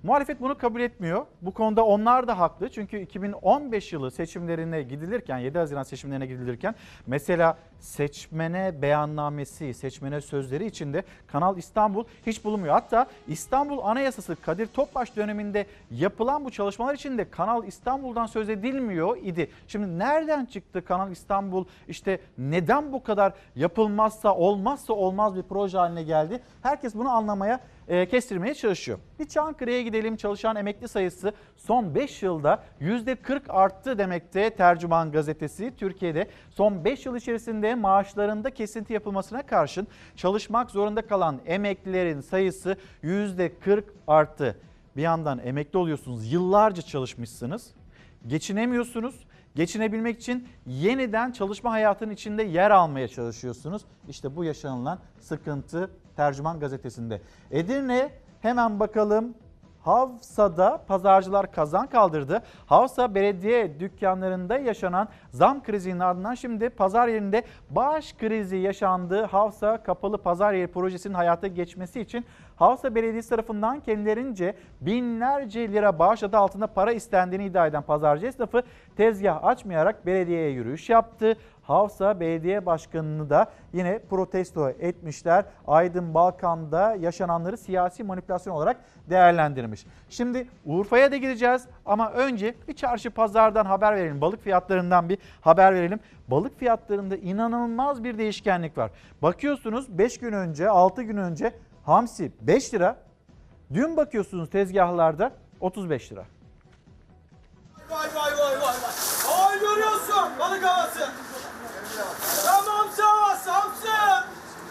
[0.06, 1.26] Muhalefet bunu kabul etmiyor.
[1.42, 2.70] Bu konuda onlar da haklı.
[2.70, 6.76] Çünkü 2015 yılı seçimlerine gidilirken, 7 Haziran seçimlerine gidilirken
[7.08, 12.74] mesela seçmene beyannamesi, seçmene sözleri içinde Kanal İstanbul hiç bulunmuyor.
[12.74, 19.50] Hatta İstanbul Anayasası Kadir Topbaş döneminde yapılan bu çalışmalar içinde Kanal İstanbul'dan söz edilmiyor idi.
[19.68, 21.66] Şimdi nereden çıktı Kanal İstanbul?
[21.88, 26.40] İşte neden bu kadar yapılmazsa olmazsa olmaz bir proje haline geldi?
[26.62, 29.00] Herkes bunu anlamaya e, kestirmeye çalışıyor.
[29.20, 30.16] Bir Çankırı'ya gidelim.
[30.16, 35.74] Çalışan emekli sayısı son 5 yılda %40 arttı demekte Tercüman gazetesi.
[35.78, 43.84] Türkiye'de son 5 yıl içerisinde maaşlarında kesinti yapılmasına karşın çalışmak zorunda kalan emeklilerin sayısı %40
[44.08, 44.60] arttı.
[44.98, 47.74] Bir yandan emekli oluyorsunuz, yıllarca çalışmışsınız,
[48.28, 49.26] geçinemiyorsunuz.
[49.56, 53.82] Geçinebilmek için yeniden çalışma hayatının içinde yer almaya çalışıyorsunuz.
[54.10, 57.22] İşte bu yaşanılan sıkıntı Tercüman gazetesinde.
[57.52, 58.10] Edirne
[58.42, 59.34] hemen bakalım
[59.86, 62.42] Havsa'da pazarcılar kazan kaldırdı.
[62.66, 69.24] Havsa belediye dükkanlarında yaşanan zam krizinin ardından şimdi pazar yerinde bağış krizi yaşandı.
[69.24, 72.26] Havsa kapalı pazar yeri projesinin hayata geçmesi için
[72.56, 78.64] Havsa Belediyesi tarafından kendilerince binlerce lira bağış adı altında para istendiğini iddia eden pazarcı esnafı
[78.98, 81.38] tezgah açmayarak belediyeye yürüyüş yaptı.
[81.64, 85.46] Havsa Belediye Başkanı'nı da yine protesto etmişler.
[85.68, 88.78] Aydın Balkan'da yaşananları siyasi manipülasyon olarak
[89.10, 89.86] değerlendirmiş.
[90.10, 94.22] Şimdi Urfa'ya da gideceğiz ama önce bir çarşı pazardan haber verelim.
[94.22, 96.00] Balık fiyatlarından bir haber verelim.
[96.28, 98.92] Balık fiyatlarında inanılmaz bir değişkenlik var.
[99.22, 101.54] Bakıyorsunuz 5 gün önce 6 gün önce
[101.86, 103.06] hamsi 5 lira.
[103.74, 106.26] Dün bakıyorsunuz tezgahlarda 35 lira.
[107.90, 109.46] Vay vay vay vay vay.
[109.46, 111.10] Ay görüyorsun balık havası.
[112.46, 113.88] Tamam havası hamsi.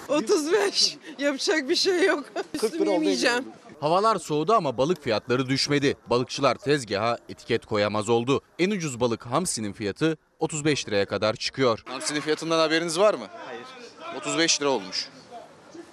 [0.08, 0.98] 35.
[1.18, 2.24] Yapacak bir şey yok.
[2.54, 3.44] Üstümü yemeyeceğim.
[3.80, 5.96] Havalar soğudu ama balık fiyatları düşmedi.
[6.10, 8.42] Balıkçılar tezgaha etiket koyamaz oldu.
[8.58, 11.82] En ucuz balık hamsinin fiyatı 35 liraya kadar çıkıyor.
[11.86, 13.26] Hamsinin fiyatından haberiniz var mı?
[13.46, 13.64] Hayır.
[14.18, 15.08] 35 lira olmuş.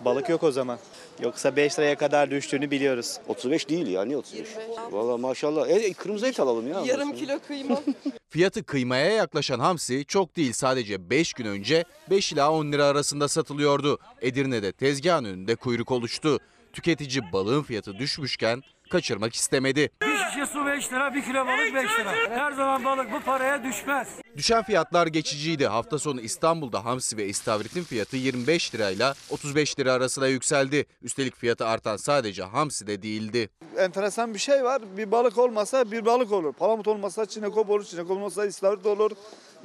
[0.06, 0.80] Balık yok o zaman.
[1.22, 3.18] Yoksa 5 liraya kadar düştüğünü biliyoruz.
[3.28, 4.48] 35 değil ya niye 35?
[4.92, 5.70] Valla maşallah.
[5.70, 6.82] E, kırmızı et alalım ya.
[6.86, 7.82] Yarım kilo kıyma.
[8.30, 13.28] Fiyatı kıymaya yaklaşan hamsi çok değil sadece 5 gün önce 5 ila 10 lira arasında
[13.28, 14.00] satılıyordu.
[14.22, 16.40] Edirne'de tezgahın önünde kuyruk oluştu.
[16.74, 18.62] Tüketici balığın fiyatı düşmüşken
[18.92, 19.90] kaçırmak istemedi.
[20.02, 22.12] Bir şişe su 5 lira, bir kilo balık 5 lira.
[22.30, 24.08] Her zaman balık bu paraya düşmez.
[24.38, 25.68] Düşen fiyatlar geçiciydi.
[25.68, 30.86] Hafta sonu İstanbul'da hamsi ve istavritin fiyatı 25 lirayla 35 lira arasında yükseldi.
[31.02, 33.50] Üstelik fiyatı artan sadece hamsi de değildi.
[33.78, 34.82] enteresan bir şey var.
[34.98, 36.54] Bir balık olmasa bir balık olur.
[36.54, 37.84] Palamut olmasa çinekop olur.
[37.84, 39.12] Çinekop olmasa istavrit olur.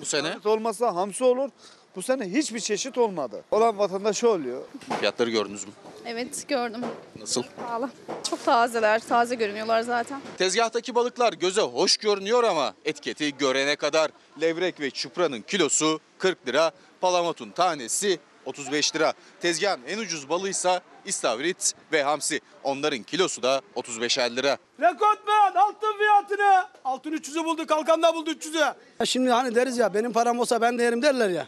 [0.00, 0.22] Bu sene?
[0.28, 1.50] İstavrit olmasa hamsi olur.
[1.96, 3.44] Bu sene hiçbir çeşit olmadı.
[3.50, 4.62] Olan vatandaş oluyor.
[5.00, 5.72] Fiyatları gördünüz mü?
[6.06, 6.80] Evet gördüm.
[7.20, 7.42] Nasıl?
[7.42, 7.90] Pahalı.
[8.30, 9.00] Çok tazeler.
[9.08, 10.20] Taze görünüyorlar zaten.
[10.38, 14.10] Tezgahtaki balıklar göze hoş görünüyor ama etiketi görene kadar
[14.40, 16.70] levrek ve çupranın kilosu 40 lira,
[17.00, 19.12] palamutun tanesi 35 lira.
[19.40, 22.40] Tezgahın en ucuz balıysa istavrit ve hamsi.
[22.64, 24.58] Onların kilosu da 35 lira.
[24.80, 26.66] Rekortmen altın fiyatını.
[26.84, 28.74] Altın 300'ü buldu kalkanda buldu 300'ü.
[29.06, 31.46] Şimdi hani deriz ya benim param olsa ben de yerim derler ya.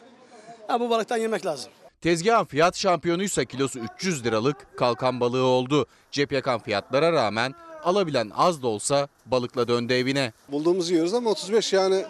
[0.69, 1.73] Ha, bu balıktan yemek lazım.
[2.01, 5.87] Tezgahın fiyat şampiyonuysa kilosu 300 liralık kalkan balığı oldu.
[6.11, 7.55] Cep yakan fiyatlara rağmen
[7.85, 10.33] alabilen az da olsa balıkla döndü evine.
[10.49, 12.05] Bulduğumuzu yiyoruz ama 35 yani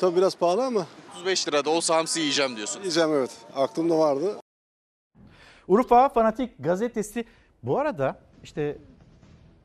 [0.00, 2.80] tabii biraz pahalı ama 35 lirada olsa hamsi yiyeceğim diyorsun.
[2.80, 3.30] yiyeceğim evet.
[3.56, 4.36] Aklımda vardı.
[5.68, 7.24] Urfa Fanatik gazetesi
[7.62, 8.78] bu arada işte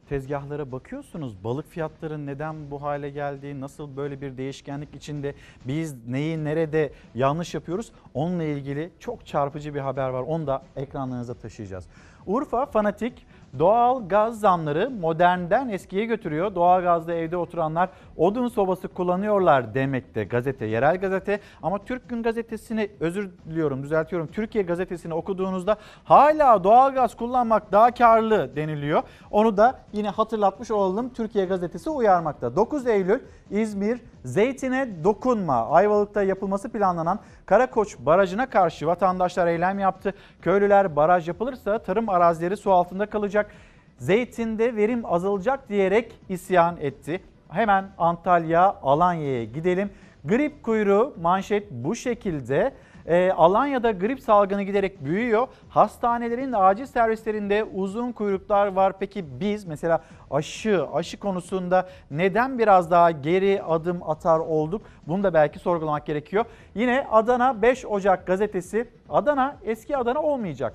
[0.10, 6.44] tezgahlara bakıyorsunuz balık fiyatları neden bu hale geldi nasıl böyle bir değişkenlik içinde biz neyi
[6.44, 11.88] nerede yanlış yapıyoruz onunla ilgili çok çarpıcı bir haber var onu da ekranlarınıza taşıyacağız.
[12.26, 13.26] Urfa Fanatik
[13.60, 16.56] doğal gaz zamları modernden eskiye götürüyor.
[16.56, 17.90] Doğal gazda evde oturanlar
[18.20, 21.40] odun sobası kullanıyorlar demekte gazete, yerel gazete.
[21.64, 24.28] Ama Türk Gün gazetesini özür diliyorum düzeltiyorum.
[24.28, 29.04] Türkiye gazetesini okuduğunuzda hala doğal gaz kullanmak daha karlı deniliyor.
[29.32, 31.10] Onu da yine hatırlatmış olalım.
[31.10, 32.56] Türkiye gazetesi uyarmakta.
[32.56, 33.20] 9 Eylül
[33.52, 35.70] İzmir Zeytine dokunma.
[35.70, 40.14] Ayvalık'ta yapılması planlanan Karakoç Barajı'na karşı vatandaşlar eylem yaptı.
[40.42, 43.52] Köylüler baraj yapılırsa tarım arazileri su altında kalacak.
[43.98, 47.22] Zeytinde verim azalacak diyerek isyan etti.
[47.50, 49.90] Hemen Antalya, Alanya'ya gidelim.
[50.26, 52.74] Grip kuyruğu manşet bu şekilde.
[53.08, 55.48] Ee, Alanya'da grip salgını giderek büyüyor.
[55.70, 58.94] Hastanelerin acil servislerinde uzun kuyruklar var.
[59.00, 64.82] Peki biz mesela aşı, aşı konusunda neden biraz daha geri adım atar olduk?
[65.08, 66.46] Bunu da belki sorgulamak gerekiyor.
[66.76, 68.90] Yine Adana 5 Ocak gazetesi.
[69.10, 70.74] Adana eski Adana olmayacak.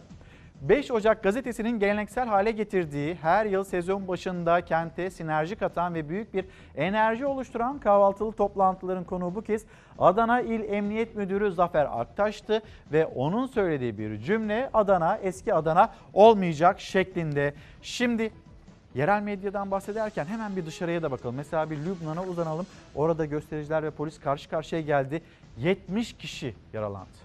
[0.69, 6.35] 5 Ocak gazetesinin geleneksel hale getirdiği her yıl sezon başında kente sinerji katan ve büyük
[6.35, 6.45] bir
[6.77, 9.65] enerji oluşturan kahvaltılı toplantıların konuğu bu kez
[9.99, 12.63] Adana İl Emniyet Müdürü Zafer Aktaş'tı
[12.93, 17.55] ve onun söylediği bir cümle Adana eski Adana olmayacak şeklinde.
[17.83, 18.33] Şimdi
[18.95, 21.35] Yerel medyadan bahsederken hemen bir dışarıya da bakalım.
[21.35, 22.67] Mesela bir Lübnan'a uzanalım.
[22.95, 25.23] Orada göstericiler ve polis karşı karşıya geldi.
[25.59, 27.24] 70 kişi yaralandı.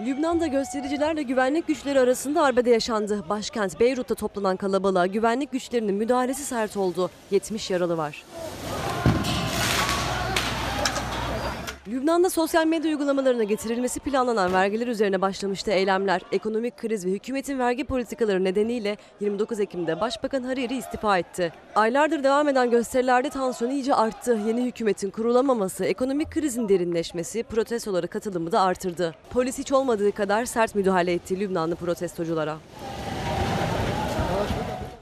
[0.00, 3.24] Lübnan'da göstericilerle güvenlik güçleri arasında arbede yaşandı.
[3.28, 7.10] Başkent Beyrut'ta toplanan kalabalığa güvenlik güçlerinin müdahalesi sert oldu.
[7.30, 8.24] 70 yaralı var.
[11.88, 16.22] Lübnan'da sosyal medya uygulamalarına getirilmesi planlanan vergiler üzerine başlamıştı eylemler.
[16.32, 21.52] Ekonomik kriz ve hükümetin vergi politikaları nedeniyle 29 Ekim'de Başbakan Hariri istifa etti.
[21.74, 24.38] Aylardır devam eden gösterilerde tansiyon iyice arttı.
[24.46, 29.14] Yeni hükümetin kurulamaması, ekonomik krizin derinleşmesi protestolara katılımı da artırdı.
[29.30, 32.58] Polis hiç olmadığı kadar sert müdahale etti Lübnanlı protestoculara.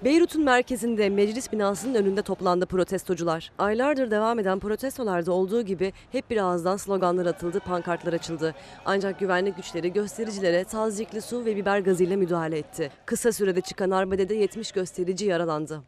[0.04, 3.52] Beyrut'un merkezinde meclis binasının önünde toplandı protestocular.
[3.58, 8.54] Aylardır devam eden protestolarda olduğu gibi hep bir ağızdan sloganlar atıldı, pankartlar açıldı.
[8.84, 12.90] Ancak güvenlik güçleri göstericilere tazikli su ve biber gazıyla müdahale etti.
[13.06, 15.82] Kısa sürede çıkan arbedede 70 gösterici yaralandı.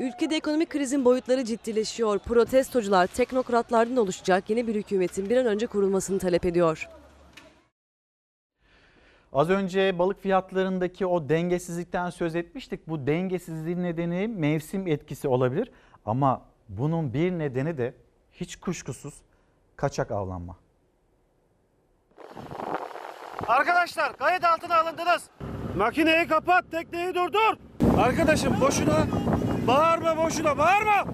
[0.00, 2.18] Ülkede ekonomik krizin boyutları ciddileşiyor.
[2.18, 6.88] Protestocular teknokratlardan oluşacak yeni bir hükümetin bir an önce kurulmasını talep ediyor.
[9.32, 12.88] Az önce balık fiyatlarındaki o dengesizlikten söz etmiştik.
[12.88, 15.70] Bu dengesizliğin nedeni mevsim etkisi olabilir
[16.04, 17.94] ama bunun bir nedeni de
[18.32, 19.14] hiç kuşkusuz
[19.76, 20.56] kaçak avlanma.
[23.46, 25.30] Arkadaşlar kayıt altına alındınız.
[25.76, 27.56] Makineyi kapat, tekneyi durdur.
[27.98, 29.06] Arkadaşım boşuna
[29.66, 31.04] bağırma boşuna bağırma.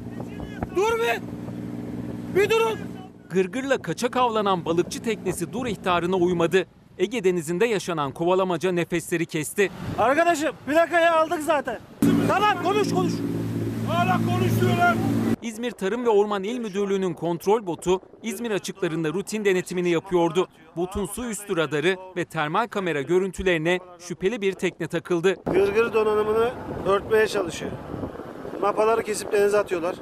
[0.77, 1.23] Dur bir.
[2.35, 2.79] Bir durun.
[3.31, 6.67] Gırgırla kaçak avlanan balıkçı teknesi dur ihtarına uymadı.
[6.99, 9.71] Ege Denizi'nde yaşanan kovalamaca nefesleri kesti.
[9.99, 11.79] Arkadaşım plakayı aldık zaten.
[12.29, 13.13] Tamam konuş konuş.
[13.89, 14.95] Hala konuş diyorlar.
[15.43, 20.49] İzmir Tarım ve Orman İl Müdürlüğü'nün kontrol botu İzmir açıklarında rutin denetimini yapıyordu.
[20.77, 25.35] Botun su üstü radarı ve termal kamera görüntülerine şüpheli bir tekne takıldı.
[25.47, 26.51] Gırgır donanımını
[26.87, 27.71] örtmeye çalışıyor.
[28.61, 29.97] Mapaları kesip denize atıyorlar.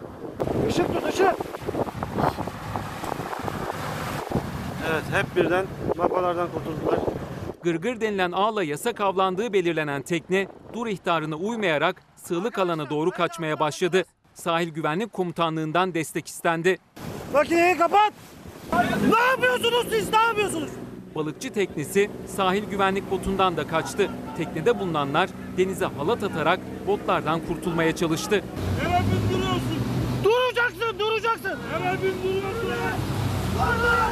[0.68, 1.34] Işık tut ışık.
[4.90, 6.98] Evet hep birden mapalardan kurtuldular.
[7.62, 14.04] Gırgır denilen ağla yasak avlandığı belirlenen tekne dur ihtarına uymayarak sığlık alana doğru kaçmaya başladı.
[14.34, 16.78] Sahil Güvenlik Komutanlığı'ndan destek istendi.
[17.32, 18.12] Makineyi kapat.
[19.10, 20.70] Ne yapıyorsunuz siz ne yapıyorsunuz?
[21.14, 24.10] Balıkçı teknesi sahil güvenlik botundan da kaçtı.
[24.36, 28.42] Teknede bulunanlar denize halat atarak botlardan kurtulmaya çalıştı.
[28.82, 29.78] Hemen bindiriyorsun.
[30.24, 31.58] Duracaksın duracaksın.
[31.72, 32.70] Hemen bindiriyorsun.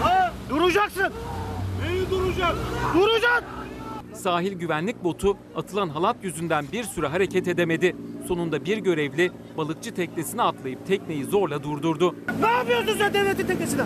[0.02, 0.23] Ha,
[0.54, 1.12] duracaksın.
[1.86, 2.54] Neyi duracak?
[2.94, 3.48] Duracaksın.
[4.14, 7.96] Sahil güvenlik botu atılan halat yüzünden bir süre hareket edemedi.
[8.28, 12.14] Sonunda bir görevli balıkçı teknesine atlayıp tekneyi zorla durdurdu.
[12.40, 13.82] Ne yapıyorsun sen devletin teknesine?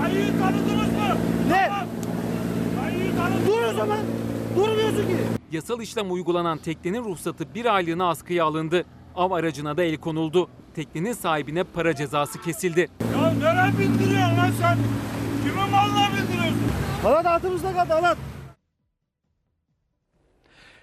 [0.00, 1.16] Kayıyı tanıdınız mı?
[1.50, 1.70] Ne?
[2.80, 3.98] Kayıyı tanıdınız Dur o zaman.
[4.56, 5.16] Durmuyorsun ki.
[5.52, 8.84] Yasal işlem uygulanan teknenin ruhsatı bir aylığına askıya alındı.
[9.16, 10.48] Av aracına da el konuldu.
[10.74, 12.88] Teknenin sahibine para cezası kesildi.
[13.12, 14.78] Ya nereye bindiriyorsun lan sen?
[15.46, 16.72] Kime malına bindiriyorsun?
[17.02, 18.16] Halat altımızda kaldı halat.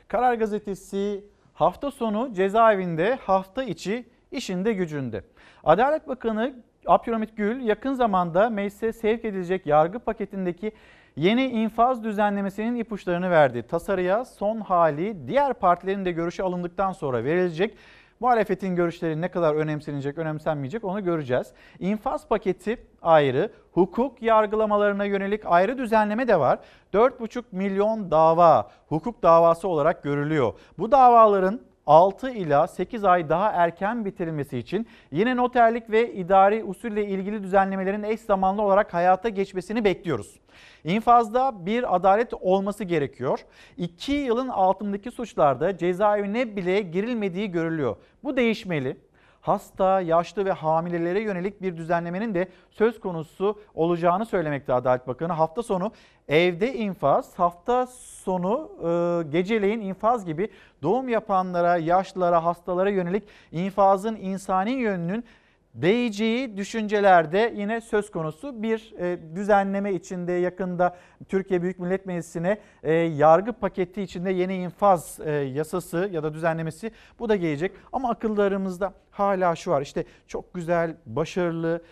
[0.07, 5.23] Karar Gazetesi hafta sonu cezaevinde, hafta içi işinde gücünde.
[5.63, 6.53] Adalet Bakanı
[6.85, 10.71] Abdülhamit Gül yakın zamanda meclise sevk edilecek yargı paketindeki
[11.15, 13.63] yeni infaz düzenlemesinin ipuçlarını verdi.
[13.67, 17.77] Tasarıya son hali diğer partilerin de görüşü alındıktan sonra verilecek.
[18.23, 21.47] Muhalefetin görüşleri ne kadar önemsenecek, önemsenmeyecek onu göreceğiz.
[21.79, 26.59] İnfaz paketi ayrı, hukuk yargılamalarına yönelik ayrı düzenleme de var.
[26.93, 30.53] 4,5 milyon dava hukuk davası olarak görülüyor.
[30.77, 37.05] Bu davaların 6 ila 8 ay daha erken bitirilmesi için yine noterlik ve idari usulle
[37.05, 40.39] ilgili düzenlemelerin eş zamanlı olarak hayata geçmesini bekliyoruz.
[40.83, 43.39] İnfazda bir adalet olması gerekiyor.
[43.77, 47.95] 2 yılın altındaki suçlarda cezaevine bile girilmediği görülüyor.
[48.23, 48.97] Bu değişmeli
[49.43, 55.33] hasta, yaşlı ve hamilelere yönelik bir düzenlemenin de söz konusu olacağını söylemekte Adalet Bakanı.
[55.33, 55.91] Hafta sonu
[56.27, 60.49] evde infaz, hafta sonu e, geceleyin infaz gibi
[60.81, 65.25] doğum yapanlara, yaşlılara, hastalara yönelik infazın insani yönünün
[65.73, 70.97] değeceği düşüncelerde yine söz konusu bir e, düzenleme içinde yakında
[71.29, 76.91] Türkiye Büyük Millet Meclisi'ne e, yargı paketi içinde yeni infaz e, yasası ya da düzenlemesi
[77.19, 77.71] bu da gelecek.
[77.93, 81.83] Ama akıllarımızda hala şu var işte çok güzel, başarılı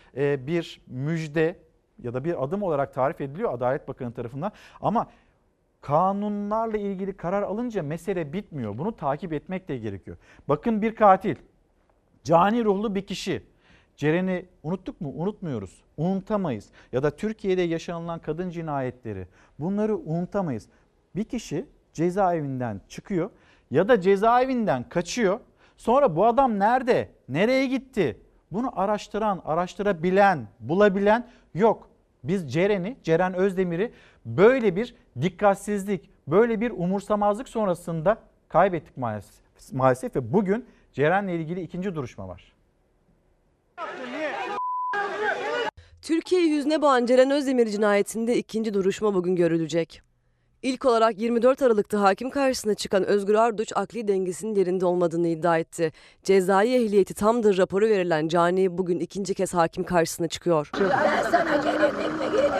[0.47, 1.55] bir müjde
[2.03, 4.51] ya da bir adım olarak tarif ediliyor Adalet Bakanı tarafından
[4.81, 5.07] ama
[5.81, 8.77] kanunlarla ilgili karar alınca mesele bitmiyor.
[8.77, 10.17] Bunu takip etmek de gerekiyor.
[10.47, 11.35] Bakın bir katil,
[12.23, 13.50] cani ruhlu bir kişi
[14.01, 15.13] Ceren'i unuttuk mu?
[15.15, 15.81] Unutmuyoruz.
[15.97, 16.69] Unutamayız.
[16.91, 19.27] Ya da Türkiye'de yaşanılan kadın cinayetleri
[19.59, 20.67] bunları unutamayız.
[21.15, 23.29] Bir kişi cezaevinden çıkıyor
[23.71, 25.39] ya da cezaevinden kaçıyor.
[25.77, 27.09] Sonra bu adam nerede?
[27.29, 28.17] Nereye gitti?
[28.51, 31.89] Bunu araştıran, araştırabilen, bulabilen yok.
[32.23, 33.93] Biz Ceren'i, Ceren Özdemir'i
[34.25, 38.17] böyle bir dikkatsizlik, böyle bir umursamazlık sonrasında
[38.47, 39.43] kaybettik maalesef.
[39.71, 42.50] Maalesef ve bugün Ceren'le ilgili ikinci duruşma var.
[46.01, 50.01] Türkiye'yi yüzüne boğan Ceren Özdemir cinayetinde ikinci duruşma bugün görülecek.
[50.61, 55.91] İlk olarak 24 Aralık'ta hakim karşısına çıkan Özgür Arduç akli dengesinin yerinde olmadığını iddia etti.
[56.23, 60.69] Cezai ehliyeti tamdır raporu verilen Cani bugün ikinci kez hakim karşısına çıkıyor.
[60.79, 62.51] Ben sana gelirdim mi gelirdim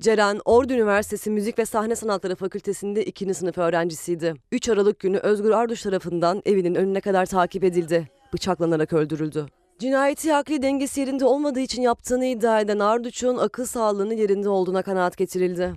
[0.00, 4.34] Ceren, Ordu Üniversitesi Müzik ve Sahne Sanatları Fakültesi'nde ikinci sınıf öğrencisiydi.
[4.52, 8.08] 3 Aralık günü Özgür Arduç tarafından evinin önüne kadar takip edildi.
[8.32, 9.46] Bıçaklanarak öldürüldü.
[9.78, 15.16] Cinayeti akli dengesi yerinde olmadığı için yaptığını iddia eden Arduç'un akıl sağlığının yerinde olduğuna kanaat
[15.16, 15.72] getirildi.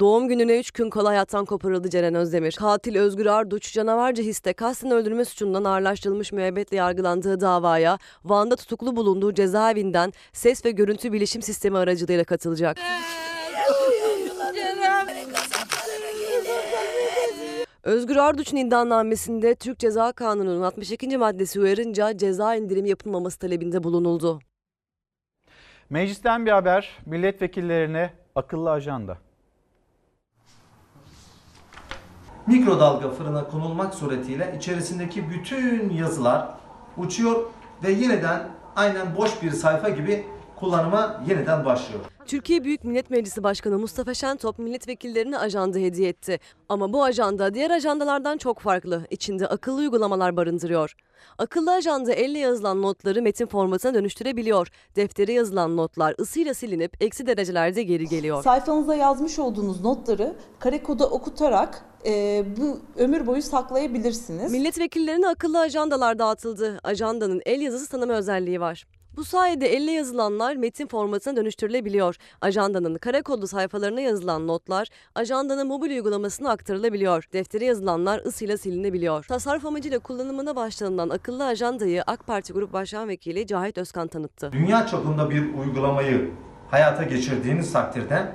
[0.00, 2.52] Doğum gününe 3 gün kala hayattan koparıldı Ceren Özdemir.
[2.52, 9.34] Katil Özgür Arduç, canavarca histe kasten öldürme suçundan ağırlaştırılmış müebbetle yargılandığı davaya Van'da tutuklu bulunduğu
[9.34, 12.76] cezaevinden ses ve görüntü bilişim sistemi aracılığıyla katılacak.
[17.82, 21.18] Özgür Arduç'un iddianamesinde Türk Ceza Kanunu'nun 62.
[21.18, 24.40] maddesi uyarınca ceza indirimi yapılmaması talebinde bulunuldu.
[25.90, 29.18] Meclisten bir haber, milletvekillerine akıllı ajanda.
[32.46, 36.48] Mikrodalga fırına konulmak suretiyle içerisindeki bütün yazılar
[36.96, 37.44] uçuyor
[37.84, 40.26] ve yeniden aynen boş bir sayfa gibi
[40.64, 42.04] kullanıma yeniden başlıyor.
[42.26, 46.40] Türkiye Büyük Millet Meclisi Başkanı Mustafa Şentop milletvekillerine ajanda hediye etti.
[46.68, 49.06] Ama bu ajanda diğer ajandalardan çok farklı.
[49.10, 50.94] İçinde akıllı uygulamalar barındırıyor.
[51.38, 54.68] Akıllı ajanda elle yazılan notları metin formatına dönüştürebiliyor.
[54.96, 58.42] Deftere yazılan notlar ısıyla silinip eksi derecelerde geri geliyor.
[58.42, 64.52] Sayfanıza yazmış olduğunuz notları kare koda okutarak e, bu ömür boyu saklayabilirsiniz.
[64.52, 66.80] Milletvekillerine akıllı ajandalar dağıtıldı.
[66.84, 68.84] Ajandanın el yazısı tanıma özelliği var.
[69.16, 72.16] Bu sayede elle yazılanlar metin formatına dönüştürülebiliyor.
[72.40, 77.24] Ajandanın kare kodlu sayfalarına yazılan notlar ajandanın mobil uygulamasına aktarılabiliyor.
[77.32, 79.24] Deftere yazılanlar ısıyla silinebiliyor.
[79.24, 84.52] Tasarruf amacıyla kullanımına başlanılan akıllı ajandayı AK Parti Grup Başkan Vekili Cahit Özkan tanıttı.
[84.52, 86.30] Dünya çapında bir uygulamayı
[86.70, 88.32] hayata geçirdiğiniz takdirde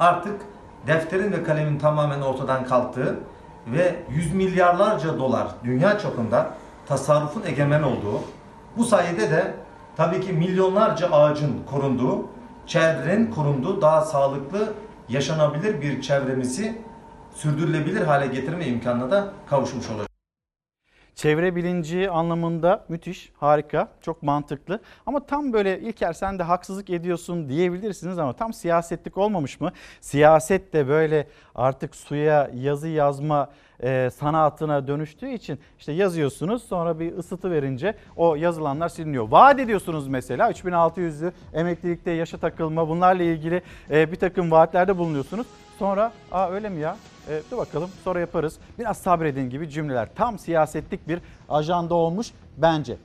[0.00, 0.40] artık
[0.86, 3.20] defterin ve kalemin tamamen ortadan kalktığı
[3.66, 6.54] ve yüz milyarlarca dolar dünya çapında
[6.86, 8.20] tasarrufun egemen olduğu,
[8.76, 9.54] bu sayede de
[9.96, 12.26] tabii ki milyonlarca ağacın korunduğu,
[12.66, 14.72] çevrenin korunduğu daha sağlıklı,
[15.08, 16.78] yaşanabilir bir çevremizi
[17.34, 20.11] sürdürülebilir hale getirme imkanına da kavuşmuş olacak.
[21.14, 24.80] Çevre bilinci anlamında müthiş, harika, çok mantıklı.
[25.06, 29.72] Ama tam böyle İlker sen de haksızlık ediyorsun diyebilirsiniz ama tam siyasetlik olmamış mı?
[30.00, 33.50] Siyaset de böyle artık suya yazı yazma
[33.82, 39.28] e, sanatına dönüştüğü için işte yazıyorsunuz sonra bir ısıtı verince o yazılanlar siliniyor.
[39.28, 45.46] Vaat ediyorsunuz mesela 3600'lü emeklilikte yaşa takılma bunlarla ilgili e, bir takım vaatlerde bulunuyorsunuz.
[45.78, 46.96] Sonra aa öyle mi ya?
[47.28, 48.58] E, dur bakalım sonra yaparız.
[48.78, 50.08] Biraz sabredin gibi cümleler.
[50.14, 52.26] Tam siyasetlik bir ajanda olmuş
[52.56, 52.96] bence.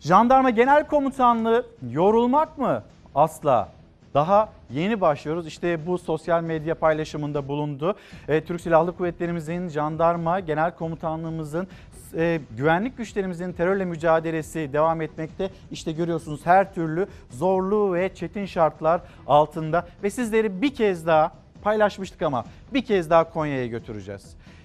[0.00, 2.82] Jandarma Genel Komutanlığı yorulmak mı?
[3.14, 3.68] Asla.
[4.14, 5.46] Daha yeni başlıyoruz.
[5.46, 7.96] İşte bu sosyal medya paylaşımında bulundu.
[8.28, 11.68] E, Türk Silahlı Kuvvetlerimizin, Jandarma Genel Komutanlığımızın
[12.14, 15.50] e, güvenlik güçlerimizin terörle mücadelesi devam etmekte.
[15.70, 22.22] İşte görüyorsunuz her türlü zorlu ve çetin şartlar altında ve sizleri bir kez daha paylaşmıştık
[22.22, 22.44] ama
[22.74, 24.22] bir kez daha Konya'ya götüreceğiz.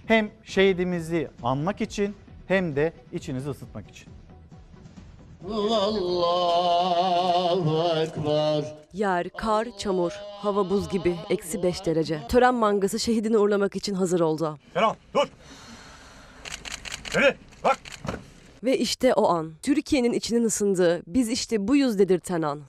[0.07, 2.15] Hem şehidimizi anmak için
[2.47, 4.07] hem de içinizi ısıtmak için.
[6.57, 8.75] Allahu Ekber.
[8.93, 10.11] Yer, kar, çamur,
[10.41, 12.21] hava buz gibi eksi 5 derece.
[12.29, 14.57] Tören mangası şehidini uğurlamak için hazır oldu.
[14.73, 15.27] Kenan dur.
[17.11, 17.33] Seni
[17.63, 17.79] bak.
[18.63, 19.53] Ve işte o an.
[19.63, 22.61] Türkiye'nin içinin ısındığı, biz işte buyuz dedirten an.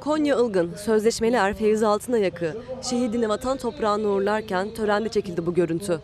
[0.00, 2.56] Konya Ilgın, sözleşmeli er Feyzi Altınayak'ı
[2.90, 6.00] şehidini vatan toprağına uğurlarken törende çekildi bu görüntü.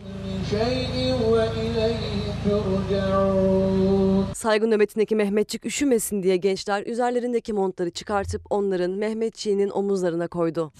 [4.33, 10.71] Saygı nöbetindeki Mehmetçik üşümesin diye gençler üzerlerindeki montları çıkartıp onların Mehmetçiğinin omuzlarına koydu.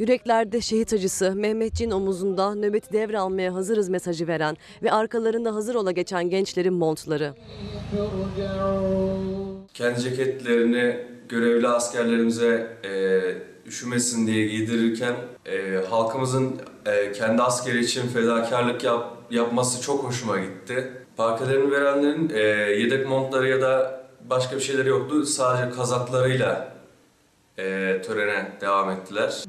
[0.00, 6.30] Yüreklerde şehit acısı, Mehmetçiğin omuzunda nöbeti devralmaya hazırız mesajı veren ve arkalarında hazır ola geçen
[6.30, 7.34] gençlerin montları.
[9.74, 10.96] Kendi ceketlerini
[11.28, 13.20] görevli askerlerimize e,
[13.68, 15.14] üşümesin diye giydirirken
[15.46, 16.56] e, halkımızın
[16.86, 20.90] e, kendi askeri için fedakarlık yap, yapması çok hoşuma gitti.
[21.16, 22.40] Parkelerini verenlerin e,
[22.80, 24.00] yedek montları ya da
[24.30, 25.26] başka bir şeyleri yoktu.
[25.26, 26.79] Sadece kazaklarıyla
[27.58, 29.44] e, törene devam ettiler.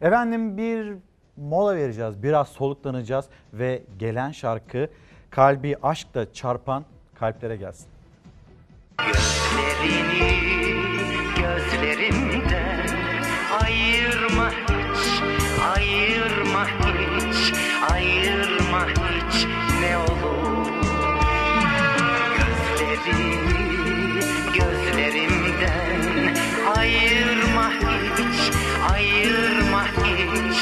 [0.00, 0.96] Efendim bir
[1.36, 2.22] mola vereceğiz.
[2.22, 4.88] Biraz soluklanacağız ve gelen şarkı
[5.30, 6.84] kalbi aşkla çarpan
[7.14, 7.86] kalplere gelsin.
[8.98, 10.46] Gözlerini
[11.36, 12.86] gözlerimden
[13.62, 15.22] ayırma hiç,
[15.76, 17.52] ayırma hiç,
[17.92, 19.46] ayırma hiç
[19.80, 20.66] ne olur.
[22.36, 23.55] Gözlerini
[26.86, 27.70] ayırma
[28.16, 28.38] hiç,
[28.92, 30.58] ayırma hiç,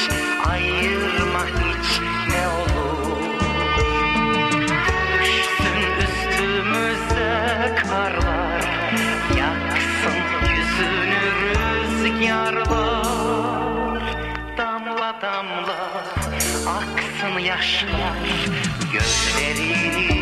[0.48, 3.22] ayırma hiç ne olur.
[5.20, 7.34] Düşsün üstümüze
[7.82, 8.64] karlar
[9.38, 10.18] Yaksın
[10.56, 11.24] yüzünü
[12.14, 12.74] rüzgarlar
[14.58, 15.80] Damla damla
[16.66, 18.18] aksın yaşlar
[18.92, 20.13] Gözlerini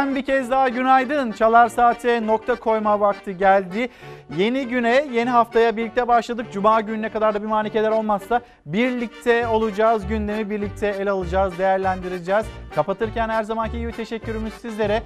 [0.00, 1.32] Efendim bir kez daha günaydın.
[1.32, 3.88] Çalar Saat'e nokta koyma vakti geldi.
[4.36, 6.46] Yeni güne, yeni haftaya birlikte başladık.
[6.52, 10.06] Cuma gününe kadar da bir manikeler olmazsa birlikte olacağız.
[10.06, 12.46] Gündemi birlikte ele alacağız, değerlendireceğiz.
[12.74, 15.02] Kapatırken her zamanki gibi teşekkürümüz sizlere.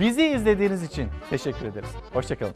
[0.00, 1.90] Bizi izlediğiniz için teşekkür ederiz.
[2.12, 2.54] Hoşçakalın.